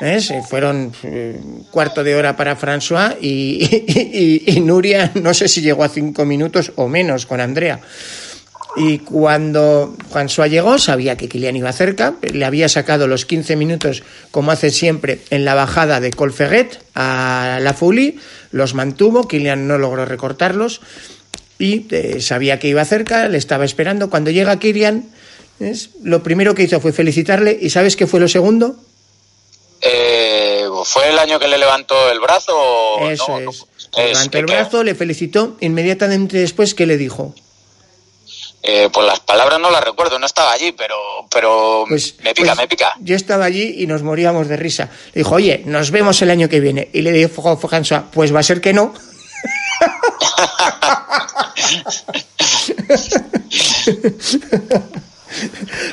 ¿Eh? 0.00 0.20
Fueron 0.48 0.92
eh, 1.02 1.40
cuarto 1.70 2.04
de 2.04 2.14
hora 2.14 2.36
para 2.36 2.58
François 2.58 3.16
y, 3.20 4.60
Nuria 4.62 5.12
no 5.14 5.34
sé 5.34 5.48
si 5.48 5.60
llegó 5.60 5.84
a 5.84 5.88
cinco 5.88 6.24
minutos 6.24 6.72
o 6.76 6.88
menos 6.88 7.26
con 7.26 7.40
Andrea. 7.40 7.80
Y 8.76 8.98
cuando 8.98 9.96
François 10.12 10.48
llegó, 10.48 10.78
sabía 10.78 11.16
que 11.16 11.28
Kilian 11.28 11.56
iba 11.56 11.72
cerca, 11.72 12.14
le 12.32 12.44
había 12.44 12.68
sacado 12.68 13.08
los 13.08 13.24
15 13.26 13.56
minutos, 13.56 14.04
como 14.30 14.52
hace 14.52 14.70
siempre, 14.70 15.20
en 15.30 15.44
la 15.44 15.54
bajada 15.54 16.00
de 16.00 16.10
Colferret 16.10 16.80
a 16.94 17.58
la 17.60 17.74
Fouli, 17.74 18.20
los 18.52 18.74
mantuvo, 18.74 19.26
Kilian 19.26 19.66
no 19.66 19.78
logró 19.78 20.04
recortarlos 20.04 20.80
y 21.58 21.86
eh, 21.90 22.20
sabía 22.20 22.60
que 22.60 22.68
iba 22.68 22.84
cerca, 22.84 23.28
le 23.28 23.38
estaba 23.38 23.64
esperando. 23.64 24.10
Cuando 24.10 24.30
llega 24.30 24.58
Kilian. 24.58 25.06
Lo 26.04 26.22
primero 26.22 26.54
que 26.54 26.62
hizo 26.62 26.78
fue 26.78 26.92
felicitarle 26.92 27.58
y 27.60 27.70
¿sabes 27.70 27.96
qué 27.96 28.06
fue 28.06 28.20
lo 28.20 28.28
segundo? 28.28 28.76
Eh, 29.80 30.66
¿Fue 30.84 31.08
el 31.08 31.18
año 31.18 31.38
que 31.38 31.48
le 31.48 31.58
levantó 31.58 32.10
el 32.10 32.20
brazo? 32.20 32.52
Eso 33.10 33.40
no, 33.40 33.50
es. 33.50 33.60
No, 33.60 33.98
le 33.98 34.08
levantó 34.08 34.38
el 34.38 34.46
brazo, 34.46 34.84
le 34.84 34.94
felicitó. 34.94 35.56
Inmediatamente 35.60 36.38
después, 36.38 36.74
¿qué 36.74 36.86
le 36.86 36.96
dijo? 36.96 37.34
Eh, 38.62 38.90
pues 38.92 39.06
las 39.06 39.20
palabras 39.20 39.60
no 39.60 39.70
las 39.70 39.84
recuerdo, 39.84 40.18
no 40.18 40.26
estaba 40.26 40.52
allí, 40.52 40.72
pero, 40.72 40.96
pero 41.30 41.84
pues, 41.88 42.16
me 42.22 42.34
pica, 42.34 42.48
pues 42.48 42.58
me 42.58 42.68
pica. 42.68 42.92
Yo 42.98 43.14
estaba 43.14 43.44
allí 43.44 43.76
y 43.78 43.86
nos 43.86 44.02
moríamos 44.02 44.48
de 44.48 44.56
risa. 44.56 44.90
Le 45.14 45.22
dijo, 45.22 45.36
oye, 45.36 45.62
nos 45.64 45.90
vemos 45.90 46.20
el 46.22 46.30
año 46.30 46.48
que 46.48 46.60
viene. 46.60 46.88
Y 46.92 47.02
le 47.02 47.12
dijo 47.12 47.58
François, 47.58 48.04
pues 48.12 48.34
va 48.34 48.40
a 48.40 48.42
ser 48.42 48.60
que 48.60 48.72
no. 48.72 48.92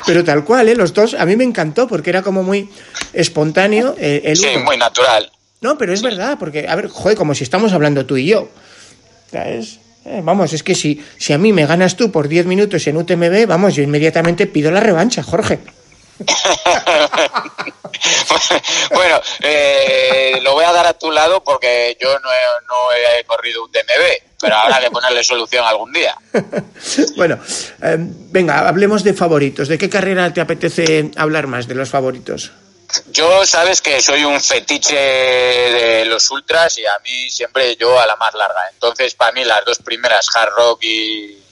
Pero 0.06 0.24
tal 0.24 0.44
cual, 0.44 0.68
¿eh? 0.68 0.74
los 0.74 0.94
dos, 0.94 1.14
a 1.14 1.24
mí 1.26 1.36
me 1.36 1.44
encantó 1.44 1.86
porque 1.86 2.10
era 2.10 2.22
como 2.22 2.42
muy 2.42 2.68
espontáneo. 3.12 3.94
Eh, 3.98 4.22
el 4.24 4.36
sí, 4.36 4.48
uno. 4.54 4.64
muy 4.64 4.76
natural. 4.76 5.30
No, 5.60 5.78
pero 5.78 5.92
es 5.92 6.02
verdad, 6.02 6.36
porque, 6.38 6.68
a 6.68 6.74
ver, 6.74 6.88
joder, 6.88 7.16
como 7.16 7.34
si 7.34 7.44
estamos 7.44 7.72
hablando 7.72 8.06
tú 8.06 8.16
y 8.16 8.26
yo. 8.26 8.48
¿Sabes? 9.30 9.80
Eh, 10.04 10.20
vamos, 10.22 10.52
es 10.52 10.62
que 10.62 10.74
si, 10.74 11.02
si 11.18 11.32
a 11.32 11.38
mí 11.38 11.52
me 11.52 11.66
ganas 11.66 11.96
tú 11.96 12.12
por 12.12 12.28
10 12.28 12.46
minutos 12.46 12.86
en 12.86 12.96
UTMB, 12.96 13.46
vamos, 13.46 13.74
yo 13.74 13.82
inmediatamente 13.82 14.46
pido 14.46 14.70
la 14.70 14.80
revancha, 14.80 15.22
Jorge. 15.22 15.58
bueno, 18.90 19.20
eh, 19.40 20.38
lo 20.42 20.54
voy 20.54 20.64
a 20.64 20.72
dar 20.72 20.86
a 20.86 20.94
tu 20.94 21.10
lado 21.10 21.44
porque 21.44 21.98
yo 22.00 22.18
no 22.20 22.32
he, 22.32 22.40
no 22.66 22.74
he 22.92 23.22
corrido 23.24 23.64
un 23.64 23.70
TMB, 23.70 24.38
pero 24.40 24.56
habrá 24.56 24.80
que 24.80 24.90
ponerle 24.90 25.22
solución 25.22 25.62
algún 25.64 25.92
día. 25.92 26.16
bueno, 27.16 27.38
eh, 27.82 27.96
venga, 27.98 28.66
hablemos 28.68 29.04
de 29.04 29.12
favoritos. 29.14 29.68
¿De 29.68 29.78
qué 29.78 29.90
carrera 29.90 30.32
te 30.32 30.40
apetece 30.40 31.10
hablar 31.16 31.46
más 31.46 31.68
de 31.68 31.74
los 31.74 31.90
favoritos? 31.90 32.52
Yo 33.10 33.44
sabes 33.44 33.82
que 33.82 34.00
soy 34.00 34.24
un 34.24 34.40
fetiche 34.40 34.96
de 34.96 36.04
los 36.06 36.30
ultras 36.30 36.78
y 36.78 36.86
a 36.86 36.98
mí 37.04 37.28
siempre 37.30 37.76
yo 37.76 37.98
a 37.98 38.06
la 38.06 38.14
más 38.16 38.32
larga. 38.34 38.68
Entonces, 38.72 39.14
para 39.14 39.32
mí 39.32 39.44
las 39.44 39.64
dos 39.64 39.78
primeras, 39.78 40.28
Hard 40.34 40.52
Rock 40.56 40.84
y, 40.84 41.45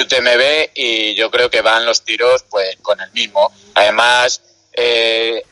UTMB 0.00 0.70
y 0.74 1.14
yo 1.14 1.30
creo 1.30 1.50
que 1.50 1.60
van 1.60 1.84
los 1.84 2.02
tiros 2.02 2.44
pues 2.48 2.76
con 2.82 3.00
el 3.00 3.10
mismo. 3.12 3.52
Además, 3.74 4.40
eh, 4.72 5.42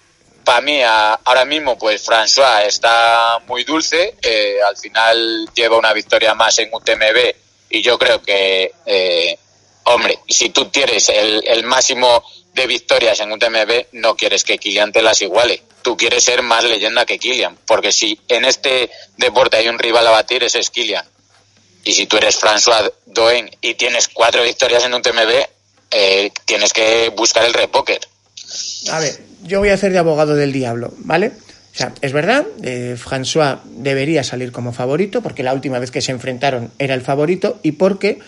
para 0.44 0.60
mí 0.60 0.82
a, 0.82 1.14
ahora 1.14 1.44
mismo 1.44 1.78
pues 1.78 2.06
François 2.06 2.64
está 2.66 3.40
muy 3.46 3.64
dulce, 3.64 4.16
eh, 4.22 4.56
al 4.66 4.76
final 4.76 5.48
lleva 5.54 5.78
una 5.78 5.92
victoria 5.92 6.34
más 6.34 6.58
en 6.58 6.70
UTMB 6.72 7.34
y 7.70 7.82
yo 7.82 7.98
creo 7.98 8.20
que, 8.20 8.72
eh, 8.84 9.38
hombre, 9.84 10.18
si 10.28 10.50
tú 10.50 10.66
tienes 10.66 11.08
el, 11.08 11.64
máximo 11.64 12.24
de 12.52 12.66
victorias 12.66 13.20
en 13.20 13.30
UTMB, 13.30 13.86
no 13.92 14.16
quieres 14.16 14.42
que 14.42 14.58
Kilian 14.58 14.92
te 14.92 15.02
las 15.02 15.22
iguale. 15.22 15.62
Tú 15.82 15.96
quieres 15.96 16.24
ser 16.24 16.42
más 16.42 16.64
leyenda 16.64 17.06
que 17.06 17.18
Kilian, 17.18 17.56
porque 17.66 17.92
si 17.92 18.18
en 18.26 18.44
este 18.44 18.90
deporte 19.16 19.56
hay 19.56 19.68
un 19.68 19.78
rival 19.78 20.06
a 20.08 20.10
batir, 20.10 20.42
ese 20.42 20.58
es 20.58 20.70
Kilian. 20.70 21.06
Y 21.84 21.92
si 21.92 22.06
tú 22.06 22.16
eres 22.16 22.40
François 22.40 22.92
Doen 23.06 23.50
y 23.60 23.74
tienes 23.74 24.08
cuatro 24.08 24.42
victorias 24.42 24.84
en 24.84 24.94
un 24.94 25.02
TMB, 25.02 25.46
eh, 25.90 26.30
tienes 26.44 26.72
que 26.72 27.10
buscar 27.16 27.44
el 27.44 27.54
repóker. 27.54 28.00
A 28.90 29.00
ver, 29.00 29.18
yo 29.44 29.60
voy 29.60 29.70
a 29.70 29.74
hacer 29.74 29.92
de 29.92 29.98
abogado 29.98 30.34
del 30.34 30.52
diablo, 30.52 30.92
¿vale? 30.98 31.32
O 31.72 31.76
sea, 31.76 31.92
es 32.00 32.12
verdad, 32.12 32.46
eh, 32.62 32.96
François 32.98 33.60
debería 33.64 34.24
salir 34.24 34.52
como 34.52 34.72
favorito, 34.72 35.22
porque 35.22 35.42
la 35.42 35.54
última 35.54 35.78
vez 35.78 35.90
que 35.90 36.00
se 36.00 36.12
enfrentaron 36.12 36.72
era 36.78 36.94
el 36.94 37.00
favorito, 37.00 37.58
y 37.62 37.72
porque 37.72 38.18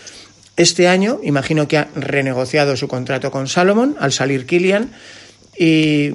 este 0.56 0.88
año, 0.88 1.20
imagino 1.22 1.66
que 1.66 1.78
ha 1.78 1.88
renegociado 1.94 2.76
su 2.76 2.88
contrato 2.88 3.30
con 3.30 3.48
Salomon 3.48 3.96
al 3.98 4.12
salir 4.12 4.46
Kilian, 4.46 4.92
y 5.56 6.08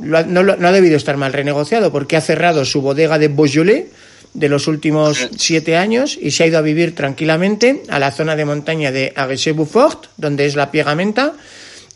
lo, 0.00 0.24
no, 0.24 0.42
no 0.42 0.68
ha 0.68 0.72
debido 0.72 0.96
estar 0.96 1.16
mal 1.16 1.32
renegociado, 1.32 1.92
porque 1.92 2.16
ha 2.16 2.20
cerrado 2.20 2.64
su 2.64 2.80
bodega 2.80 3.18
de 3.18 3.28
Beaujolais, 3.28 3.86
de 4.34 4.48
los 4.48 4.66
últimos 4.66 5.28
siete 5.36 5.76
años 5.76 6.18
y 6.20 6.30
se 6.30 6.44
ha 6.44 6.46
ido 6.46 6.58
a 6.58 6.62
vivir 6.62 6.94
tranquilamente 6.94 7.82
a 7.88 7.98
la 7.98 8.12
zona 8.12 8.36
de 8.36 8.44
montaña 8.44 8.92
de 8.92 9.12
Arrecheux-Beaufort, 9.14 10.08
donde 10.16 10.46
es 10.46 10.54
la 10.54 10.70
piegamenta, 10.70 11.34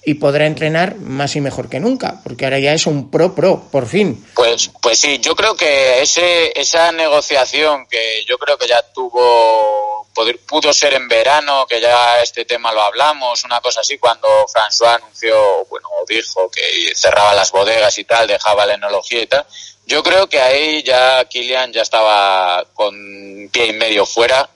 y 0.05 0.15
podrá 0.15 0.47
entrenar 0.47 0.97
más 0.97 1.37
y 1.37 1.41
mejor 1.41 1.69
que 1.69 1.79
nunca, 1.79 2.21
porque 2.25 2.45
ahora 2.45 2.59
ya 2.59 2.73
es 2.73 2.87
un 2.87 3.11
pro 3.11 3.35
pro, 3.35 3.69
por 3.71 3.87
fin. 3.87 4.27
Pues, 4.35 4.71
pues 4.81 4.99
sí, 4.99 5.19
yo 5.21 5.37
creo 5.37 5.55
que 5.55 6.03
ese, 6.03 6.59
esa 6.61 6.91
negociación 6.91 7.87
que 7.87 8.25
yo 8.27 8.37
creo 8.37 8.59
que 8.59 8.67
ya 8.67 8.83
tuvo, 8.93 10.09
pudo 10.47 10.73
ser 10.73 10.95
en 10.95 11.07
verano, 11.07 11.67
que 11.69 11.81
ya 11.81 12.21
este 12.21 12.45
tema 12.45 12.73
lo 12.73 12.83
hablamos, 12.83 13.45
una 13.45 13.61
cosa 13.61 13.81
así, 13.81 13.99
cuando 13.99 14.27
François 14.49 14.97
anunció, 14.97 15.65
bueno, 15.71 15.89
dijo 16.09 16.51
que 16.51 16.93
cerraba 16.97 17.33
las 17.35 17.53
bodegas 17.53 17.97
y 17.99 18.05
tal, 18.05 18.27
dejaba 18.27 18.67
la 18.67 18.75
enología 18.75 19.23
y 19.23 19.27
tal, 19.29 19.47
yo 19.93 20.03
creo 20.03 20.27
que 20.27 20.41
ahí 20.41 20.83
ya 20.83 21.23
Kilian 21.27 21.71
ya 21.71 21.83
estaba 21.83 22.65
con 22.73 23.51
pie 23.53 23.67
y 23.67 23.73
medio 23.75 24.07
fuera 24.07 24.49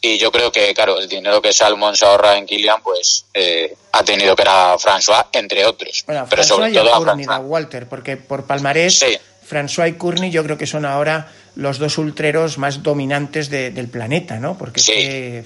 y 0.00 0.18
yo 0.18 0.32
creo 0.32 0.50
que, 0.50 0.74
claro, 0.74 0.98
el 0.98 1.08
dinero 1.08 1.40
que 1.40 1.52
Salmon 1.52 1.94
se 1.94 2.04
ahorra 2.04 2.36
en 2.36 2.44
Kilian, 2.44 2.82
pues 2.82 3.24
eh, 3.32 3.72
ha 3.92 4.02
tenido 4.02 4.34
que 4.34 4.42
ir 4.42 4.48
a 4.48 4.76
François, 4.76 5.26
entre 5.32 5.64
otros. 5.64 6.02
Bueno, 6.06 6.26
pero 6.28 6.42
sobre 6.42 6.72
todo 6.72 6.92
a 6.92 6.96
Courtney, 6.96 7.26
a 7.28 7.38
Walter, 7.38 7.88
porque 7.88 8.16
por 8.16 8.46
palmarés, 8.46 9.00
François 9.48 9.88
y 9.88 9.92
Courtney 9.92 10.32
yo 10.32 10.42
creo 10.42 10.58
que 10.58 10.66
son 10.66 10.84
ahora 10.84 11.32
los 11.54 11.78
dos 11.78 11.96
ultreros 11.96 12.58
más 12.58 12.82
dominantes 12.82 13.50
del 13.50 13.88
planeta, 13.88 14.40
¿no? 14.40 14.58
Porque 14.58 14.80
sí. 14.80 15.40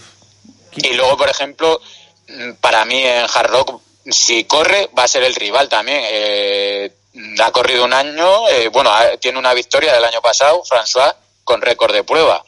Y 0.75 0.95
luego, 0.95 1.19
por 1.19 1.29
ejemplo, 1.29 1.83
para 2.63 2.87
mí 2.87 3.03
en 3.03 3.27
Hard 3.33 3.51
Rock, 3.51 3.83
si 4.11 4.45
corre, 4.45 4.89
va 4.99 5.05
a 5.05 5.09
ser 5.09 5.23
el 5.23 5.35
rival 5.35 5.69
también. 5.69 6.01
Eh, 6.03 6.93
ha 7.43 7.51
corrido 7.51 7.85
un 7.85 7.93
año, 7.93 8.49
eh, 8.49 8.69
bueno, 8.69 8.91
tiene 9.21 9.39
una 9.39 9.55
victoria 9.55 9.93
del 9.93 10.05
año 10.05 10.21
pasado, 10.21 10.63
François, 10.65 11.15
con 11.45 11.61
récord 11.61 11.95
de 11.95 12.05
prueba 12.05 12.45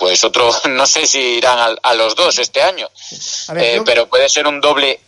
pues 0.00 0.24
otro, 0.24 0.50
no 0.70 0.86
sé 0.86 1.06
si 1.06 1.18
irán 1.18 1.76
a, 1.80 1.94
los 1.94 2.16
dos 2.16 2.38
este 2.38 2.62
año, 2.62 2.88
eh, 3.54 3.82
pero 3.84 4.08
puede 4.08 4.28
ser 4.28 4.46
un 4.46 4.60
doble 4.60 4.98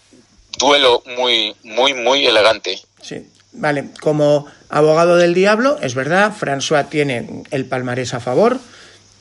duelo 0.59 1.03
muy, 1.17 1.57
muy, 1.65 1.95
muy 1.95 2.27
elegante. 2.27 2.79
Sí, 3.01 3.27
vale, 3.53 3.89
como 4.01 4.47
abogado 4.69 5.17
del 5.17 5.35
diablo, 5.35 5.79
es 5.81 5.95
verdad, 5.95 6.33
François 6.39 6.89
tiene 6.89 7.43
el 7.51 7.65
palmarés 7.65 8.13
a 8.15 8.21
favor 8.21 8.61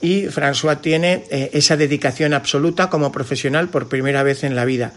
y 0.02 0.26
François 0.26 0.82
tiene 0.82 1.26
eh, 1.32 1.52
esa 1.54 1.78
dedicación 1.78 2.34
absoluta 2.34 2.90
como 2.90 3.12
profesional 3.12 3.70
por 3.70 3.88
primera 3.88 4.24
vez 4.24 4.44
en 4.44 4.56
la 4.56 4.66
vida. 4.66 4.92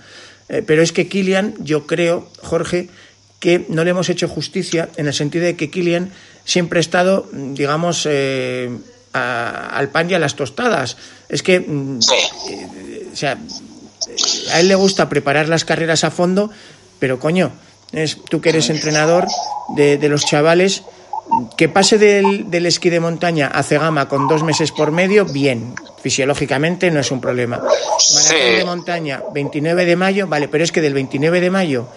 Eh, 0.49 0.63
pero 0.67 0.83
es 0.83 0.93
que 0.93 1.09
Kilian, 1.09 1.55
yo 1.61 1.87
creo, 1.87 2.29
Jorge, 2.43 2.89
que 3.45 3.67
no 3.69 3.85
le 3.85 3.91
hemos 3.91 4.09
hecho 4.09 4.27
justicia 4.27 4.89
en 4.97 5.07
el 5.07 5.13
sentido 5.13 5.45
de 5.45 5.55
que 5.55 5.69
Kilian 5.69 6.11
siempre 6.47 6.79
ha 6.79 6.81
estado, 6.81 7.29
digamos, 7.31 8.09
al 9.13 9.89
pan 9.91 10.11
y 10.11 10.15
a 10.15 10.19
las 10.19 10.35
tostadas. 10.35 10.97
Es 11.29 11.43
que, 11.43 11.61
mm, 11.61 11.99
eh, 12.49 13.07
o 13.13 13.15
sea, 13.15 13.37
a 14.51 14.61
él 14.61 14.69
le 14.69 14.75
gusta 14.77 15.11
preparar 15.11 15.51
las 15.51 15.67
carreras 15.67 16.05
a 16.05 16.11
fondo, 16.11 16.49
pero 16.99 17.21
coño, 17.21 17.53
es, 17.93 18.17
tú 18.31 18.41
que 18.41 18.49
eres 18.49 18.71
entrenador 18.71 19.27
de, 19.77 20.09
los 20.09 20.25
chavales, 20.25 20.85
que 21.59 21.69
pase 21.69 21.99
del, 21.99 22.51
del, 22.51 22.65
esquí 22.65 22.89
de 22.89 23.01
montaña 23.01 23.49
a 23.49 23.63
Cegama 23.63 24.09
con 24.09 24.27
dos 24.27 24.43
meses 24.43 24.73
por 24.73 24.91
medio, 24.91 25.27
bien, 25.27 25.75
fisiológicamente 26.03 26.91
no 26.91 27.01
es 27.01 27.11
un 27.11 27.21
problema. 27.21 27.59
Maratón 27.59 28.57
de 28.57 28.65
montaña, 28.65 29.23
29 29.35 29.85
de 29.85 29.97
mayo, 29.97 30.29
vale, 30.29 30.49
pero 30.49 30.65
es 30.65 30.73
que 30.73 30.81
del 30.81 30.95
29 30.95 31.43
de 31.43 31.51
mayo 31.51 31.89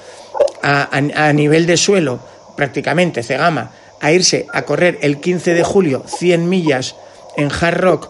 a, 0.62 0.90
a 0.92 1.34
nivel 1.34 1.66
de 1.66 1.78
suelo, 1.78 2.20
prácticamente 2.56 3.24
Cegama, 3.24 3.72
a 4.00 4.12
irse 4.12 4.46
a 4.54 4.64
correr 4.64 5.00
el 5.02 5.20
15 5.20 5.54
de 5.54 5.64
julio 5.64 6.04
100 6.08 6.48
millas 6.48 6.96
en 7.36 7.50
hard 7.52 7.78
rock 7.80 8.10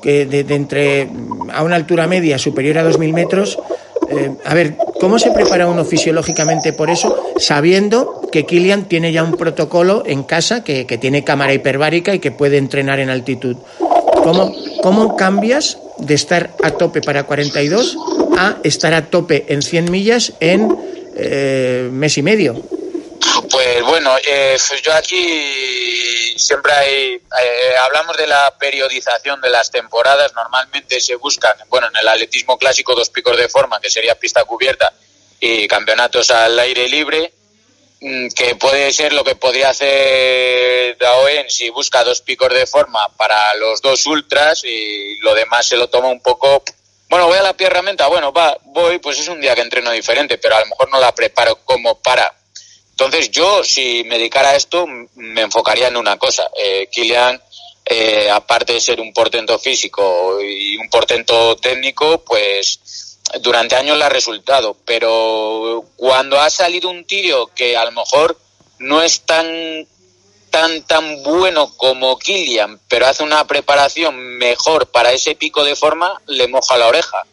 que 0.00 0.26
de, 0.26 0.54
entre 0.54 1.08
a 1.52 1.62
una 1.62 1.76
altura 1.76 2.06
media 2.06 2.38
superior 2.38 2.78
a 2.78 2.88
2.000 2.88 3.12
metros. 3.12 3.58
Eh, 4.10 4.30
a 4.44 4.54
ver, 4.54 4.76
¿cómo 5.00 5.18
se 5.18 5.30
prepara 5.32 5.66
uno 5.66 5.84
fisiológicamente 5.84 6.72
por 6.72 6.88
eso, 6.88 7.32
sabiendo 7.36 8.22
que 8.32 8.46
Kilian 8.46 8.84
tiene 8.84 9.12
ya 9.12 9.22
un 9.22 9.32
protocolo 9.32 10.02
en 10.06 10.22
casa, 10.22 10.64
que, 10.64 10.84
tiene 10.84 11.24
cámara 11.24 11.52
hiperbárica 11.52 12.14
y 12.14 12.20
que 12.20 12.30
puede 12.30 12.58
entrenar 12.58 13.00
en 13.00 13.10
altitud? 13.10 13.56
¿Cómo, 14.22 14.54
¿Cómo 14.82 15.16
cambias 15.16 15.78
de 15.98 16.14
estar 16.14 16.50
a 16.62 16.70
tope 16.70 17.00
para 17.00 17.24
42 17.24 17.96
a 18.38 18.56
estar 18.62 18.94
a 18.94 19.06
tope 19.06 19.46
en 19.48 19.62
100 19.62 19.90
millas 19.90 20.32
en 20.40 20.76
eh, 21.18 21.88
mes 21.90 22.16
y 22.16 22.22
medio? 22.22 22.54
Pues 23.50 23.82
bueno, 23.82 24.16
eh, 24.24 24.56
yo 24.82 24.92
aquí 24.94 26.34
siempre 26.36 26.72
hay, 26.72 27.14
eh, 27.14 27.76
hablamos 27.84 28.16
de 28.16 28.26
la 28.26 28.54
periodización 28.58 29.40
de 29.40 29.50
las 29.50 29.70
temporadas, 29.70 30.32
normalmente 30.34 31.00
se 31.00 31.16
buscan, 31.16 31.54
bueno, 31.68 31.88
en 31.88 31.96
el 31.96 32.08
atletismo 32.08 32.56
clásico 32.56 32.94
dos 32.94 33.10
picos 33.10 33.36
de 33.36 33.48
forma, 33.48 33.80
que 33.80 33.90
sería 33.90 34.14
pista 34.14 34.44
cubierta 34.44 34.92
y 35.40 35.66
campeonatos 35.66 36.30
al 36.30 36.58
aire 36.58 36.88
libre, 36.88 37.32
mm, 38.00 38.28
que 38.28 38.54
puede 38.56 38.92
ser 38.92 39.12
lo 39.12 39.24
que 39.24 39.34
podría 39.34 39.70
hacer 39.70 40.96
Daoen 40.98 41.50
si 41.50 41.70
busca 41.70 42.04
dos 42.04 42.20
picos 42.22 42.52
de 42.52 42.66
forma 42.66 43.08
para 43.16 43.54
los 43.54 43.82
dos 43.82 44.06
ultras 44.06 44.62
y 44.64 45.18
lo 45.20 45.34
demás 45.34 45.66
se 45.66 45.76
lo 45.76 45.88
toma 45.88 46.08
un 46.08 46.20
poco 46.20 46.62
bueno, 47.08 47.26
voy 47.26 47.38
a 47.38 47.42
la 47.42 47.54
herramienta, 47.58 48.06
bueno, 48.06 48.32
va, 48.32 48.56
voy, 48.64 48.98
pues 48.98 49.18
es 49.18 49.28
un 49.28 49.40
día 49.40 49.54
que 49.54 49.62
entreno 49.62 49.90
diferente, 49.90 50.38
pero 50.38 50.56
a 50.56 50.60
lo 50.60 50.66
mejor 50.66 50.90
no 50.90 51.00
la 51.00 51.14
preparo 51.14 51.56
como 51.64 51.98
para 52.00 52.34
entonces 52.98 53.30
yo, 53.30 53.62
si 53.62 54.02
me 54.08 54.18
dedicara 54.18 54.50
a 54.50 54.56
esto, 54.56 54.84
me 55.14 55.42
enfocaría 55.42 55.86
en 55.86 55.96
una 55.96 56.16
cosa. 56.18 56.50
Eh, 56.60 56.88
Kilian, 56.90 57.40
eh, 57.84 58.28
aparte 58.28 58.72
de 58.72 58.80
ser 58.80 59.00
un 59.00 59.12
portento 59.12 59.56
físico 59.60 60.42
y 60.42 60.76
un 60.76 60.90
portento 60.90 61.56
técnico, 61.58 62.24
pues 62.24 63.20
durante 63.40 63.76
años 63.76 63.96
le 63.96 64.04
ha 64.04 64.08
resultado. 64.08 64.76
Pero 64.84 65.84
cuando 65.94 66.40
ha 66.40 66.50
salido 66.50 66.90
un 66.90 67.04
tío 67.04 67.46
que 67.54 67.76
a 67.76 67.84
lo 67.84 67.92
mejor 67.92 68.36
no 68.80 69.00
es 69.00 69.20
tan 69.20 69.86
tan 70.50 70.82
tan 70.82 71.22
bueno 71.22 71.72
como 71.76 72.18
Kilian, 72.18 72.80
pero 72.88 73.06
hace 73.06 73.22
una 73.22 73.46
preparación 73.46 74.16
mejor 74.38 74.90
para 74.90 75.12
ese 75.12 75.34
pico 75.34 75.64
de 75.64 75.76
forma, 75.76 76.20
le 76.26 76.48
moja 76.48 76.76
la 76.76 76.88
oreja. 76.88 77.24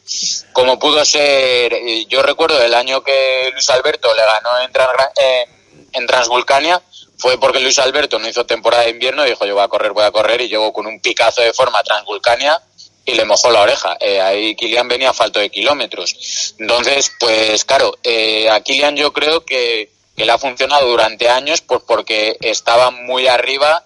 Como 0.53 0.79
pudo 0.79 1.03
ser, 1.05 1.73
eh, 1.73 2.05
yo 2.07 2.21
recuerdo 2.21 2.61
el 2.61 2.73
año 2.73 3.03
que 3.03 3.49
Luis 3.53 3.69
Alberto 3.69 4.13
le 4.13 4.21
ganó 4.21 4.49
en, 4.61 5.49
en 5.93 6.07
Transvulcania 6.07 6.81
fue 7.17 7.39
porque 7.39 7.59
Luis 7.59 7.79
Alberto 7.79 8.19
no 8.19 8.27
hizo 8.27 8.45
temporada 8.45 8.83
de 8.83 8.89
invierno 8.89 9.25
y 9.25 9.29
dijo 9.29 9.45
yo 9.45 9.55
voy 9.55 9.63
a 9.63 9.67
correr, 9.67 9.93
voy 9.93 10.03
a 10.03 10.11
correr 10.11 10.41
y 10.41 10.49
llegó 10.49 10.73
con 10.73 10.85
un 10.85 10.99
picazo 10.99 11.41
de 11.41 11.53
forma 11.53 11.81
Transvulcania 11.83 12.61
y 13.05 13.13
le 13.13 13.25
mojó 13.25 13.51
la 13.51 13.61
oreja. 13.61 13.97
Eh, 13.99 14.19
ahí 14.19 14.55
Kilian 14.55 14.87
venía 14.87 15.11
a 15.11 15.13
falto 15.13 15.39
de 15.39 15.49
kilómetros. 15.49 16.55
Entonces, 16.59 17.11
pues 17.19 17.63
claro, 17.63 17.97
eh, 18.03 18.49
a 18.49 18.59
Kilian 18.61 18.95
yo 18.95 19.13
creo 19.13 19.45
que, 19.45 19.91
que 20.15 20.25
le 20.25 20.31
ha 20.31 20.37
funcionado 20.37 20.89
durante 20.89 21.29
años 21.29 21.61
pues 21.61 21.81
porque 21.85 22.37
estaba 22.41 22.91
muy 22.91 23.27
arriba 23.27 23.83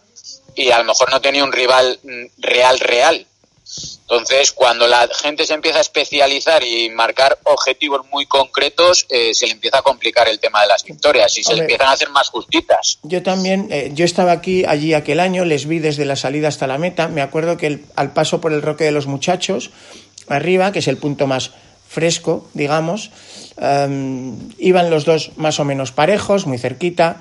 y 0.56 0.72
a 0.72 0.80
lo 0.80 0.86
mejor 0.86 1.12
no 1.12 1.22
tenía 1.22 1.44
un 1.44 1.52
rival 1.52 2.00
mm, 2.04 2.26
real, 2.42 2.80
real. 2.80 3.26
Entonces, 4.02 4.52
cuando 4.52 4.88
la 4.88 5.08
gente 5.22 5.46
se 5.46 5.54
empieza 5.54 5.78
a 5.78 5.82
especializar 5.82 6.64
y 6.64 6.90
marcar 6.90 7.38
objetivos 7.44 8.02
muy 8.12 8.26
concretos, 8.26 9.06
eh, 9.10 9.36
se 9.36 9.46
le 9.46 9.54
empieza 9.54 9.78
a 9.78 9.82
complicar 9.84 10.28
el 10.28 10.40
tema 10.40 10.62
de 10.64 10.68
las 10.68 10.84
victorias 10.84 11.38
y 11.38 11.44
se 11.44 11.54
le 11.54 11.62
empiezan 11.62 11.88
a 11.88 11.92
hacer 11.92 12.10
más 12.10 12.30
justitas. 12.30 12.98
Yo 13.04 13.22
también, 13.22 13.68
eh, 13.70 13.92
yo 13.94 14.06
estaba 14.06 14.32
aquí, 14.32 14.66
allí 14.66 14.96
aquel 14.96 15.20
año, 15.20 15.46
les 15.46 15.68
vi 15.68 15.78
desde 15.78 16.06
la 16.06 16.16
salida 16.16 16.48
hasta 16.48 16.66
la 16.66 16.80
meta. 16.80 17.08
Me 17.08 17.22
acuerdo 17.22 17.58
que 17.58 17.82
al 17.96 18.14
paso 18.14 18.42
por 18.42 18.52
el 18.52 18.64
Roque 18.64 18.86
de 18.86 18.92
los 18.92 19.06
Muchachos, 19.06 19.70
arriba, 20.28 20.72
que 20.72 20.80
es 20.80 20.88
el 20.88 20.98
punto 20.98 21.28
más 21.28 21.52
fresco, 21.88 22.48
digamos, 22.56 23.12
em, 23.60 24.36
iban 24.58 24.90
los 24.90 25.06
dos 25.06 25.32
más 25.38 25.60
o 25.60 25.66
menos 25.66 25.92
parejos, 25.92 26.48
muy 26.48 26.58
cerquita, 26.58 27.18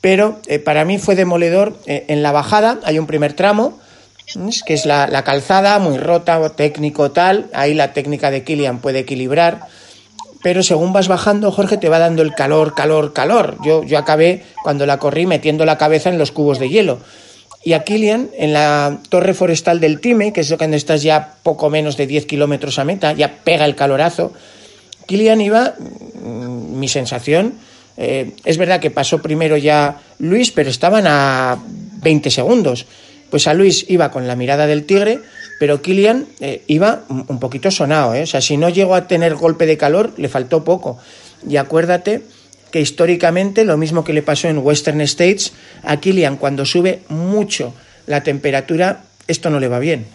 pero 0.00 0.40
eh, 0.46 0.58
para 0.58 0.84
mí 0.84 0.98
fue 0.98 1.14
demoledor. 1.14 1.76
en 1.86 2.22
la 2.22 2.32
bajada 2.32 2.78
hay 2.84 2.98
un 2.98 3.06
primer 3.06 3.34
tramo 3.34 3.78
que 4.66 4.74
es 4.74 4.86
la, 4.86 5.22
calzada 5.24 5.78
muy 5.78 5.98
rota 5.98 6.48
técnico 6.50 7.10
tal, 7.10 7.46
ahí 7.52 7.74
la 7.74 7.92
técnica 7.92 8.30
de 8.30 8.42
Kilian 8.42 8.80
puede 8.80 9.00
equilibrar, 9.00 9.60
pero 10.42 10.62
según 10.62 10.92
vas 10.92 11.08
bajando, 11.08 11.52
Jorge, 11.52 11.76
te 11.76 11.88
va 11.88 11.98
dando 11.98 12.22
el 12.22 12.34
calor, 12.34 12.74
calor, 12.74 13.12
calor. 13.12 13.56
Yo, 13.64 13.82
yo 13.84 13.98
acabé 13.98 14.42
cuando 14.62 14.86
la 14.86 14.98
corrí 14.98 15.26
metiendo 15.26 15.64
la 15.64 15.78
cabeza 15.78 16.10
en 16.10 16.18
los 16.18 16.32
cubos 16.32 16.58
de 16.58 16.68
hielo. 16.68 16.98
Y 17.64 17.72
a 17.72 17.82
Kilian, 17.82 18.28
en 18.36 18.52
la 18.52 18.98
torre 19.08 19.32
forestal 19.32 19.80
del 19.80 20.00
Time, 20.00 20.34
que 20.34 20.42
es 20.42 20.54
cuando 20.58 20.76
estás 20.76 21.02
ya 21.02 21.36
poco 21.42 21.70
menos 21.70 21.96
de 21.96 22.06
10 22.06 22.26
kilómetros 22.26 22.78
a 22.78 22.84
meta, 22.84 23.14
ya 23.14 23.36
pega 23.42 23.64
el 23.64 23.74
calorazo, 23.74 24.34
Kilian 25.06 25.40
iba, 25.40 25.74
mm, 25.78 26.78
mi 26.78 26.88
sensación, 26.88 27.54
eh, 27.96 28.32
es 28.44 28.58
verdad 28.58 28.80
que 28.80 28.90
pasó 28.90 29.22
primero 29.22 29.56
ya 29.56 30.00
Luis, 30.18 30.50
pero 30.50 30.70
estaban 30.70 31.06
a 31.06 31.58
20 32.02 32.30
segundos. 32.30 32.86
Pues 33.30 33.46
a 33.46 33.54
Luis 33.54 33.86
iba 33.88 34.10
con 34.10 34.26
la 34.26 34.36
mirada 34.36 34.66
del 34.66 34.84
tigre, 34.84 35.20
pero 35.58 35.82
Kilian 35.82 36.26
eh, 36.40 36.62
iba 36.66 37.04
un 37.08 37.38
poquito 37.40 37.70
sonado, 37.70 38.14
¿eh? 38.14 38.22
O 38.22 38.26
sea, 38.26 38.40
si 38.40 38.56
no 38.56 38.68
llegó 38.68 38.94
a 38.94 39.06
tener 39.06 39.34
golpe 39.34 39.66
de 39.66 39.76
calor, 39.76 40.12
le 40.16 40.28
faltó 40.28 40.64
poco. 40.64 40.98
Y 41.48 41.56
acuérdate 41.56 42.22
que 42.70 42.80
históricamente 42.80 43.64
lo 43.64 43.76
mismo 43.76 44.02
que 44.02 44.12
le 44.12 44.22
pasó 44.22 44.48
en 44.48 44.58
Western 44.58 45.00
States, 45.02 45.52
a 45.82 45.98
Kilian 45.98 46.36
cuando 46.36 46.64
sube 46.64 47.02
mucho 47.08 47.72
la 48.06 48.22
temperatura, 48.22 49.04
esto 49.28 49.50
no 49.50 49.60
le 49.60 49.68
va 49.68 49.78
bien. 49.78 50.06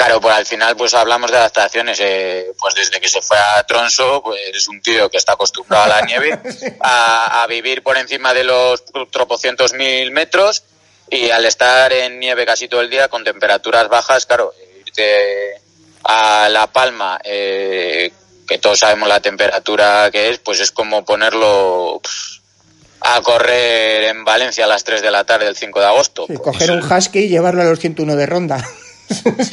Claro, 0.00 0.18
pues 0.18 0.34
al 0.34 0.46
final 0.46 0.76
pues 0.76 0.94
hablamos 0.94 1.30
de 1.30 1.36
adaptaciones. 1.36 1.98
Eh, 2.00 2.52
pues 2.58 2.74
desde 2.74 2.98
que 3.02 3.08
se 3.08 3.20
fue 3.20 3.36
a 3.36 3.62
Tronso, 3.64 4.22
pues 4.22 4.40
es 4.54 4.66
un 4.66 4.80
tío 4.80 5.10
que 5.10 5.18
está 5.18 5.34
acostumbrado 5.34 5.84
a 5.84 5.88
la 5.88 6.00
nieve, 6.00 6.38
a, 6.80 7.42
a 7.42 7.46
vivir 7.46 7.82
por 7.82 7.98
encima 7.98 8.32
de 8.32 8.44
los 8.44 8.82
tropocientos 9.10 9.74
mil 9.74 10.10
metros 10.10 10.62
y 11.10 11.28
al 11.28 11.44
estar 11.44 11.92
en 11.92 12.18
nieve 12.18 12.46
casi 12.46 12.66
todo 12.66 12.80
el 12.80 12.88
día, 12.88 13.08
con 13.08 13.24
temperaturas 13.24 13.90
bajas, 13.90 14.24
claro, 14.24 14.54
irte 14.86 15.60
a 16.04 16.48
La 16.48 16.66
Palma, 16.68 17.20
eh, 17.22 18.10
que 18.48 18.56
todos 18.56 18.78
sabemos 18.78 19.06
la 19.06 19.20
temperatura 19.20 20.08
que 20.10 20.30
es, 20.30 20.38
pues 20.38 20.60
es 20.60 20.70
como 20.70 21.04
ponerlo 21.04 22.00
a 23.02 23.20
correr 23.20 24.04
en 24.04 24.24
Valencia 24.24 24.64
a 24.64 24.68
las 24.68 24.82
3 24.82 25.02
de 25.02 25.10
la 25.10 25.24
tarde 25.24 25.46
el 25.46 25.56
5 25.56 25.78
de 25.78 25.86
agosto. 25.86 26.26
coger 26.42 26.70
un 26.70 26.90
husky 26.90 27.18
y 27.18 27.28
llevarlo 27.28 27.60
a 27.60 27.66
los 27.66 27.78
101 27.78 28.16
de 28.16 28.24
ronda. 28.24 28.66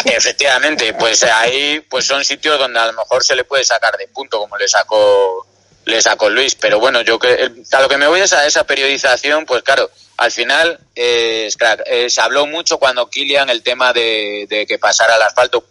Efectivamente, 0.06 0.94
pues 0.94 1.24
ahí 1.24 1.80
pues 1.90 2.06
son 2.06 2.24
sitios 2.24 2.60
donde 2.60 2.80
a 2.80 2.88
lo 2.88 2.94
mejor 2.94 3.24
se 3.24 3.36
le 3.36 3.44
puede 3.44 3.64
sacar 3.64 3.98
de 3.98 4.08
punto, 4.08 4.40
como 4.40 4.58
le 4.58 4.68
sacó 4.68 5.46
le 5.86 6.02
sacó 6.02 6.30
Luis. 6.30 6.56
Pero 6.56 6.80
bueno, 6.80 7.02
yo 7.02 7.18
que 7.18 7.52
a 7.72 7.82
lo 7.82 7.90
que 7.90 7.98
me 7.98 8.08
voy 8.08 8.20
es 8.20 8.34
a 8.34 8.46
esa 8.46 8.66
periodización, 8.66 9.46
pues 9.46 9.64
claro, 9.64 9.90
al 10.18 10.32
final 10.32 10.80
eh, 10.96 11.50
eh, 11.86 12.10
se 12.10 12.22
habló 12.22 12.46
mucho 12.46 12.78
cuando 12.78 13.10
Kilian 13.10 13.50
el 13.50 13.64
tema 13.64 13.94
de, 13.94 14.66
que 14.68 14.80
pasara 14.80 15.16
al 15.16 15.22
asfalto. 15.22 15.66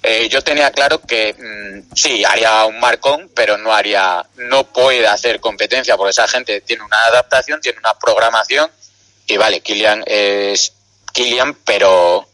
Eh, 0.00 0.28
yo 0.28 0.42
tenía 0.42 0.70
claro 0.70 1.00
que 1.00 1.34
mm, 1.34 1.94
sí, 1.94 2.24
haría 2.24 2.64
un 2.66 2.78
marcón, 2.78 3.30
pero 3.34 3.58
no 3.58 3.72
haría, 3.72 4.24
no 4.36 4.64
puede 4.64 5.06
hacer 5.08 5.40
competencia 5.40 5.96
porque 5.96 6.10
esa 6.10 6.28
gente 6.28 6.60
tiene 6.60 6.84
una 6.84 7.04
adaptación, 7.06 7.60
tiene 7.60 7.78
una 7.78 7.94
programación 7.94 8.70
y 9.26 9.36
vale, 9.36 9.60
Kilian 9.60 10.04
es 10.06 10.72
Kilian, 11.12 11.54
pero 11.64 12.28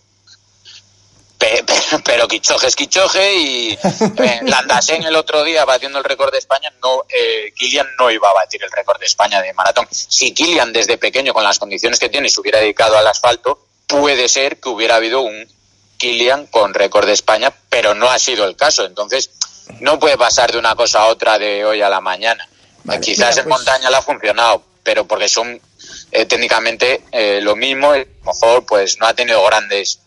pero 2.04 2.28
Quichoje 2.28 2.66
es 2.66 2.76
Quichoje 2.76 3.34
y 3.34 3.72
eh, 3.72 4.40
Landasen 4.42 5.02
el 5.04 5.16
otro 5.16 5.44
día 5.44 5.64
batiendo 5.64 5.98
el 5.98 6.04
récord 6.04 6.32
de 6.32 6.38
España, 6.38 6.72
no, 6.82 7.04
eh, 7.08 7.52
Kilian 7.56 7.86
no 7.98 8.10
iba 8.10 8.28
a 8.30 8.32
batir 8.32 8.62
el 8.62 8.70
récord 8.70 8.98
de 8.98 9.06
España 9.06 9.40
de 9.42 9.52
maratón. 9.52 9.86
Si 9.90 10.32
Kilian 10.32 10.72
desde 10.72 10.98
pequeño, 10.98 11.32
con 11.32 11.44
las 11.44 11.58
condiciones 11.58 11.98
que 11.98 12.08
tiene, 12.08 12.28
se 12.28 12.40
hubiera 12.40 12.60
dedicado 12.60 12.96
al 12.96 13.06
asfalto, 13.06 13.66
puede 13.86 14.28
ser 14.28 14.60
que 14.60 14.68
hubiera 14.68 14.96
habido 14.96 15.20
un 15.20 15.48
Kilian 15.96 16.46
con 16.46 16.74
récord 16.74 17.06
de 17.06 17.12
España, 17.12 17.52
pero 17.68 17.94
no 17.94 18.10
ha 18.10 18.18
sido 18.18 18.44
el 18.44 18.56
caso. 18.56 18.84
Entonces, 18.84 19.30
no 19.80 19.98
puede 19.98 20.18
pasar 20.18 20.52
de 20.52 20.58
una 20.58 20.74
cosa 20.74 21.02
a 21.02 21.06
otra 21.06 21.38
de 21.38 21.64
hoy 21.64 21.82
a 21.82 21.88
la 21.88 22.00
mañana. 22.00 22.48
Quizás 23.00 23.38
en 23.38 23.44
pues 23.44 23.56
montaña 23.56 23.88
le 23.88 23.96
ha 23.96 24.02
funcionado, 24.02 24.62
pero 24.82 25.06
porque 25.06 25.28
son 25.28 25.60
eh, 26.12 26.26
técnicamente 26.26 27.02
eh, 27.12 27.40
lo 27.42 27.56
mismo, 27.56 27.92
a 27.92 27.98
lo 27.98 28.06
mejor 28.24 28.66
pues 28.66 28.98
no 28.98 29.06
ha 29.06 29.14
tenido 29.14 29.42
grandes 29.44 30.00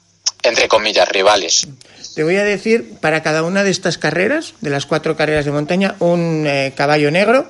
entre 0.43 0.67
comillas, 0.67 1.07
rivales. 1.09 1.67
Te 2.15 2.23
voy 2.23 2.37
a 2.37 2.43
decir, 2.43 2.93
para 2.99 3.21
cada 3.21 3.43
una 3.43 3.63
de 3.63 3.69
estas 3.69 3.97
carreras, 3.97 4.53
de 4.61 4.69
las 4.69 4.85
cuatro 4.85 5.15
carreras 5.15 5.45
de 5.45 5.51
montaña, 5.51 5.95
un 5.99 6.45
eh, 6.47 6.73
caballo 6.75 7.11
negro, 7.11 7.49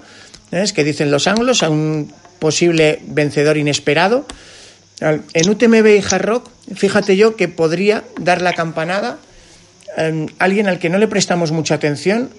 es 0.51 0.73
que 0.73 0.83
dicen 0.83 1.11
los 1.11 1.27
anglos, 1.27 1.63
a 1.63 1.69
un 1.69 2.13
posible 2.39 2.99
vencedor 3.03 3.57
inesperado. 3.57 4.25
En 4.99 5.49
UTMB 5.49 5.85
y 5.85 6.03
Hard 6.03 6.25
Rock, 6.25 6.49
fíjate 6.75 7.17
yo 7.17 7.35
que 7.35 7.47
podría 7.47 8.03
dar 8.19 8.41
la 8.41 8.53
campanada 8.53 9.19
em, 9.95 10.27
alguien 10.39 10.67
al 10.67 10.79
que 10.79 10.89
no 10.89 10.97
le 10.97 11.07
prestamos 11.07 11.51
mucha 11.51 11.75
atención, 11.75 12.31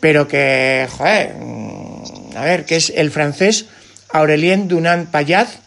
pero 0.00 0.26
que, 0.26 0.88
mm, 0.88 2.36
a 2.36 2.44
ver, 2.44 2.64
que 2.64 2.76
es 2.76 2.92
el 2.94 3.10
francés 3.10 3.66
Aurelien 4.10 4.68
Dunant 4.68 5.10
Payaz, 5.10 5.60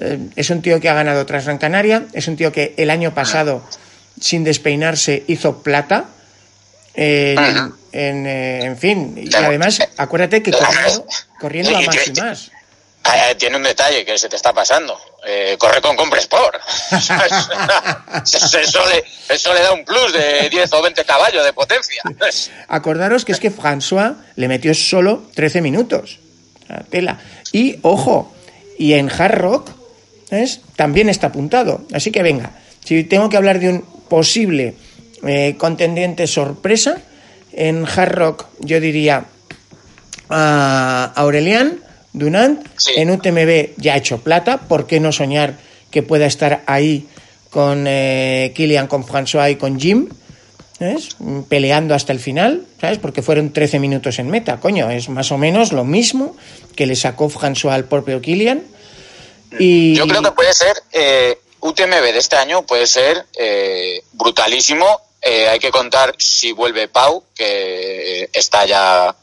eh, 0.00 0.18
es 0.34 0.48
un 0.48 0.62
tío 0.62 0.80
que 0.80 0.88
ha 0.88 0.94
ganado 0.94 1.26
tras 1.26 1.44
Gran 1.44 1.58
Canaria, 1.58 2.06
es 2.14 2.26
un 2.26 2.36
tío 2.36 2.50
que 2.50 2.74
el 2.78 2.88
año 2.88 3.12
pasado, 3.14 3.62
sin 4.18 4.44
despeinarse, 4.44 5.24
hizo 5.28 5.62
plata. 5.62 6.06
Eh, 6.94 7.36
en, 7.92 8.78
fin, 8.78 9.14
y 9.16 9.34
además, 9.34 9.80
acuérdate 9.98 10.42
que 10.42 10.52
corriendo, 11.38 11.76
a 11.76 11.82
más 11.82 12.08
y 12.08 12.20
más. 12.20 12.50
Tiene 13.36 13.56
un 13.56 13.62
detalle 13.62 14.04
que 14.04 14.16
se 14.16 14.28
te 14.28 14.36
está 14.36 14.52
pasando. 14.52 14.98
Eh, 15.26 15.56
corre 15.58 15.82
con 15.82 15.96
Compresport. 15.96 16.56
eso, 18.24 18.88
le, 18.88 19.04
eso 19.28 19.52
le 19.52 19.60
da 19.60 19.72
un 19.72 19.84
plus 19.84 20.12
de 20.12 20.48
10 20.48 20.72
o 20.72 20.82
20 20.82 21.04
caballos 21.04 21.44
de 21.44 21.52
potencia. 21.52 22.02
Acordaros 22.68 23.24
que 23.24 23.32
es 23.32 23.40
que 23.40 23.52
François 23.52 24.14
le 24.36 24.48
metió 24.48 24.72
solo 24.74 25.24
13 25.34 25.60
minutos. 25.60 26.18
Tela. 26.88 27.18
Y 27.52 27.78
ojo, 27.82 28.32
y 28.78 28.94
en 28.94 29.10
Hard 29.10 29.34
Rock 29.34 29.79
también 30.76 31.08
está 31.08 31.28
apuntado. 31.28 31.82
Así 31.92 32.10
que 32.10 32.22
venga, 32.22 32.52
si 32.84 33.04
tengo 33.04 33.28
que 33.28 33.36
hablar 33.36 33.60
de 33.60 33.68
un 33.68 33.84
posible 34.08 34.74
eh, 35.26 35.54
contendiente 35.58 36.26
sorpresa, 36.26 36.98
en 37.52 37.84
Hard 37.84 38.12
Rock 38.12 38.46
yo 38.60 38.80
diría 38.80 39.24
a 40.28 41.12
Aurelian 41.16 41.80
Dunant, 42.12 42.66
en 42.96 43.10
UTMB 43.10 43.76
ya 43.76 43.94
ha 43.94 43.96
hecho 43.96 44.18
plata, 44.18 44.58
¿por 44.58 44.86
qué 44.86 45.00
no 45.00 45.12
soñar 45.12 45.58
que 45.90 46.02
pueda 46.02 46.26
estar 46.26 46.62
ahí 46.66 47.06
con 47.50 47.84
eh, 47.86 48.52
Kilian, 48.54 48.86
con 48.86 49.04
François 49.04 49.50
y 49.50 49.56
con 49.56 49.78
Jim? 49.78 50.08
peleando 51.50 51.94
hasta 51.94 52.14
el 52.14 52.20
final, 52.20 52.62
¿sabes? 52.80 52.96
Porque 52.96 53.20
fueron 53.20 53.52
13 53.52 53.78
minutos 53.78 54.18
en 54.18 54.30
meta, 54.30 54.60
coño, 54.60 54.88
es 54.88 55.10
más 55.10 55.30
o 55.30 55.36
menos 55.36 55.72
lo 55.72 55.84
mismo 55.84 56.34
que 56.74 56.86
le 56.86 56.96
sacó 56.96 57.28
François 57.28 57.72
al 57.72 57.84
propio 57.84 58.22
Kilian 58.22 58.62
yo 59.58 60.06
creo 60.06 60.22
que 60.22 60.32
puede 60.32 60.54
ser, 60.54 60.82
eh, 60.92 61.40
UTMB 61.60 62.12
de 62.12 62.18
este 62.18 62.36
año 62.36 62.62
puede 62.62 62.86
ser 62.86 63.26
eh, 63.36 64.02
brutalísimo. 64.12 65.00
Eh, 65.20 65.48
hay 65.48 65.58
que 65.58 65.70
contar 65.70 66.14
si 66.18 66.52
vuelve 66.52 66.88
Pau, 66.88 67.24
que 67.34 68.30
está 68.32 68.64
ya 68.64 69.14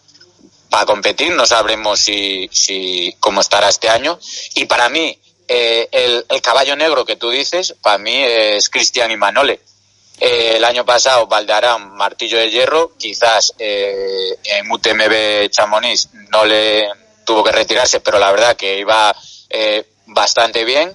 para 0.69 0.86
competir. 0.86 1.32
No 1.32 1.45
sabremos 1.45 1.99
si, 1.99 2.49
si 2.51 3.15
cómo 3.19 3.41
estará 3.41 3.69
este 3.69 3.89
año. 3.89 4.19
Y 4.55 4.65
para 4.65 4.89
mí, 4.89 5.17
el, 5.47 6.25
caballo 6.43 6.75
negro 6.75 7.05
que 7.05 7.15
tú 7.15 7.30
dices, 7.30 7.73
para 7.82 7.97
mí 7.97 8.23
es 8.23 8.69
Cristian 8.69 9.11
Imanole. 9.11 9.59
el 10.19 10.63
año 10.63 10.86
pasado 10.86 11.28
Valdearán, 11.28 11.95
martillo 11.95 12.38
de 12.38 12.51
hierro, 12.51 12.93
quizás 12.97 13.53
en 13.57 14.71
UTMB 14.71 15.49
Chamonix 15.49 16.09
no 16.32 16.45
le 16.45 16.88
tuvo 17.25 17.43
que 17.43 17.51
retirarse, 17.51 17.99
pero 17.99 18.19
la 18.19 18.32
verdad 18.32 18.55
que 18.55 18.80
iba 18.80 19.15
bastante 20.07 20.65
bien. 20.65 20.93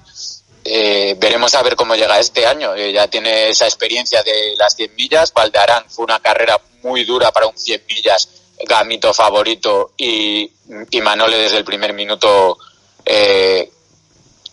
Eh, 0.65 1.17
veremos 1.19 1.55
a 1.55 1.63
ver 1.63 1.77
cómo 1.77 1.95
llega 1.95 2.19
este 2.19 2.47
año. 2.47 2.75
Eh, 2.75 2.93
ya 2.93 3.09
tiene 3.09 3.49
esa 3.49 3.67
experiencia 3.67 4.23
de 4.23 4.55
las 4.59 4.77
100 4.77 4.95
millas. 4.95 5.33
Valdearán 5.33 5.85
fue 5.89 6.05
una 6.05 6.21
carrera 6.21 6.61
muy 6.83 7.05
dura 7.05 7.33
para 7.33 7.47
un 7.47 7.57
100 7.57 7.83
millas, 7.89 8.29
Gamito 8.65 9.13
favorito 9.13 9.93
y, 9.97 10.51
y 10.91 11.01
Manole 11.01 11.37
desde 11.37 11.59
el 11.59 11.65
primer 11.65 11.93
minuto 11.93 12.59
eh, 13.05 13.71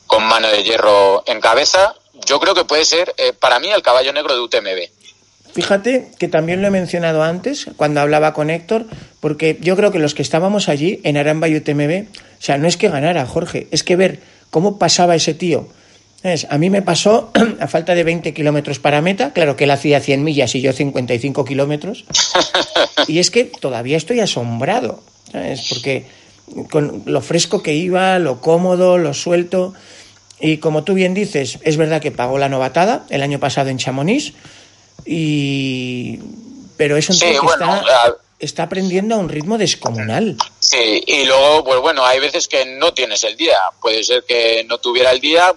con 0.07 0.23
mano 0.23 0.47
de 0.49 0.63
hierro 0.63 1.23
en 1.27 1.39
cabeza. 1.39 1.93
Yo 2.25 2.39
creo 2.39 2.55
que 2.55 2.65
puede 2.65 2.85
ser 2.85 3.13
para 3.39 3.59
mí 3.59 3.69
el 3.69 3.81
caballo 3.81 4.11
negro 4.11 4.33
de 4.33 4.41
UTMB. 4.41 4.99
Fíjate 5.53 6.11
que 6.19 6.27
también 6.27 6.61
lo 6.61 6.67
he 6.67 6.71
mencionado 6.71 7.23
antes 7.23 7.67
cuando 7.75 8.01
hablaba 8.01 8.33
con 8.33 8.49
Héctor, 8.49 8.85
porque 9.19 9.57
yo 9.61 9.75
creo 9.75 9.91
que 9.91 9.99
los 9.99 10.13
que 10.13 10.21
estábamos 10.21 10.69
allí 10.69 10.99
en 11.03 11.17
Aramba 11.17 11.47
y 11.47 11.55
UTMB, 11.55 12.07
o 12.11 12.41
sea, 12.41 12.57
no 12.57 12.67
es 12.67 12.77
que 12.77 12.89
ganara 12.89 13.25
Jorge, 13.25 13.67
es 13.71 13.83
que 13.83 13.95
ver 13.95 14.19
¿Cómo 14.49 14.77
pasaba 14.77 15.15
ese 15.15 15.33
tío? 15.33 15.67
A 16.49 16.57
mí 16.57 16.69
me 16.69 16.81
pasó 16.81 17.31
a 17.59 17.67
falta 17.67 17.95
de 17.95 18.03
20 18.03 18.33
kilómetros 18.33 18.79
para 18.79 19.01
meta, 19.01 19.31
claro 19.31 19.55
que 19.55 19.63
él 19.63 19.71
hacía 19.71 20.01
100 20.01 20.23
millas 20.23 20.53
y 20.55 20.61
yo 20.61 20.73
55 20.73 21.45
kilómetros, 21.45 22.05
y 23.07 23.19
es 23.19 23.31
que 23.31 23.45
todavía 23.45 23.95
estoy 23.95 24.19
asombrado, 24.19 25.01
¿sabes? 25.31 25.67
Porque 25.69 26.05
con 26.69 27.03
lo 27.05 27.21
fresco 27.21 27.63
que 27.63 27.73
iba, 27.75 28.19
lo 28.19 28.41
cómodo, 28.41 28.97
lo 28.97 29.13
suelto, 29.13 29.73
y 30.41 30.57
como 30.57 30.83
tú 30.83 30.93
bien 30.93 31.13
dices, 31.13 31.59
es 31.63 31.77
verdad 31.77 32.01
que 32.01 32.11
pagó 32.11 32.37
la 32.37 32.49
novatada 32.49 33.05
el 33.09 33.21
año 33.21 33.39
pasado 33.39 33.69
en 33.69 33.77
Chamonix, 33.77 34.33
y... 35.05 36.19
pero 36.75 36.97
es 36.97 37.09
un 37.09 37.17
tío 37.17 37.41
que 37.41 37.47
está 37.47 37.83
está 38.39 38.63
aprendiendo 38.63 39.15
a 39.15 39.17
un 39.17 39.29
ritmo 39.29 39.57
descomunal. 39.57 40.37
Sí, 40.69 41.03
y 41.07 41.25
luego, 41.25 41.63
pues 41.63 41.79
bueno, 41.79 42.05
hay 42.05 42.19
veces 42.19 42.47
que 42.47 42.63
no 42.63 42.93
tienes 42.93 43.23
el 43.23 43.35
día. 43.35 43.59
Puede 43.81 44.03
ser 44.03 44.23
que 44.23 44.63
no 44.65 44.77
tuviera 44.77 45.09
el 45.09 45.19
día. 45.19 45.51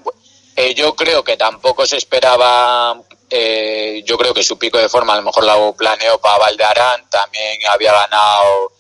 Eh, 0.57 0.75
yo 0.75 0.97
creo 0.97 1.23
que 1.23 1.37
tampoco 1.37 1.85
se 1.85 1.99
esperaba. 1.99 2.99
Eh, 3.29 4.03
yo 4.07 4.17
creo 4.17 4.33
que 4.33 4.43
su 4.43 4.57
pico 4.57 4.79
de 4.79 4.89
forma 4.89 5.13
a 5.13 5.17
lo 5.17 5.23
mejor 5.23 5.45
lo 5.45 5.75
planeó 5.75 6.19
para 6.19 6.39
Valdearán. 6.39 7.11
También 7.11 7.59
había 7.69 7.93
ganado 7.93 8.73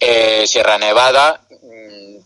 eh, 0.00 0.44
Sierra 0.48 0.76
Nevada. 0.76 1.40
Mm, 1.50 2.16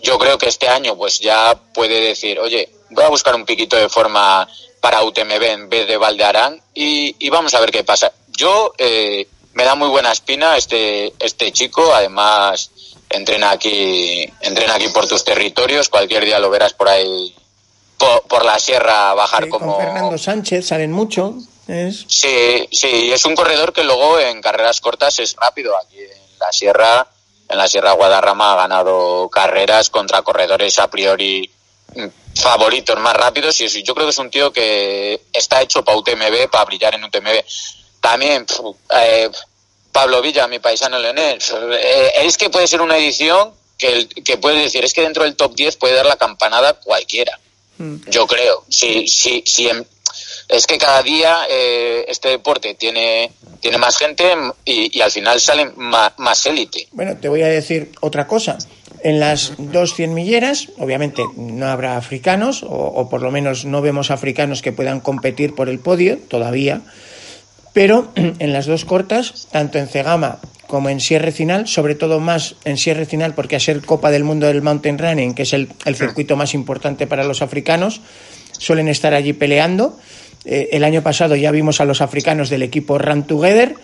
yo 0.00 0.18
creo 0.18 0.38
que 0.38 0.48
este 0.48 0.66
año, 0.66 0.96
pues 0.96 1.20
ya 1.20 1.60
puede 1.74 2.00
decir, 2.00 2.40
oye, 2.40 2.70
voy 2.88 3.04
a 3.04 3.10
buscar 3.10 3.34
un 3.34 3.44
piquito 3.44 3.76
de 3.76 3.90
forma 3.90 4.48
para 4.80 5.02
UTMB 5.02 5.42
en 5.42 5.68
vez 5.68 5.86
de 5.86 5.98
Valdearán 5.98 6.62
y, 6.72 7.16
y 7.18 7.28
vamos 7.28 7.52
a 7.52 7.60
ver 7.60 7.70
qué 7.70 7.84
pasa. 7.84 8.14
Yo 8.28 8.72
me 9.56 9.64
da 9.64 9.74
muy 9.74 9.88
buena 9.88 10.12
espina 10.12 10.56
este, 10.58 11.14
este 11.18 11.50
chico, 11.50 11.94
además 11.94 12.70
entrena 13.08 13.52
aquí, 13.52 14.30
entrena 14.42 14.74
aquí 14.74 14.88
por 14.88 15.08
tus 15.08 15.24
territorios, 15.24 15.88
cualquier 15.88 16.26
día 16.26 16.38
lo 16.38 16.50
verás 16.50 16.74
por 16.74 16.90
ahí 16.90 17.34
por, 18.28 18.44
la 18.44 18.58
sierra 18.58 19.14
bajar 19.14 19.48
como... 19.48 19.78
Fernando 19.78 20.18
Sánchez 20.18 20.66
salen 20.66 20.92
mucho. 20.92 21.34
Sí, 21.66 22.68
sí, 22.70 23.10
es 23.10 23.24
un 23.24 23.34
corredor 23.34 23.72
que 23.72 23.82
luego 23.82 24.20
en 24.20 24.42
carreras 24.42 24.82
cortas 24.82 25.18
es 25.20 25.34
rápido. 25.36 25.74
Aquí 25.78 26.00
en 26.00 26.38
la 26.38 26.52
sierra, 26.52 27.06
en 27.48 27.56
la 27.56 27.66
sierra 27.66 27.92
Guadarrama 27.92 28.52
ha 28.52 28.56
ganado 28.56 29.30
carreras 29.30 29.88
contra 29.88 30.20
corredores 30.20 30.78
a 30.78 30.90
priori 30.90 31.50
favoritos 32.34 32.98
más 32.98 33.16
rápidos 33.16 33.58
y 33.62 33.82
yo 33.82 33.94
creo 33.94 34.06
que 34.06 34.10
es 34.10 34.18
un 34.18 34.30
tío 34.30 34.52
que 34.52 35.22
está 35.32 35.62
hecho 35.62 35.82
para 35.82 35.96
UTMB, 35.96 36.50
para 36.50 36.66
brillar 36.66 36.94
en 36.94 37.04
UTMB. 37.04 37.42
También 38.00 38.46
eh, 39.00 39.30
Pablo 39.92 40.22
Villa, 40.22 40.46
mi 40.46 40.58
paisano 40.58 40.98
leonés. 40.98 41.52
Eh, 41.72 42.10
es 42.22 42.36
que 42.36 42.50
puede 42.50 42.66
ser 42.66 42.80
una 42.80 42.96
edición 42.96 43.52
que, 43.78 44.08
que 44.24 44.36
puede 44.36 44.60
decir, 44.60 44.84
es 44.84 44.92
que 44.92 45.02
dentro 45.02 45.24
del 45.24 45.36
top 45.36 45.54
10 45.54 45.76
puede 45.76 45.94
dar 45.94 46.06
la 46.06 46.16
campanada 46.16 46.74
cualquiera. 46.74 47.38
Mm. 47.78 47.96
Yo 48.08 48.26
creo. 48.26 48.64
Si, 48.68 49.06
si, 49.08 49.42
si, 49.46 49.70
es 50.48 50.66
que 50.66 50.78
cada 50.78 51.02
día 51.02 51.46
eh, 51.50 52.04
este 52.08 52.28
deporte 52.28 52.74
tiene, 52.74 53.32
tiene 53.60 53.78
más 53.78 53.98
gente 53.98 54.24
y, 54.64 55.00
al 55.00 55.10
final 55.10 55.40
salen 55.40 55.72
más, 55.76 56.46
élite. 56.46 56.88
Bueno, 56.92 57.16
te 57.16 57.28
voy 57.28 57.42
a 57.42 57.48
decir 57.48 57.92
otra 58.00 58.26
cosa. 58.26 58.58
En 59.02 59.20
las 59.20 59.52
dos 59.58 59.94
cien 59.94 60.14
milleras, 60.14 60.68
obviamente 60.78 61.22
no 61.36 61.66
habrá 61.66 61.96
africanos, 61.96 62.62
o, 62.62 62.68
o, 62.68 63.08
por 63.08 63.22
lo 63.22 63.30
menos 63.30 63.64
no 63.64 63.82
vemos 63.82 64.10
africanos 64.10 64.62
que 64.62 64.72
puedan 64.72 65.00
competir 65.00 65.54
por 65.54 65.68
el 65.68 65.78
podio 65.78 66.18
todavía, 66.28 66.80
pero 67.76 68.08
en 68.16 68.54
las 68.54 68.64
dos 68.64 68.86
cortas, 68.86 69.48
tanto 69.52 69.78
en 69.78 69.86
Cegama 69.86 70.38
como 70.66 70.88
en 70.88 70.98
Sierra 70.98 71.30
Final, 71.30 71.68
sobre 71.68 71.94
todo 71.94 72.20
más 72.20 72.56
en 72.64 72.78
Sierra 72.78 73.04
Final 73.04 73.34
porque 73.34 73.54
a 73.54 73.60
ser 73.60 73.82
Copa 73.82 74.10
del 74.10 74.24
Mundo 74.24 74.46
del 74.46 74.62
Mountain 74.62 74.96
Running, 74.96 75.34
que 75.34 75.42
es 75.42 75.52
el, 75.52 75.68
circuito 75.94 76.36
más 76.36 76.54
importante 76.54 77.06
para 77.06 77.22
los 77.22 77.42
africanos, 77.42 78.00
suelen 78.52 78.88
estar 78.88 79.12
allí 79.12 79.34
peleando. 79.34 79.98
Eh, 80.46 80.70
el 80.72 80.84
año 80.84 81.02
pasado 81.02 81.36
ya 81.36 81.50
vimos 81.50 81.82
a 81.82 81.84
los 81.84 82.00
africanos 82.00 82.48
del 82.48 82.62
equipo 82.62 82.96
Run 82.96 83.24
Together, 83.24 83.74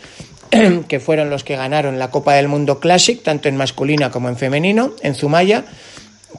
que 0.88 0.98
fueron 0.98 1.28
los 1.28 1.44
que 1.44 1.56
ganaron 1.56 1.98
la 1.98 2.10
Copa 2.10 2.32
del 2.32 2.48
Mundo 2.48 2.80
Classic, 2.80 3.22
tanto 3.22 3.50
en 3.50 3.58
masculina 3.58 4.10
como 4.10 4.30
en 4.30 4.38
femenino, 4.38 4.94
en 5.02 5.14
Zumaya, 5.14 5.66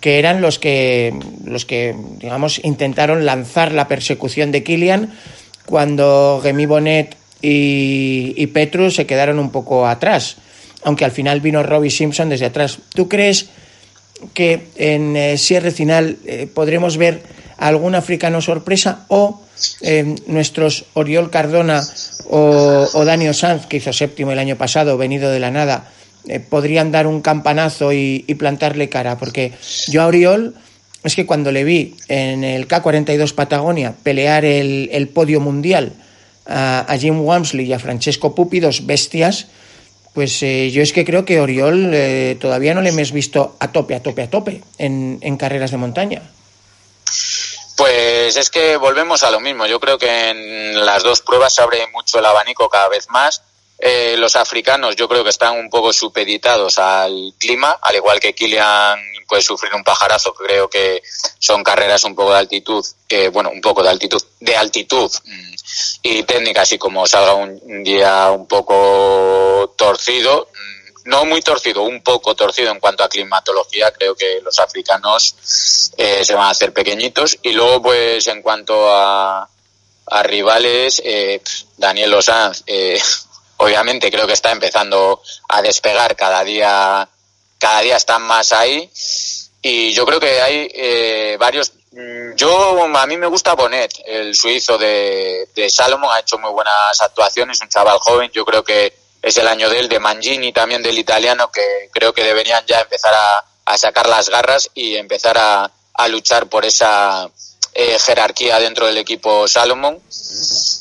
que 0.02 0.18
eran 0.18 0.42
los 0.42 0.58
que, 0.58 1.14
los 1.46 1.66
que 1.66 1.96
digamos, 2.18 2.60
intentaron 2.64 3.28
lanzar 3.28 3.74
la 3.74 3.88
persecución 3.88 4.52
de 4.52 4.64
Kilian 4.64 5.14
cuando 5.68 6.42
Gemi 6.44 6.66
Bonet 6.66 7.16
y, 7.46 8.48
Petrus 8.48 8.96
se 8.96 9.06
quedaron 9.06 9.38
un 9.38 9.52
poco 9.52 9.86
atrás, 9.86 10.38
aunque 10.84 11.04
al 11.04 11.12
final 11.12 11.42
vino 11.42 11.62
Robbie 11.62 11.92
Simpson 11.92 12.30
desde 12.30 12.46
atrás. 12.46 12.80
¿Tú 12.96 13.10
crees 13.10 13.50
que 14.34 14.68
en 14.78 15.18
eh, 15.18 15.38
Sierra 15.38 15.72
Final 15.72 16.18
eh, 16.26 16.48
podremos 16.52 16.96
ver 16.96 17.22
algún 17.58 17.96
africano 17.96 18.42
sorpresa 18.42 19.06
o 19.10 19.42
eh, 19.82 20.16
nuestros 20.28 20.86
Oriol 20.94 21.30
Cardona 21.30 21.84
o, 22.30 23.04
Daniel 23.06 23.36
Sanz, 23.36 23.66
que 23.66 23.78
hizo 23.78 23.92
séptimo 23.92 24.32
el 24.32 24.40
año 24.40 24.56
pasado, 24.56 24.98
venido 24.98 25.30
de 25.30 25.40
la 25.42 25.52
nada, 25.52 25.92
podrían 26.50 26.92
dar 26.92 27.06
un 27.06 27.22
campanazo 27.22 27.92
y, 27.92 28.20
plantarle 28.40 28.88
cara? 28.88 29.18
Porque 29.18 29.52
yo 29.90 30.02
a 30.02 30.08
Oriol 30.08 30.56
es 31.04 31.16
que 31.16 31.26
cuando 31.26 31.52
le 31.52 31.66
vi 31.66 31.96
en 32.08 32.46
el 32.46 32.70
K42 32.70 33.34
Patagonia 33.34 33.94
pelear 34.04 34.46
el, 34.46 34.90
el 34.94 35.10
podio 35.10 35.42
mundial, 35.42 35.92
a, 36.46 36.96
Jim 37.00 37.22
Wamsley 37.22 37.66
y 37.66 37.74
a 37.74 37.80
Francesco 37.80 38.36
Pupi, 38.36 38.60
dos 38.60 38.86
bestias, 38.86 39.48
pues 40.14 40.44
eh, 40.44 40.70
yo 40.72 40.84
es 40.84 40.94
que 40.94 41.06
creo 41.06 41.26
que 41.26 41.40
Oriol 41.40 41.92
eh, 41.94 42.38
todavía 42.40 42.74
no 42.74 42.82
le 42.82 42.90
hemos 42.90 43.12
visto 43.12 43.56
a 43.60 43.72
tope, 43.72 43.96
a 43.96 44.04
tope, 44.04 44.24
a 44.24 44.30
tope 44.30 44.62
en, 44.78 45.20
en, 45.22 45.38
carreras 45.38 45.72
de 45.72 45.78
montaña. 45.78 46.22
Pues 47.76 48.38
es 48.38 48.50
que 48.52 48.78
volvemos 48.78 49.24
a 49.24 49.32
lo 49.32 49.40
mismo. 49.40 49.66
Yo 49.66 49.80
creo 49.80 49.98
que 49.98 50.30
en 50.30 50.86
las 50.86 51.02
dos 51.02 51.22
pruebas 51.22 51.56
se 51.56 51.64
abre 51.64 51.88
mucho 51.92 52.20
el 52.20 52.26
abanico 52.26 52.70
cada 52.70 52.90
vez 52.90 53.10
más. 53.10 53.42
Eh, 53.86 54.16
los 54.18 54.36
africanos 54.36 54.96
yo 54.96 55.10
creo 55.10 55.24
que 55.24 55.30
están 55.32 55.58
un 55.58 55.70
poco 55.70 55.92
supeditados 55.92 56.80
al 56.80 57.34
clima, 57.38 57.80
al 57.82 57.96
igual 57.96 58.20
que 58.20 58.34
Kilian 58.34 59.00
puede 59.28 59.42
sufrir 59.42 59.74
un 59.74 59.84
pajarazo, 59.84 60.34
creo 60.34 60.70
que 60.70 61.02
son 61.40 61.64
carreras 61.64 62.04
un 62.04 62.16
poco 62.16 62.32
de 62.32 62.40
altitud, 62.40 62.86
bueno, 63.34 63.50
un 63.50 63.62
poco 63.62 63.84
de 63.84 63.90
altitud, 63.90 64.22
de 64.40 64.56
altitud 64.56 65.12
mm, 65.26 65.54
y 66.04 66.24
técnica, 66.24 66.62
así 66.62 66.78
como 66.78 67.06
salga 67.08 67.34
un 67.34 67.84
día 67.84 68.32
un 68.32 68.48
poco 68.48 69.74
torcido, 69.76 70.48
mm, 70.54 70.74
no 71.06 71.26
muy 71.26 71.42
torcido, 71.42 71.82
un 71.84 72.02
poco 72.02 72.36
torcido 72.36 72.72
en 72.72 72.80
cuanto 72.80 73.04
a 73.04 73.10
climatología, 73.10 73.92
creo 73.92 74.16
que 74.16 74.40
los 74.42 74.60
africanos 74.60 75.92
eh, 75.98 76.24
se 76.24 76.34
van 76.34 76.46
a 76.46 76.52
hacer 76.52 76.74
pequeñitos. 76.74 77.38
Y 77.42 77.52
luego, 77.52 77.82
pues, 77.82 78.28
en 78.28 78.42
cuanto 78.42 78.90
a, 78.90 79.48
a 80.06 80.24
rivales, 80.24 81.02
eh, 81.04 81.42
Daniel 81.78 82.14
Osanz, 82.14 82.64
eh, 82.68 83.02
obviamente 83.64 84.12
creo 84.12 84.28
que 84.28 84.34
está 84.34 84.52
empezando 84.52 85.22
a 85.50 85.62
despegar 85.62 86.16
cada 86.16 86.44
día, 86.44 87.08
cada 87.58 87.82
día 87.82 87.98
están 87.98 88.22
más 88.24 88.52
ahí. 88.52 88.90
Y 89.62 89.94
yo 89.94 90.06
creo 90.06 90.20
que 90.20 90.42
hay 90.42 90.70
eh, 90.74 91.38
varios 91.40 91.72
Mm, 91.94 92.36
yo, 92.36 92.84
a 92.98 93.06
mí 93.06 93.18
me 93.18 93.28
gusta 93.28 93.54
Bonet, 93.54 93.94
el 94.08 94.36
suizo 94.36 94.80
de, 94.80 95.48
de 95.54 95.70
Salomon, 95.70 96.10
ha 96.12 96.22
hecho 96.22 96.40
muy 96.40 96.50
buenas 96.52 97.00
actuaciones, 97.02 97.62
un 97.62 97.70
chaval 97.70 98.00
joven, 98.00 98.32
yo 98.34 98.44
creo 98.46 98.64
que 98.64 98.96
es 99.22 99.38
el 99.38 99.48
año 99.48 99.70
de 99.70 99.80
él, 99.80 99.90
de 99.90 100.00
Mangini 100.00 100.52
también 100.52 100.82
del 100.82 100.98
italiano, 100.98 101.52
que 101.52 101.90
creo 101.92 102.12
que 102.12 102.24
deberían 102.24 102.66
ya 102.66 102.82
empezar 102.82 103.14
a, 103.14 103.46
a 103.66 103.78
sacar 103.78 104.10
las 104.10 104.30
garras 104.30 104.72
y 104.74 104.96
empezar 104.96 105.38
a, 105.38 105.72
a 105.94 106.08
luchar 106.08 106.48
por 106.48 106.66
esa 106.66 107.30
eh, 107.74 107.98
jerarquía 108.00 108.60
dentro 108.60 108.86
del 108.86 108.98
equipo 108.98 109.48
Salomon. 109.48 110.00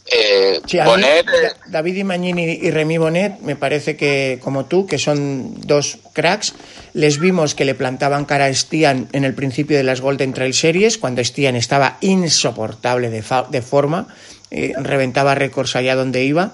Eh, 0.06 0.60
Bonet, 0.84 1.26
eh, 1.26 1.52
David 1.68 1.96
Imagnini 1.96 2.58
y 2.60 2.70
Remy 2.70 2.98
Bonet, 2.98 3.40
me 3.40 3.56
parece 3.56 3.96
que, 3.96 4.38
como 4.42 4.66
tú, 4.66 4.86
que 4.86 4.98
son 4.98 5.54
dos 5.60 5.98
cracks, 6.12 6.54
les 6.92 7.18
vimos 7.18 7.54
que 7.54 7.64
le 7.64 7.74
plantaban 7.74 8.26
cara 8.26 8.46
a 8.46 8.54
Stian 8.54 9.08
en 9.12 9.24
el 9.24 9.34
principio 9.34 9.76
de 9.76 9.84
las 9.84 10.02
Golden 10.02 10.34
Trail 10.34 10.52
Series, 10.52 10.98
cuando 10.98 11.24
Stian 11.24 11.56
estaba 11.56 11.96
insoportable 12.02 13.08
de, 13.08 13.24
de 13.50 13.62
forma, 13.62 14.08
eh, 14.50 14.74
reventaba 14.76 15.34
récords 15.34 15.76
allá 15.76 15.94
donde 15.94 16.24
iba. 16.24 16.52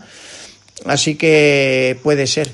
Así 0.85 1.17
que 1.17 1.99
puede 2.05 2.29
ser. 2.29 2.49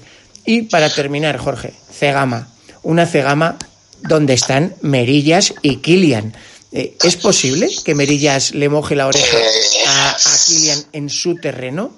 Y 0.46 0.62
para 0.62 0.88
terminar, 0.88 1.36
Jorge, 1.36 1.74
Cegama. 1.92 2.48
Una 2.82 3.04
Cegama 3.04 3.58
donde 4.00 4.34
están 4.34 4.74
Merillas 4.80 5.54
y 5.60 5.76
Kilian. 5.76 6.34
Eh, 6.74 6.96
¿Es 7.04 7.16
posible 7.16 7.68
que 7.84 7.94
Merillas 7.94 8.52
le 8.52 8.68
moje 8.68 8.96
la 8.96 9.06
oreja 9.06 9.38
a, 9.86 10.10
a 10.10 10.16
Kilian 10.46 10.78
en 10.92 11.08
su 11.08 11.36
terreno? 11.36 11.94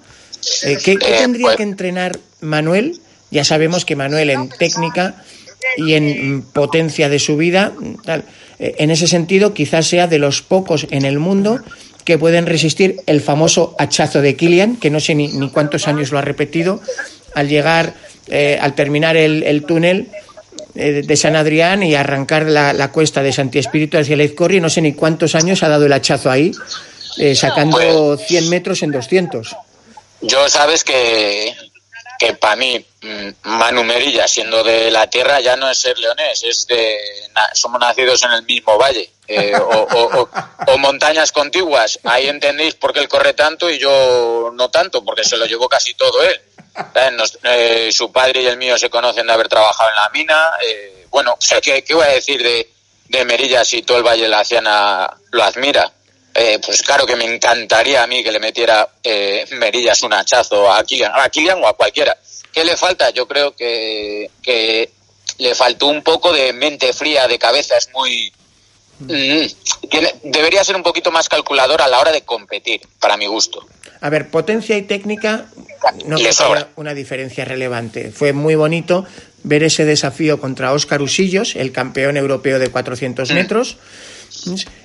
Eh, 0.63 0.77
¿Qué, 0.83 0.97
¿qué 0.97 1.13
tendría 1.17 1.47
pues 1.47 1.57
que 1.57 1.63
entrenar 1.63 2.19
Manuel? 2.41 2.99
Ya 3.31 3.43
sabemos 3.43 3.85
que 3.85 3.95
Manuel 3.95 4.29
en 4.29 4.49
técnica 4.49 5.23
y 5.77 5.93
en 5.93 6.43
potencia 6.43 7.09
de 7.09 7.17
su 7.17 7.37
vida, 7.37 7.73
tal, 8.05 8.23
eh, 8.59 8.75
en 8.77 8.91
ese 8.91 9.07
sentido 9.07 9.53
quizás 9.55 9.87
sea 9.87 10.05
de 10.05 10.19
los 10.19 10.43
pocos 10.43 10.87
en 10.91 11.05
el 11.05 11.17
mundo 11.17 11.59
que 12.05 12.19
pueden 12.19 12.45
resistir 12.45 13.01
el 13.05 13.19
famoso 13.19 13.75
hachazo 13.79 14.21
de 14.21 14.35
Kilian, 14.35 14.77
que 14.77 14.91
no 14.91 14.99
sé 14.99 15.15
ni, 15.15 15.27
ni 15.29 15.49
cuántos 15.49 15.87
años 15.87 16.11
lo 16.11 16.19
ha 16.19 16.21
repetido, 16.21 16.81
al 17.35 17.49
llegar, 17.49 17.95
eh, 18.27 18.57
al 18.61 18.75
terminar 18.75 19.17
el, 19.17 19.43
el 19.43 19.65
túnel, 19.65 20.07
eh, 20.07 20.26
de 20.77 21.17
San 21.17 21.35
Adrián 21.35 21.83
y 21.83 21.95
arrancar 21.95 22.45
la, 22.45 22.73
la 22.73 22.91
cuesta 22.91 23.23
de 23.23 23.33
Santi 23.33 23.59
Espíritu 23.59 23.97
hacia 23.97 24.15
Leizcorri. 24.15 24.61
No 24.61 24.69
sé 24.69 24.81
ni 24.81 24.93
cuántos 24.93 25.35
años 25.35 25.63
ha 25.63 25.69
dado 25.69 25.85
el 25.85 25.93
hachazo 25.93 26.29
ahí, 26.29 26.51
eh, 27.17 27.35
sacando 27.35 28.17
100 28.17 28.49
metros 28.49 28.83
en 28.83 28.91
200. 28.91 29.55
Yo 30.21 30.49
sabes 30.49 30.83
que, 30.83 31.53
que 32.19 32.33
para 32.33 32.55
mí 32.55 32.83
mm, 33.01 33.29
Manu 33.43 33.83
Merilla, 33.83 34.27
siendo 34.27 34.63
de 34.63 34.91
la 34.91 35.09
tierra, 35.09 35.39
ya 35.39 35.55
no 35.55 35.69
es 35.69 35.77
ser 35.77 35.97
leonés, 35.97 36.43
es 36.43 36.67
de 36.67 36.97
somos 37.53 37.79
nacidos 37.79 38.23
en 38.23 38.31
el 38.31 38.43
mismo 38.43 38.77
valle 38.77 39.09
eh, 39.27 39.53
o, 39.55 39.87
o, 39.91 40.29
o, 40.67 40.77
montañas 40.77 41.31
contiguas. 41.31 41.99
Ahí 42.03 42.27
entendéis 42.27 42.75
por 42.75 42.93
qué 42.93 42.99
él 42.99 43.07
corre 43.07 43.33
tanto 43.33 43.69
y 43.69 43.77
yo 43.77 44.51
no 44.53 44.69
tanto, 44.69 45.03
porque 45.03 45.23
se 45.23 45.37
lo 45.37 45.45
llevó 45.45 45.67
casi 45.67 45.93
todo 45.93 46.23
él. 46.23 46.39
Eh, 47.43 47.89
su 47.91 48.11
padre 48.11 48.41
y 48.41 48.47
el 48.47 48.57
mío 48.57 48.77
se 48.77 48.89
conocen 48.89 49.27
de 49.27 49.33
haber 49.33 49.47
trabajado 49.47 49.89
en 49.89 49.95
la 49.95 50.09
mina. 50.09 50.51
Eh, 50.63 51.05
bueno, 51.09 51.37
¿qué, 51.61 51.83
¿qué, 51.83 51.93
voy 51.93 52.03
a 52.03 52.09
decir 52.09 52.41
de, 52.41 52.69
de 53.09 53.25
Merilla 53.25 53.65
si 53.65 53.81
todo 53.81 53.97
el 53.97 54.03
Valle 54.03 54.27
Laciana 54.27 55.09
lo 55.31 55.43
admira? 55.43 55.91
Eh, 56.33 56.59
pues 56.63 56.83
claro 56.83 57.05
que 57.05 57.15
me 57.15 57.25
encantaría 57.25 58.03
a 58.03 58.07
mí 58.07 58.23
que 58.23 58.31
le 58.31 58.39
metiera 58.39 58.87
eh, 59.03 59.47
Merillas 59.51 60.03
un 60.03 60.13
hachazo 60.13 60.71
a 60.71 60.83
Kilian, 60.83 61.11
a 61.15 61.29
Kilian 61.29 61.63
o 61.63 61.67
a 61.67 61.75
cualquiera. 61.75 62.15
¿Qué 62.53 62.63
le 62.63 62.77
falta? 62.77 63.09
Yo 63.09 63.27
creo 63.27 63.55
que, 63.55 64.29
que 64.43 64.91
le 65.39 65.55
faltó 65.55 65.87
un 65.87 66.03
poco 66.03 66.31
de 66.31 66.53
mente 66.53 66.93
fría, 66.93 67.27
de 67.27 67.39
cabeza. 67.39 67.75
Es 67.77 67.89
muy, 67.91 68.31
Mm, 68.99 69.45
debería 70.23 70.63
ser 70.63 70.75
un 70.75 70.81
poquito 70.81 71.11
más 71.11 71.29
calculador 71.29 71.81
a 71.81 71.87
la 71.87 71.99
hora 71.99 72.11
de 72.11 72.23
competir, 72.23 72.81
para 72.99 73.15
mi 73.15 73.27
gusto. 73.27 73.65
A 74.01 74.09
ver, 74.09 74.29
potencia 74.29 74.77
y 74.77 74.83
técnica 74.83 75.45
no 76.05 76.17
es 76.17 76.43
una 76.75 76.93
diferencia 76.93 77.45
relevante. 77.45 78.11
Fue 78.11 78.33
muy 78.33 78.55
bonito 78.55 79.05
ver 79.43 79.63
ese 79.63 79.85
desafío 79.85 80.39
contra 80.39 80.73
Óscar 80.73 81.01
Usillos, 81.01 81.55
el 81.55 81.71
campeón 81.71 82.17
europeo 82.17 82.59
de 82.59 82.69
400 82.69 83.31
mm. 83.31 83.33
metros. 83.33 83.77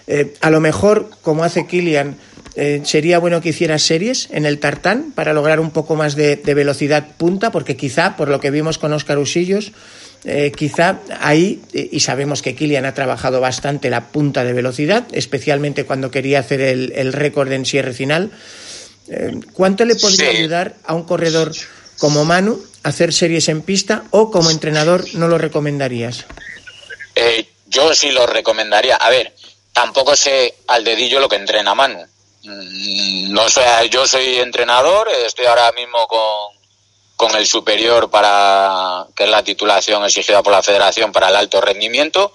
Eh, 0.06 0.34
a 0.40 0.50
lo 0.50 0.60
mejor, 0.60 1.10
como 1.22 1.44
hace 1.44 1.66
Kilian, 1.66 2.16
eh, 2.54 2.82
sería 2.84 3.18
bueno 3.18 3.40
que 3.40 3.50
hiciera 3.50 3.78
series 3.78 4.28
en 4.30 4.44
el 4.44 4.58
tartán 4.58 5.12
para 5.14 5.32
lograr 5.32 5.58
un 5.58 5.70
poco 5.70 5.96
más 5.96 6.16
de, 6.16 6.36
de 6.36 6.54
velocidad 6.54 7.08
punta, 7.16 7.50
porque 7.50 7.76
quizá, 7.76 8.16
por 8.16 8.28
lo 8.28 8.40
que 8.40 8.50
vimos 8.50 8.78
con 8.78 8.92
Óscar 8.92 9.18
Usillos, 9.18 9.72
eh, 10.24 10.52
quizá 10.54 11.00
ahí, 11.20 11.60
y 11.72 11.98
sabemos 12.00 12.42
que 12.42 12.54
Kilian 12.54 12.84
ha 12.84 12.94
trabajado 12.94 13.40
bastante 13.40 13.90
la 13.90 14.08
punta 14.08 14.44
de 14.44 14.52
velocidad, 14.52 15.04
especialmente 15.12 15.84
cuando 15.84 16.10
quería 16.10 16.38
hacer 16.38 16.60
el, 16.60 16.92
el 16.94 17.12
récord 17.12 17.50
en 17.50 17.64
cierre 17.64 17.92
final. 17.92 18.30
Eh, 19.08 19.40
¿Cuánto 19.52 19.84
le 19.84 19.96
podría 19.96 20.30
sí. 20.30 20.36
ayudar 20.36 20.76
a 20.84 20.94
un 20.94 21.04
corredor 21.04 21.52
como 21.98 22.24
Manu 22.24 22.62
a 22.82 22.88
hacer 22.88 23.12
series 23.12 23.48
en 23.48 23.62
pista 23.62 24.04
o 24.10 24.30
como 24.30 24.50
entrenador 24.50 25.04
no 25.14 25.28
lo 25.28 25.38
recomendarías? 25.38 26.24
Eh, 27.14 27.48
yo 27.66 27.94
sí 27.94 28.10
lo 28.10 28.26
recomendaría. 28.26 28.96
A 28.96 29.10
ver, 29.10 29.34
tampoco 29.72 30.16
sé 30.16 30.54
al 30.68 30.84
dedillo 30.84 31.20
lo 31.20 31.28
que 31.28 31.36
entrena 31.36 31.74
Manu. 31.74 32.04
mm, 32.42 33.32
no 33.32 33.48
sé, 33.48 33.62
yo 33.90 34.06
soy 34.06 34.36
entrenador, 34.36 35.08
estoy 35.24 35.46
ahora 35.46 35.70
mismo 35.72 36.06
con, 36.06 36.56
con 37.16 37.36
el 37.36 37.46
superior 37.46 38.10
para, 38.10 39.06
que 39.14 39.24
es 39.24 39.30
la 39.30 39.44
titulación 39.44 40.04
exigida 40.04 40.42
por 40.42 40.52
la 40.52 40.62
federación 40.62 41.12
para 41.12 41.28
el 41.28 41.36
alto 41.36 41.60
rendimiento. 41.60 42.32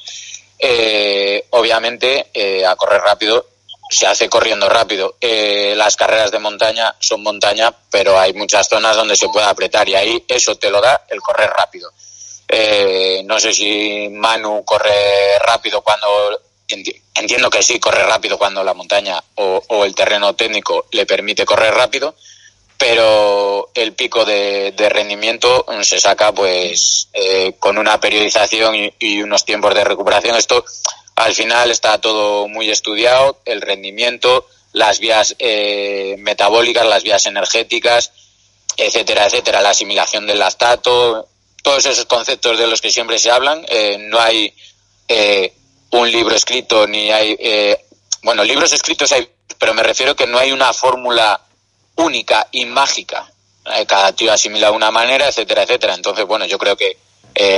Eh, 0.59 1.45
obviamente, 1.51 2.27
eh, 2.33 2.65
a 2.65 2.75
correr 2.75 3.01
rápido 3.01 3.45
se 3.89 4.07
hace 4.07 4.29
corriendo 4.29 4.69
rápido. 4.69 5.15
Eh, 5.21 5.73
las 5.75 5.95
carreras 5.95 6.31
de 6.31 6.39
montaña 6.39 6.95
son 6.99 7.23
montaña, 7.23 7.73
pero 7.89 8.19
hay 8.19 8.33
muchas 8.33 8.67
zonas 8.67 8.95
donde 8.95 9.15
se 9.15 9.29
puede 9.29 9.45
apretar 9.45 9.87
y 9.89 9.95
ahí 9.95 10.25
eso 10.27 10.55
te 10.55 10.69
lo 10.69 10.81
da 10.81 11.05
el 11.09 11.21
correr 11.21 11.49
rápido. 11.49 11.91
Eh, 12.47 13.21
no 13.25 13.39
sé 13.39 13.53
si 13.53 14.07
Manu 14.09 14.63
corre 14.63 15.37
rápido 15.39 15.81
cuando 15.81 16.07
entiendo 17.15 17.49
que 17.49 17.63
sí, 17.63 17.79
corre 17.79 18.03
rápido 18.03 18.37
cuando 18.37 18.63
la 18.63 18.73
montaña 18.73 19.23
o, 19.35 19.85
el 19.85 19.95
terreno 19.95 20.35
técnico 20.35 20.85
le 20.91 21.05
permite 21.05 21.45
correr 21.45 21.73
rápido, 21.73 22.15
pero 22.77 23.69
el 23.73 23.93
pico 23.93 24.25
de, 24.25 24.73
rendimiento 24.89 25.65
se 25.81 25.99
saca 25.99 26.33
pues 26.33 27.09
eh, 27.13 27.55
con 27.59 27.77
una 27.77 27.99
periodización 27.99 28.75
y, 28.99 29.21
unos 29.21 29.45
tiempos 29.45 29.73
de 29.73 29.83
recuperación. 29.83 30.35
Esto 30.35 30.63
al 31.17 31.33
final 31.33 31.71
está 31.71 31.99
todo 31.99 32.47
muy 32.47 32.69
estudiado, 32.69 33.41
el 33.45 33.61
rendimiento, 33.61 34.47
las 34.71 34.99
vías 34.99 35.35
eh, 35.39 36.15
metabólicas, 36.19 36.85
las 36.85 37.01
vías 37.01 37.25
energéticas, 37.25 38.11
etcétera, 38.77 39.25
etcétera, 39.25 39.63
la 39.63 39.71
asimilación 39.71 40.27
del 40.27 40.37
lactato, 40.37 41.27
todos 41.63 41.87
esos 41.87 42.05
conceptos 42.05 42.59
de 42.59 42.67
los 42.67 42.81
que 42.81 42.91
siempre 42.91 43.17
se 43.17 43.31
hablan. 43.31 43.65
Eh, 43.67 43.97
no 43.97 44.19
hay 44.19 44.53
eh, 45.07 45.53
un 45.89 46.11
libro 46.11 46.35
escrito 46.35 46.85
ni 46.85 47.11
hay, 47.11 47.35
bueno, 48.21 48.43
libros 48.43 48.71
escritos 48.71 49.11
hay, 49.11 49.27
pero 49.57 49.73
me 49.73 49.81
refiero 49.81 50.15
que 50.15 50.27
no 50.27 50.37
hay 50.37 50.51
una 50.51 50.71
fórmula 50.71 51.41
única 51.95 52.47
y 52.51 52.65
mágica. 52.65 53.27
Cada 53.87 54.13
tío 54.13 54.31
asimila 54.31 54.69
de 54.69 54.75
una 54.75 54.91
manera, 54.91 55.27
etcétera, 55.27 55.63
etcétera. 55.63 55.95
Entonces, 55.95 56.25
bueno, 56.25 56.45
yo 56.45 56.59
creo 56.59 56.77
que 56.77 56.95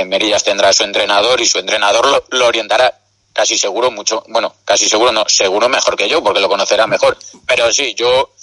Merillas 0.06 0.46
tendrá 0.46 0.72
su 0.72 0.84
entrenador 0.84 1.42
y 1.42 1.46
su 1.46 1.60
entrenador 1.60 2.24
lo 2.30 2.48
orientará 2.48 3.00
casi 3.40 3.58
seguro 3.58 3.90
mucho, 3.90 4.22
bueno, 4.28 4.54
casi 4.66 4.90
seguro 4.90 5.14
no, 5.14 5.24
seguro 5.30 5.70
mejor 5.70 5.96
que 5.96 6.10
yo, 6.10 6.22
porque 6.22 6.42
lo 6.42 6.50
conocerá 6.50 6.88
mejor. 6.88 7.18
Pero 7.48 7.72
sí, 7.72 7.96
yo 7.96 8.34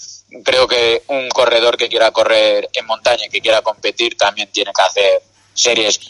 creo 0.42 0.66
que 0.66 1.02
un 1.08 1.28
corredor 1.28 1.76
que 1.76 1.90
quiera 1.90 2.12
correr 2.12 2.70
en 2.72 2.86
montaña 2.86 3.26
y 3.26 3.28
que 3.28 3.42
quiera 3.42 3.60
competir 3.60 4.16
también 4.16 4.48
tiene 4.50 4.72
que 4.74 4.82
hacer 4.82 5.22
series. 5.52 6.00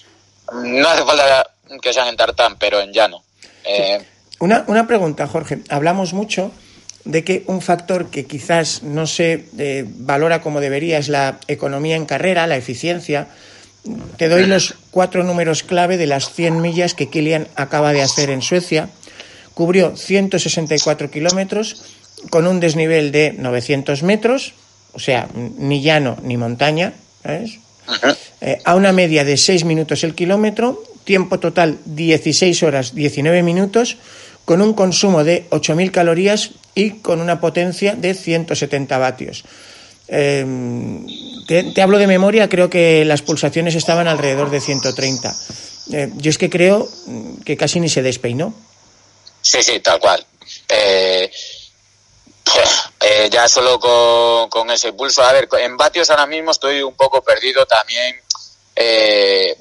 No 0.53 0.89
hace 0.89 1.05
falta 1.05 1.51
que 1.83 1.93
sean 1.93 2.07
en 2.07 2.17
tartán, 2.17 2.57
pero 2.61 2.81
en 2.81 2.93
llano. 2.93 3.25
Eh, 3.65 4.07
una, 4.39 4.65
una 4.69 4.87
pregunta, 4.87 5.27
Jorge. 5.27 5.59
Hablamos 5.69 6.13
mucho 6.13 6.53
de 7.05 7.25
que 7.25 7.43
un 7.49 7.63
factor 7.63 8.09
que 8.09 8.25
quizás 8.25 8.85
no 8.85 9.09
se 9.09 9.49
eh, 9.59 9.85
valora 9.85 10.43
como 10.43 10.61
debería 10.61 10.99
es 10.99 11.09
la 11.09 11.41
economía 11.49 11.97
en 11.97 12.07
carrera, 12.07 12.47
la 12.47 12.57
eficiencia. 12.57 13.27
Te 14.17 14.29
doy 14.29 14.47
los 14.47 14.77
cuatro 14.97 15.25
números 15.25 15.63
clave 15.63 15.99
de 15.99 16.07
las 16.07 16.33
100 16.33 16.63
millas 16.63 16.95
que 16.95 17.11
Kilian 17.11 17.49
acaba 17.55 17.93
de 17.93 18.01
hacer 18.01 18.31
en 18.31 18.41
Suecia. 18.41 18.89
Cubrió 19.53 19.95
164 19.95 21.11
kilómetros 21.11 21.85
con 22.31 22.47
un 22.47 22.61
desnivel 22.61 23.13
de 23.13 23.35
900 23.37 24.03
metros, 24.03 24.55
o 24.95 24.99
sea, 24.99 25.29
ni 25.35 25.83
llano 25.83 26.17
ni 26.23 26.39
montaña, 26.39 26.95
eh, 28.41 28.63
a 28.65 28.75
una 28.75 28.93
media 28.93 29.27
de 29.27 29.37
6 29.37 29.67
minutos 29.67 30.03
el 30.03 30.15
kilómetro, 30.15 30.83
tiempo 31.05 31.41
total 31.41 31.77
16 31.85 32.63
horas 32.63 32.95
19 32.95 33.43
minutos, 33.43 33.99
con 34.47 34.63
un 34.63 34.73
consumo 34.73 35.25
de 35.25 35.45
8.000 35.51 35.91
calorías 35.91 36.53
y 36.75 36.93
con 37.03 37.21
una 37.21 37.39
potencia 37.39 37.95
de 37.97 38.15
170 38.15 38.97
vatios. 38.97 39.45
Em, 40.09 41.07
te, 41.47 41.83
hablo 41.83 41.99
de 41.99 42.07
memoria, 42.07 42.49
creo 42.49 42.71
que 42.71 43.05
las 43.05 43.23
pulsaciones 43.23 43.75
estaban 43.75 44.09
alrededor 44.09 44.51
de 44.51 44.61
130. 44.61 45.35
Eh, 45.93 46.11
yo 46.17 46.31
es 46.31 46.39
que 46.39 46.51
creo 46.51 46.89
que 47.45 47.57
casi 47.57 47.81
ni 47.81 47.89
se 47.89 48.03
despeinó. 48.03 48.55
Sí, 49.41 49.63
sí, 49.63 49.81
tal 49.81 50.01
cual. 50.01 50.25
Eh, 50.69 51.31
eh, 53.01 53.29
ya 53.31 53.49
solo 53.49 53.79
con, 54.51 54.71
ese 54.71 54.93
pulso. 54.93 55.23
A 55.23 55.33
ver, 55.33 55.49
en 55.61 55.77
vatios 55.77 56.11
ahora 56.11 56.27
mismo 56.27 56.51
estoy 56.51 56.83
un 56.83 56.95
poco 56.95 57.23
perdido 57.23 57.67
también. 57.67 58.21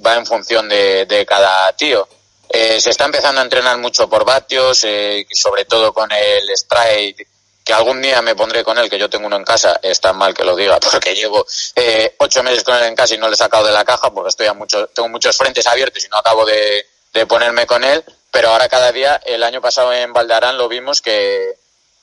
va 0.06 0.16
en 0.16 0.26
función 0.26 0.68
de, 0.68 1.06
de 1.06 1.26
cada 1.26 1.72
tío. 1.74 2.08
se 2.52 2.90
está 2.90 3.06
empezando 3.06 3.42
a 3.42 3.44
entrenar 3.44 3.78
mucho 3.78 4.10
por 4.10 4.26
vatios, 4.26 4.86
sobre 5.32 5.66
todo 5.66 5.94
con 5.94 6.12
el 6.12 6.50
stride 6.56 7.28
que 7.66 7.74
algún 7.74 8.00
día 8.00 8.22
me 8.22 8.36
pondré 8.36 8.64
con 8.64 8.78
él, 8.78 8.90
que 8.92 9.00
yo 9.00 9.10
tengo 9.10 9.26
uno 9.26 9.38
en 9.38 9.44
casa, 9.44 9.80
es 9.82 10.00
tan 10.00 10.16
mal 10.16 10.36
que 10.36 10.44
lo 10.44 10.56
diga, 10.56 10.80
porque 10.92 11.16
llevo 11.16 11.46
eh, 11.76 12.16
ocho 12.20 12.44
meses 12.44 12.64
con 12.64 12.76
él 12.76 12.84
en 12.84 12.96
casa 12.96 13.16
y 13.16 13.18
no 13.18 13.28
le 13.28 13.34
he 13.34 13.38
sacado 13.38 13.66
de 13.66 13.74
la 13.74 13.84
caja, 13.84 14.14
porque 14.14 14.30
estoy 14.30 14.46
a 14.46 14.54
mucho, 14.54 14.88
tengo 14.88 15.10
muchos 15.10 15.36
frentes 15.36 15.66
abiertos 15.66 16.06
y 16.06 16.10
no 16.10 16.18
acabo 16.18 16.46
de, 16.46 16.86
ponerme 17.28 17.66
con 17.66 17.84
él, 17.84 18.04
pero 18.30 18.50
ahora 18.50 18.70
cada 18.70 18.92
día, 18.92 19.20
el 19.26 19.42
año 19.42 19.62
pasado 19.62 19.92
en 19.94 20.14
Valdarán 20.14 20.58
lo 20.58 20.68
vimos 20.68 21.02
que 21.02 21.58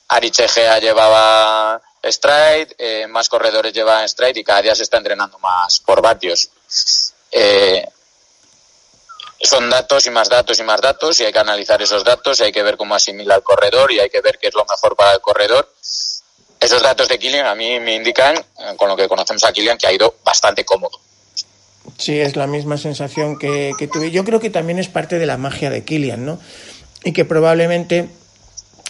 Arichegea 0.09 0.79
llevaba 0.79 1.81
stride, 2.03 2.75
eh, 2.77 3.07
más 3.07 3.29
corredores 3.29 3.71
llevan 3.73 4.09
stride 4.09 4.39
y 4.39 4.43
cada 4.43 4.63
día 4.63 4.75
se 4.75 4.83
está 4.83 4.97
entrenando 4.97 5.37
más 5.37 5.79
por 5.79 6.01
vatios. 6.01 6.49
Eh, 7.31 7.87
son 9.43 9.69
datos 9.69 10.05
y 10.07 10.09
más 10.09 10.29
datos 10.29 10.59
y 10.59 10.63
más 10.63 10.81
datos 10.81 11.19
y 11.19 11.25
hay 11.25 11.33
que 11.33 11.39
analizar 11.39 11.81
esos 11.81 12.03
datos 12.03 12.39
y 12.39 12.43
hay 12.43 12.51
que 12.51 12.63
ver 12.63 12.77
cómo 12.77 12.95
asimila 12.95 13.35
el 13.35 13.43
corredor 13.43 13.91
y 13.91 13.99
hay 13.99 14.09
que 14.09 14.21
ver 14.21 14.39
qué 14.39 14.47
es 14.47 14.53
lo 14.53 14.65
mejor 14.65 14.95
para 14.95 15.13
el 15.13 15.21
corredor. 15.21 15.69
Esos 16.59 16.81
datos 16.81 17.09
de 17.09 17.19
Kilian 17.19 17.45
a 17.45 17.55
mí 17.55 17.79
me 17.79 17.93
indican, 17.93 18.37
eh, 18.37 18.75
con 18.77 18.87
lo 18.87 18.95
que 18.95 19.07
conocemos 19.09 19.43
a 19.43 19.51
Kilian, 19.51 19.77
que 19.77 19.87
ha 19.87 19.91
ido 19.91 20.15
bastante 20.23 20.63
cómodo. 20.63 20.97
Sí, 21.97 22.19
es 22.19 22.35
la 22.37 22.47
misma 22.47 22.77
sensación 22.77 23.37
que, 23.37 23.73
tuve. 23.91 24.11
Yo 24.11 24.23
creo 24.23 24.39
que 24.39 24.49
también 24.49 24.79
es 24.79 24.87
parte 24.87 25.19
de 25.19 25.25
la 25.25 25.37
magia 25.37 25.69
de 25.69 25.83
Kilian, 25.83 26.25
¿no? 26.25 26.39
Y 27.03 27.11
que 27.11 27.25
probablemente 27.25 28.09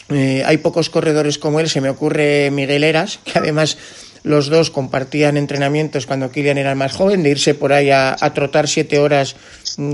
eh, 0.09 0.43
hay 0.45 0.57
pocos 0.57 0.91
corredores 0.91 1.39
como 1.39 1.59
él. 1.59 1.69
Se 1.69 1.81
me 1.81 1.89
ocurre 1.89 2.51
Miguel 2.51 2.83
Eras, 2.83 3.19
que 3.25 3.39
además 3.39 3.77
los 4.23 4.47
dos 4.47 4.71
compartían 4.71 5.37
entrenamientos 5.37 6.05
cuando 6.05 6.31
Kilian 6.31 6.57
era 6.57 6.75
más 6.75 6.93
joven, 6.93 7.23
de 7.23 7.31
irse 7.31 7.53
por 7.53 7.73
ahí 7.73 7.91
a, 7.91 8.15
trotar 8.33 8.67
siete 8.67 8.99
horas 8.99 9.35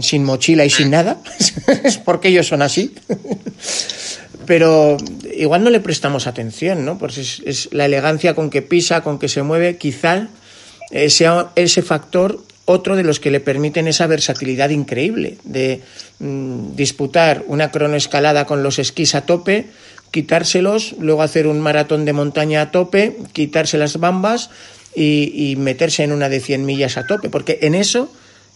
sin 0.01 0.23
mochila 0.23 0.65
y 0.65 0.69
sin 0.69 0.91
nada. 0.91 1.21
es 1.83 1.97
porque 2.05 2.29
ellos 2.29 2.47
son 2.47 2.61
así. 2.61 2.93
Pero 4.45 4.97
igual 5.35 5.63
no 5.63 5.69
le 5.69 5.79
prestamos 5.79 6.27
atención, 6.27 6.85
¿no? 6.85 6.97
Pues 6.97 7.41
es, 7.45 7.69
la 7.71 7.85
elegancia 7.85 8.33
con 8.33 8.49
que 8.49 8.61
pisa, 8.61 9.01
con 9.01 9.19
que 9.19 9.27
se 9.27 9.43
mueve, 9.43 9.77
quizá 9.77 10.27
eh, 10.91 11.09
sea 11.09 11.51
ese 11.55 11.81
factor 11.81 12.43
otro 12.65 12.95
de 12.95 13.03
los 13.03 13.19
que 13.19 13.31
le 13.31 13.39
permiten 13.39 13.87
esa 13.87 14.05
versatilidad 14.05 14.69
increíble 14.69 15.37
de 15.43 15.81
mm, 16.19 16.75
disputar 16.75 17.43
una 17.47 17.71
cronoescalada 17.71 18.45
con 18.45 18.61
los 18.61 18.77
esquís 18.77 19.15
a 19.15 19.21
tope, 19.21 19.67
quitárselos, 20.11 20.95
luego 20.99 21.23
hacer 21.23 21.47
un 21.47 21.59
maratón 21.59 22.05
de 22.05 22.13
montaña 22.13 22.61
a 22.61 22.71
tope, 22.71 23.17
quitarse 23.33 23.77
las 23.79 23.99
bambas 23.99 24.51
y, 24.95 25.55
meterse 25.57 26.03
en 26.03 26.11
una 26.11 26.29
de 26.29 26.39
100 26.39 26.65
millas 26.65 26.97
a 26.97 27.07
tope, 27.07 27.29
porque 27.29 27.59
en 27.61 27.73
eso 27.73 28.11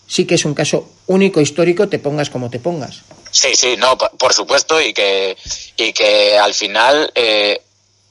sí 0.07 0.25
que 0.25 0.35
es 0.35 0.45
un 0.45 0.53
caso 0.53 0.89
único 1.07 1.41
histórico, 1.41 1.89
te 1.89 1.99
pongas 1.99 2.29
como 2.29 2.49
te 2.49 2.59
pongas. 2.59 3.01
Sí, 3.31 3.55
sí, 3.55 3.75
no, 3.77 3.97
por 3.97 4.33
supuesto, 4.33 4.79
y 4.79 4.93
que, 4.93 5.35
y 5.77 5.91
que 5.93 6.37
al 6.37 6.53
final, 6.53 7.11
eh, 7.15 7.61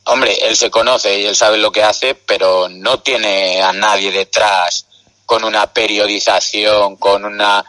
hombre, 0.04 0.36
él 0.48 0.56
se 0.56 0.70
conoce 0.70 1.20
y 1.20 1.26
él 1.26 1.36
sabe 1.36 1.58
lo 1.58 1.70
que 1.70 1.82
hace, 1.82 2.14
pero 2.14 2.68
no 2.68 3.00
tiene 3.00 3.62
a 3.62 3.72
nadie 3.72 4.10
detrás 4.10 4.86
con 5.26 5.44
una 5.44 5.72
periodización, 5.72 6.96
con 6.96 7.24
una 7.24 7.64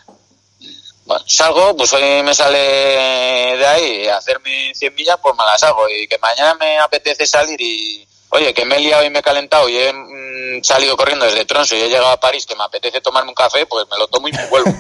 salgo, 1.27 1.75
pues 1.75 1.93
hoy 1.93 2.23
me 2.23 2.33
sale 2.33 2.57
de 2.57 3.65
ahí 3.65 4.07
hacerme 4.07 4.73
100 4.73 4.95
millas, 4.95 5.17
pues 5.21 5.35
me 5.37 5.43
las 5.43 5.61
hago. 5.63 5.87
Y 5.89 6.07
que 6.07 6.17
mañana 6.17 6.55
me 6.55 6.79
apetece 6.79 7.25
salir 7.25 7.59
y, 7.61 8.07
oye, 8.33 8.53
que 8.53 8.65
me 8.65 8.77
he 8.77 8.79
liado 8.79 9.03
y 9.03 9.09
me 9.09 9.19
he 9.19 9.23
calentado 9.23 9.69
y 9.69 9.77
he 9.77 9.93
mm, 9.93 10.63
salido 10.63 10.97
corriendo 10.97 11.25
desde 11.25 11.45
Tronso 11.45 11.75
y 11.75 11.81
he 11.81 11.87
llegado 11.87 12.09
a 12.09 12.19
París, 12.19 12.45
que 12.45 12.55
me 12.55 12.63
apetece 12.63 12.99
tomarme 12.99 13.29
un 13.29 13.35
café, 13.35 13.65
pues 13.65 13.85
me 13.89 13.97
lo 13.97 14.07
tomo 14.07 14.27
y 14.27 14.31
me 14.31 14.45
vuelvo. 14.47 14.73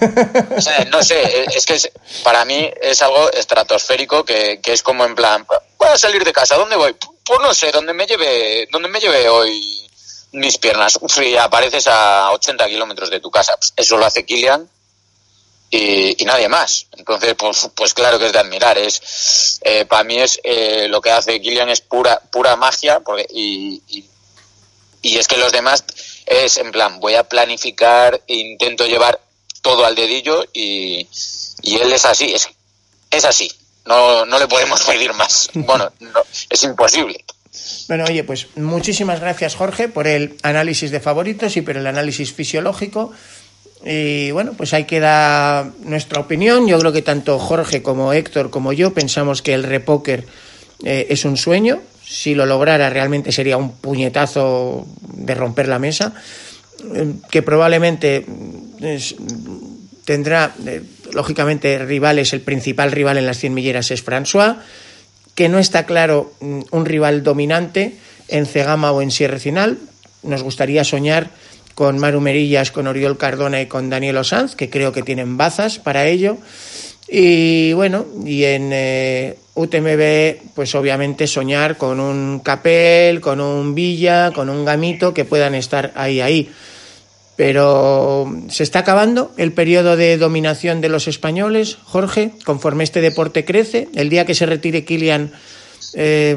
o 0.57 0.61
sea, 0.61 0.85
no 0.85 1.03
sé, 1.03 1.45
es 1.55 1.65
que 1.65 1.79
para 2.23 2.45
mí 2.45 2.69
es 2.81 3.01
algo 3.01 3.31
estratosférico 3.31 4.25
que, 4.25 4.59
que 4.61 4.73
es 4.73 4.81
como 4.81 5.05
en 5.05 5.13
plan, 5.15 5.45
voy 5.77 5.87
a 5.87 5.97
salir 5.97 6.23
de 6.23 6.33
casa, 6.33 6.57
¿dónde 6.57 6.75
voy? 6.75 6.95
Pues 7.25 7.39
no 7.41 7.53
sé, 7.53 7.71
¿dónde 7.71 7.93
me 7.93 8.07
lleve, 8.07 8.67
dónde 8.71 8.89
me 8.89 8.99
lleve 8.99 9.29
hoy 9.29 9.87
mis 10.31 10.57
piernas? 10.57 10.97
Uf, 10.99 11.21
y 11.21 11.37
apareces 11.37 11.87
a 11.87 12.31
80 12.31 12.67
kilómetros 12.67 13.09
de 13.09 13.19
tu 13.19 13.29
casa. 13.29 13.55
Pues 13.57 13.73
eso 13.77 13.97
lo 13.97 14.05
hace 14.05 14.25
Kilian 14.25 14.67
y, 15.75 16.25
nadie 16.25 16.47
más. 16.47 16.87
Entonces, 16.97 17.33
pues, 17.35 17.69
pues 17.75 17.93
claro 17.93 18.19
que 18.19 18.27
es 18.27 18.33
de 18.33 18.39
admirar. 18.39 18.77
Es, 18.77 19.59
eh, 19.63 19.85
para 19.85 20.03
mí 20.03 20.19
es 20.19 20.39
eh, 20.43 20.87
lo 20.89 21.01
que 21.01 21.11
hace 21.11 21.41
Kilian 21.41 21.69
es 21.69 21.81
pura, 21.81 22.19
pura 22.31 22.55
magia 22.55 22.99
porque, 22.99 23.25
y, 23.29 23.81
y, 25.01 25.17
es 25.17 25.27
que 25.27 25.37
los 25.37 25.51
demás 25.51 25.83
es 26.25 26.57
en 26.57 26.71
plan, 26.71 26.99
voy 26.99 27.15
a 27.15 27.23
planificar, 27.23 28.21
intento 28.27 28.85
llevar 28.85 29.19
todo 29.61 29.85
al 29.85 29.95
dedillo 29.95 30.45
y, 30.53 31.07
y 31.61 31.75
él 31.75 31.91
es 31.91 32.05
así, 32.05 32.33
es, 32.33 32.49
es 33.09 33.25
así. 33.25 33.51
No, 33.85 34.25
no 34.25 34.39
le 34.39 34.47
podemos 34.47 34.81
pedir 34.85 35.13
más. 35.13 35.49
Bueno, 35.53 35.91
no, 35.99 36.21
es 36.49 36.63
imposible. 36.63 37.25
Bueno, 37.87 38.05
oye, 38.05 38.23
pues 38.23 38.47
muchísimas 38.55 39.19
gracias, 39.19 39.55
Jorge, 39.55 39.87
por 39.87 40.07
el 40.07 40.37
análisis 40.41 40.89
de 40.89 40.99
favoritos 40.99 41.55
y 41.57 41.61
por 41.61 41.77
el 41.77 41.85
análisis 41.85 42.33
fisiológico. 42.33 43.13
Y 43.85 44.31
bueno, 44.31 44.53
pues 44.53 44.73
ahí 44.73 44.85
queda 44.85 45.71
nuestra 45.83 46.21
opinión. 46.21 46.67
Yo 46.67 46.79
creo 46.79 46.93
que 46.93 47.01
tanto 47.01 47.37
Jorge 47.37 47.81
como 47.81 48.13
Héctor 48.13 48.49
como 48.49 48.71
yo 48.71 48.93
pensamos 48.93 49.41
que 49.41 49.53
el 49.53 49.63
repóker 49.63 50.25
eh, 50.83 51.07
es 51.09 51.25
un 51.25 51.37
sueño. 51.37 51.81
Si 52.05 52.35
lo 52.35 52.45
lograra, 52.45 52.89
realmente 52.89 53.31
sería 53.31 53.57
un 53.57 53.73
puñetazo 53.73 54.87
de 55.13 55.35
romper 55.35 55.67
la 55.67 55.79
mesa. 55.79 56.13
Eh, 56.93 57.13
que 57.29 57.41
probablemente 57.41 58.25
es, 58.81 59.15
tendrá, 60.05 60.55
eh, 60.65 60.81
lógicamente, 61.11 61.77
rivales. 61.79 62.31
El 62.33 62.41
principal 62.41 62.91
rival 62.91 63.17
en 63.17 63.25
las 63.25 63.37
100 63.37 63.53
milleras 63.53 63.91
es 63.91 64.05
François 64.05 64.57
que 65.35 65.49
no 65.49 65.59
está 65.59 65.85
claro 65.85 66.33
mm, 66.41 66.61
un 66.71 66.85
rival 66.85 67.23
dominante 67.23 67.97
en 68.27 68.45
Cegama 68.45 68.91
o 68.91 69.01
en 69.01 69.11
Sierra 69.11 69.39
Final. 69.39 69.77
Nos 70.23 70.43
gustaría 70.43 70.83
soñar 70.83 71.31
con 71.75 71.97
Maru 71.99 72.21
Merillas, 72.21 72.71
con 72.71 72.87
Oriol 72.87 73.17
Cardona 73.17 73.61
y 73.61 73.67
con 73.67 73.89
Daniel 73.89 74.17
Osanz, 74.17 74.55
que 74.55 74.69
creo 74.69 74.91
que 74.91 75.01
tienen 75.01 75.37
bazas 75.37 75.79
para 75.79 76.07
ello. 76.07 76.37
Y 77.07 77.73
bueno, 77.73 78.05
y 78.25 78.43
en 78.45 78.71
eh, 78.73 79.37
UTMB, 79.55 80.53
pues 80.55 80.73
obviamente 80.73 81.27
soñar 81.27 81.77
con 81.77 81.99
un 81.99 82.39
Capel, 82.39 83.21
con 83.21 83.41
un 83.41 83.75
Villa, 83.75 84.31
con 84.31 84.49
un 84.49 84.65
Gamito, 84.65 85.13
que 85.13 85.25
puedan 85.25 85.53
estar 85.55 85.91
ahí, 85.95 86.21
ahí. 86.21 86.49
Pero 87.35 88.31
se 88.49 88.63
está 88.63 88.79
acabando 88.79 89.31
el 89.37 89.53
periodo 89.53 89.95
de 89.95 90.17
dominación 90.17 90.81
de 90.81 90.89
los 90.89 91.07
españoles, 91.07 91.77
Jorge, 91.83 92.31
conforme 92.45 92.83
este 92.83 93.01
deporte 93.01 93.43
crece. 93.43 93.89
El 93.95 94.09
día 94.09 94.25
que 94.25 94.35
se 94.35 94.45
retire 94.45 94.85
Kilian, 94.85 95.31
eh, 95.95 96.35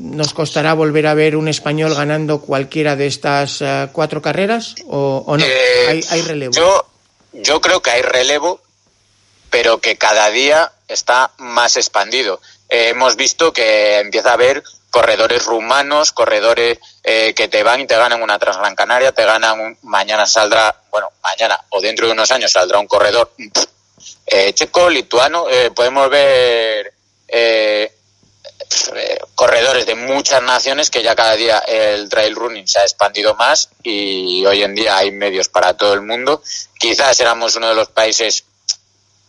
nos 0.00 0.32
costará 0.34 0.74
volver 0.74 1.06
a 1.06 1.14
ver 1.14 1.36
un 1.36 1.48
español 1.48 1.94
ganando 1.94 2.40
cualquiera 2.40 2.96
de 2.96 3.06
estas 3.06 3.60
uh, 3.60 3.88
cuatro 3.92 4.22
carreras 4.22 4.74
o, 4.86 5.22
o 5.26 5.36
no. 5.36 5.44
Eh, 5.44 5.86
¿Hay, 5.88 6.04
¿Hay, 6.10 6.22
relevo. 6.22 6.52
Yo, 6.52 6.86
yo 7.32 7.60
creo 7.60 7.80
que 7.82 7.90
hay 7.90 8.02
relevo, 8.02 8.60
pero 9.50 9.80
que 9.80 9.96
cada 9.96 10.30
día 10.30 10.72
está 10.88 11.30
más 11.38 11.76
expandido. 11.76 12.40
Eh, 12.68 12.88
hemos 12.88 13.16
visto 13.16 13.52
que 13.52 13.98
empieza 13.98 14.30
a 14.30 14.34
haber 14.34 14.62
corredores 14.90 15.44
rumanos, 15.44 16.12
corredores 16.12 16.78
eh, 17.04 17.34
que 17.34 17.48
te 17.48 17.62
van 17.62 17.80
y 17.80 17.86
te 17.86 17.96
ganan 17.96 18.22
una 18.22 18.38
Transgran 18.38 18.74
Canaria, 18.74 19.12
te 19.12 19.24
ganan 19.24 19.60
un, 19.60 19.78
mañana 19.82 20.26
saldrá, 20.26 20.74
bueno, 20.90 21.10
mañana 21.22 21.60
o 21.68 21.80
dentro 21.80 22.06
de 22.06 22.12
unos 22.12 22.30
años 22.32 22.50
saldrá 22.50 22.78
un 22.78 22.86
corredor 22.86 23.32
eh, 24.26 24.52
checo, 24.52 24.88
lituano, 24.88 25.46
podemos 25.74 26.08
ver 26.10 26.92
eh, 28.94 29.18
corredores 29.34 29.84
de 29.84 29.94
muchas 29.94 30.42
naciones 30.42 30.90
que 30.90 31.02
ya 31.02 31.16
cada 31.16 31.34
día 31.34 31.58
el 31.58 32.08
trail 32.08 32.36
running 32.36 32.68
se 32.68 32.80
ha 32.80 32.82
expandido 32.82 33.34
más 33.34 33.68
y 33.82 34.44
hoy 34.46 34.62
en 34.62 34.74
día 34.74 34.96
hay 34.96 35.10
medios 35.10 35.48
para 35.48 35.76
todo 35.76 35.94
el 35.94 36.02
mundo. 36.02 36.42
Quizás 36.78 37.18
éramos 37.20 37.56
uno 37.56 37.68
de 37.68 37.74
los 37.74 37.88
países 37.88 38.44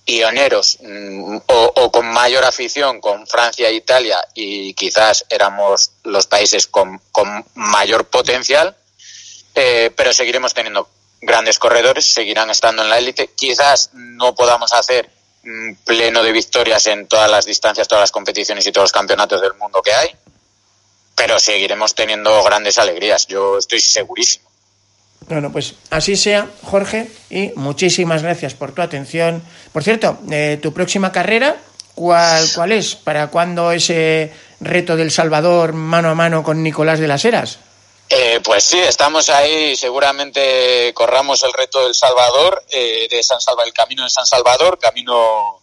pioneros 0.06 0.78
mm, 0.82 1.38
o, 1.48 1.92
con 1.92 2.06
mayor 2.08 2.44
afición 2.44 3.02
con 3.02 3.26
Francia 3.28 3.70
e 3.70 3.74
Italia 3.74 4.20
y 4.34 4.74
quizás 4.74 5.26
éramos 5.30 5.92
los 6.04 6.28
países 6.28 6.68
con, 6.68 7.02
mayor 7.56 8.06
potencial, 8.06 8.76
eh, 9.56 9.92
pero 9.96 10.14
seguiremos 10.14 10.54
teniendo 10.54 10.90
grandes 11.22 11.60
corredores, 11.60 12.14
seguirán 12.14 12.50
estando 12.50 12.84
en 12.84 12.90
la 12.90 12.98
élite. 12.98 13.32
Quizás 13.36 13.90
no 13.94 14.36
podamos 14.36 14.74
hacer 14.74 15.10
pleno 15.86 16.24
de 16.24 16.32
victorias 16.32 16.86
en 16.88 17.08
todas 17.08 17.30
las 17.30 17.46
distancias, 17.46 17.88
todas 17.88 18.04
las 18.04 18.12
competiciones 18.12 18.66
y 18.68 18.72
todos 18.72 18.86
los 18.86 18.92
campeonatos 18.92 19.42
del 19.42 19.54
mundo 19.56 19.82
que 19.82 19.94
hay, 19.94 20.10
pero 21.16 21.40
seguiremos 21.40 21.96
teniendo 21.96 22.44
grandes 22.44 22.78
alegrías, 22.78 23.28
yo 23.28 23.58
estoy 23.58 23.80
segurísimo. 23.80 24.50
Bueno, 25.28 25.52
pues 25.52 25.76
así 25.90 26.16
sea, 26.16 26.50
Jorge, 26.64 27.10
y 27.30 27.52
muchísimas 27.56 28.24
gracias 28.24 28.54
por 28.54 28.74
tu 28.74 28.82
atención. 28.82 29.42
Por 29.72 29.84
cierto, 29.84 30.20
eh, 30.30 30.60
tu 30.62 30.74
próxima 30.74 31.12
carrera, 31.12 31.58
¿cuál, 31.96 32.44
¿cuál 32.54 32.72
es? 32.72 32.96
¿Para 32.96 33.28
cuándo 33.28 33.72
ese 33.72 34.34
reto 34.60 34.96
del 34.96 35.12
Salvador 35.12 35.74
mano 35.74 36.10
a 36.10 36.16
mano 36.16 36.44
con 36.44 36.64
Nicolás 36.64 37.00
de 37.00 37.08
las 37.08 37.24
Heras? 37.24 37.60
Eh, 38.14 38.42
pues 38.44 38.66
sí, 38.66 38.78
estamos 38.78 39.30
ahí, 39.30 39.74
seguramente 39.78 40.94
corramos 40.94 41.44
el 41.44 41.54
reto 41.54 41.86
del 41.86 41.96
Salvador, 41.96 42.62
eh, 42.70 43.08
de 43.10 43.24
San 43.24 43.40
el 43.66 43.72
camino 43.72 44.04
de 44.04 44.10
San 44.10 44.26
Salvador, 44.26 44.78
camino, 44.80 45.62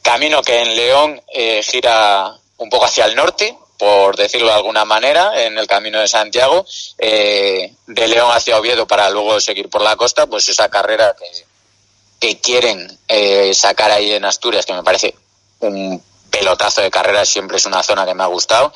camino 0.00 0.42
que 0.42 0.60
en 0.60 0.76
León 0.76 1.20
eh, 1.26 1.64
gira 1.64 2.36
un 2.58 2.70
poco 2.70 2.84
hacia 2.84 3.06
el 3.06 3.16
norte, 3.16 3.58
por 3.78 4.14
decirlo 4.16 4.46
de 4.46 4.54
alguna 4.54 4.84
manera, 4.84 5.42
en 5.44 5.58
el 5.58 5.66
camino 5.66 5.98
de 5.98 6.06
Santiago, 6.06 6.64
eh, 6.98 7.74
de 7.88 8.08
León 8.08 8.30
hacia 8.30 8.58
Oviedo 8.58 8.86
para 8.86 9.10
luego 9.10 9.40
seguir 9.40 9.68
por 9.68 9.82
la 9.82 9.96
costa, 9.96 10.28
pues 10.28 10.48
esa 10.48 10.68
carrera 10.68 11.16
que, 11.18 11.46
que 12.20 12.40
quieren 12.40 12.96
eh, 13.08 13.52
sacar 13.54 13.90
ahí 13.90 14.12
en 14.12 14.24
Asturias, 14.24 14.66
que 14.66 14.72
me 14.72 14.84
parece 14.84 15.16
un 15.58 16.00
pelotazo 16.30 16.82
de 16.82 16.90
carrera, 16.90 17.24
siempre 17.24 17.56
es 17.56 17.66
una 17.66 17.82
zona 17.82 18.06
que 18.06 18.14
me 18.14 18.22
ha 18.22 18.26
gustado. 18.26 18.72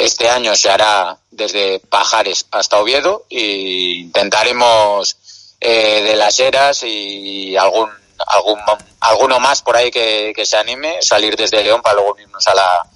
Este 0.00 0.30
año 0.30 0.56
se 0.56 0.70
hará 0.70 1.18
desde 1.30 1.78
Pajares 1.78 2.46
hasta 2.52 2.80
Oviedo 2.80 3.26
e 3.28 3.98
intentaremos 3.98 5.14
eh, 5.60 6.00
de 6.02 6.16
las 6.16 6.40
eras 6.40 6.82
y 6.84 7.54
algún, 7.54 7.90
algún 8.26 8.58
alguno 9.00 9.40
más 9.40 9.60
por 9.60 9.76
ahí 9.76 9.90
que, 9.90 10.32
se 10.42 10.56
anime, 10.56 11.02
salir 11.02 11.36
desde 11.36 11.62
León 11.62 11.82
para 11.82 11.96
luego 11.96 12.18
irnos 12.18 12.46
a 12.46 12.54
la, 12.54 12.88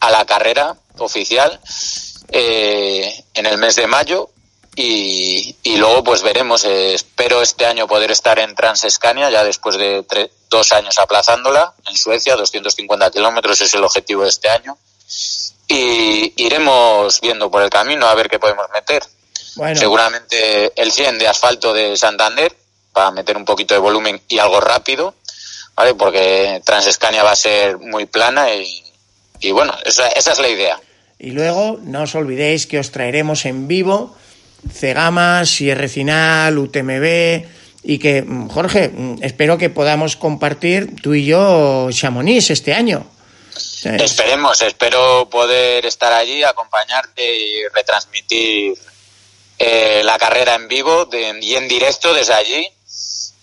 a 0.00 0.10
la 0.10 0.24
carrera 0.24 0.74
oficial 0.96 1.60
eh, 2.30 3.24
en 3.34 3.44
el 3.44 3.58
mes 3.58 3.74
de 3.74 3.86
mayo 3.86 4.30
y, 4.74 5.54
y 5.62 5.76
luego 5.76 6.02
pues 6.02 6.22
veremos. 6.22 6.64
Eh, 6.64 6.94
espero 6.94 7.42
este 7.42 7.66
año 7.66 7.86
poder 7.86 8.10
estar 8.10 8.38
en 8.38 8.54
Transescania 8.54 9.28
ya 9.28 9.44
después 9.44 9.76
de 9.76 10.02
tres, 10.04 10.30
dos 10.48 10.72
años 10.72 10.98
aplazándola 10.98 11.74
en 11.86 11.94
Suecia 11.94 12.36
250 12.36 13.10
kilómetros 13.10 13.60
es 13.60 13.74
el 13.74 13.84
objetivo 13.84 14.22
de 14.22 14.30
este 14.30 14.48
año 14.48 14.78
y 15.68 16.32
iremos 16.42 17.20
viendo 17.20 17.50
por 17.50 17.62
el 17.62 17.70
camino 17.70 18.06
a 18.06 18.14
ver 18.14 18.28
qué 18.28 18.38
podemos 18.38 18.66
meter 18.72 19.02
bueno. 19.56 19.78
seguramente 19.78 20.72
el 20.74 20.90
100 20.90 21.18
de 21.18 21.28
asfalto 21.28 21.72
de 21.72 21.96
Santander 21.96 22.56
para 22.92 23.10
meter 23.10 23.36
un 23.36 23.44
poquito 23.44 23.74
de 23.74 23.80
volumen 23.80 24.20
y 24.28 24.38
algo 24.38 24.60
rápido 24.60 25.14
vale 25.74 25.94
porque 25.94 26.62
Transescania 26.64 27.22
va 27.22 27.32
a 27.32 27.36
ser 27.36 27.78
muy 27.78 28.06
plana 28.06 28.52
y 28.54 28.88
y 29.40 29.52
bueno, 29.52 29.72
esa, 29.84 30.08
esa, 30.08 30.32
es 30.32 30.38
la 30.38 30.48
idea. 30.48 30.80
Y 31.18 31.30
luego, 31.30 31.78
no 31.82 32.02
os 32.02 32.14
olvidéis 32.14 32.66
que 32.66 32.78
os 32.78 32.90
traeremos 32.90 33.44
en 33.44 33.68
vivo 33.68 34.16
Cegama, 34.72 35.44
Sierra 35.46 35.88
Final, 35.88 36.58
UTMB 36.58 37.44
y 37.84 37.98
que, 37.98 38.24
Jorge, 38.50 38.90
espero 39.20 39.58
que 39.58 39.70
podamos 39.70 40.16
compartir 40.16 40.96
tú 41.00 41.14
y 41.14 41.24
yo 41.24 41.88
Chamonix 41.90 42.50
este 42.50 42.74
año. 42.74 43.06
Esperemos, 43.84 44.60
espero 44.62 45.28
poder 45.30 45.86
estar 45.86 46.12
allí, 46.12 46.42
acompañarte 46.42 47.36
y 47.36 47.68
retransmitir 47.68 48.74
eh, 49.58 50.02
la 50.04 50.18
carrera 50.18 50.54
en 50.54 50.68
vivo 50.68 51.04
de, 51.06 51.38
y 51.40 51.54
en 51.54 51.68
directo 51.68 52.12
desde 52.12 52.34
allí. 52.34 52.68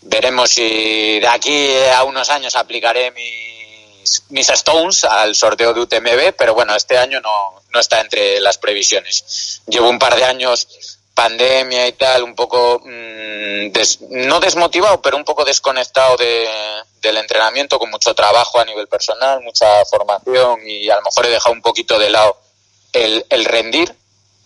Veremos 0.01 0.51
si 0.51 1.19
de 1.19 1.27
aquí 1.27 1.69
a 1.93 2.03
unos 2.03 2.29
años 2.29 2.55
aplicaré 2.55 3.11
mi 3.11 3.55
mis 4.29 4.49
Stones 4.49 5.03
al 5.03 5.35
sorteo 5.35 5.73
de 5.73 5.81
UTMB, 5.81 6.35
pero 6.37 6.53
bueno, 6.53 6.75
este 6.75 6.97
año 6.97 7.19
no, 7.21 7.61
no 7.71 7.79
está 7.79 8.01
entre 8.01 8.39
las 8.39 8.57
previsiones. 8.57 9.61
Llevo 9.67 9.89
un 9.89 9.99
par 9.99 10.15
de 10.15 10.25
años 10.25 10.67
pandemia 11.15 11.87
y 11.87 11.93
tal, 11.93 12.23
un 12.23 12.35
poco 12.35 12.81
mmm, 12.83 13.71
des, 13.71 14.01
no 14.01 14.39
desmotivado, 14.39 15.01
pero 15.01 15.17
un 15.17 15.23
poco 15.23 15.45
desconectado 15.45 16.17
de, 16.17 16.47
del 17.01 17.17
entrenamiento, 17.17 17.79
con 17.79 17.89
mucho 17.89 18.13
trabajo 18.13 18.59
a 18.59 18.65
nivel 18.65 18.87
personal, 18.87 19.41
mucha 19.41 19.85
formación 19.85 20.59
y 20.67 20.89
a 20.89 20.95
lo 20.97 21.01
mejor 21.03 21.25
he 21.25 21.29
dejado 21.29 21.53
un 21.53 21.61
poquito 21.61 21.97
de 21.97 22.09
lado 22.09 22.37
el, 22.93 23.25
el 23.29 23.45
rendir 23.45 23.95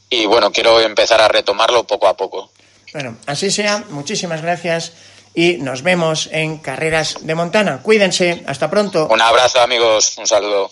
y 0.09 0.25
bueno, 0.27 0.51
quiero 0.51 0.79
empezar 0.79 1.21
a 1.21 1.27
retomarlo 1.27 1.85
poco 1.85 2.07
a 2.07 2.15
poco. 2.15 2.51
Bueno, 2.93 3.17
así 3.25 3.51
sea. 3.51 3.83
Muchísimas 3.89 4.41
gracias 4.41 4.93
y 5.35 5.57
nos 5.57 5.83
vemos 5.83 6.29
en 6.31 6.57
Carreras 6.57 7.17
de 7.21 7.35
Montana. 7.35 7.81
Cuídense, 7.81 8.43
hasta 8.47 8.69
pronto. 8.69 9.07
Un 9.09 9.21
abrazo 9.21 9.61
amigos, 9.61 10.17
un 10.17 10.27
saludo. 10.27 10.69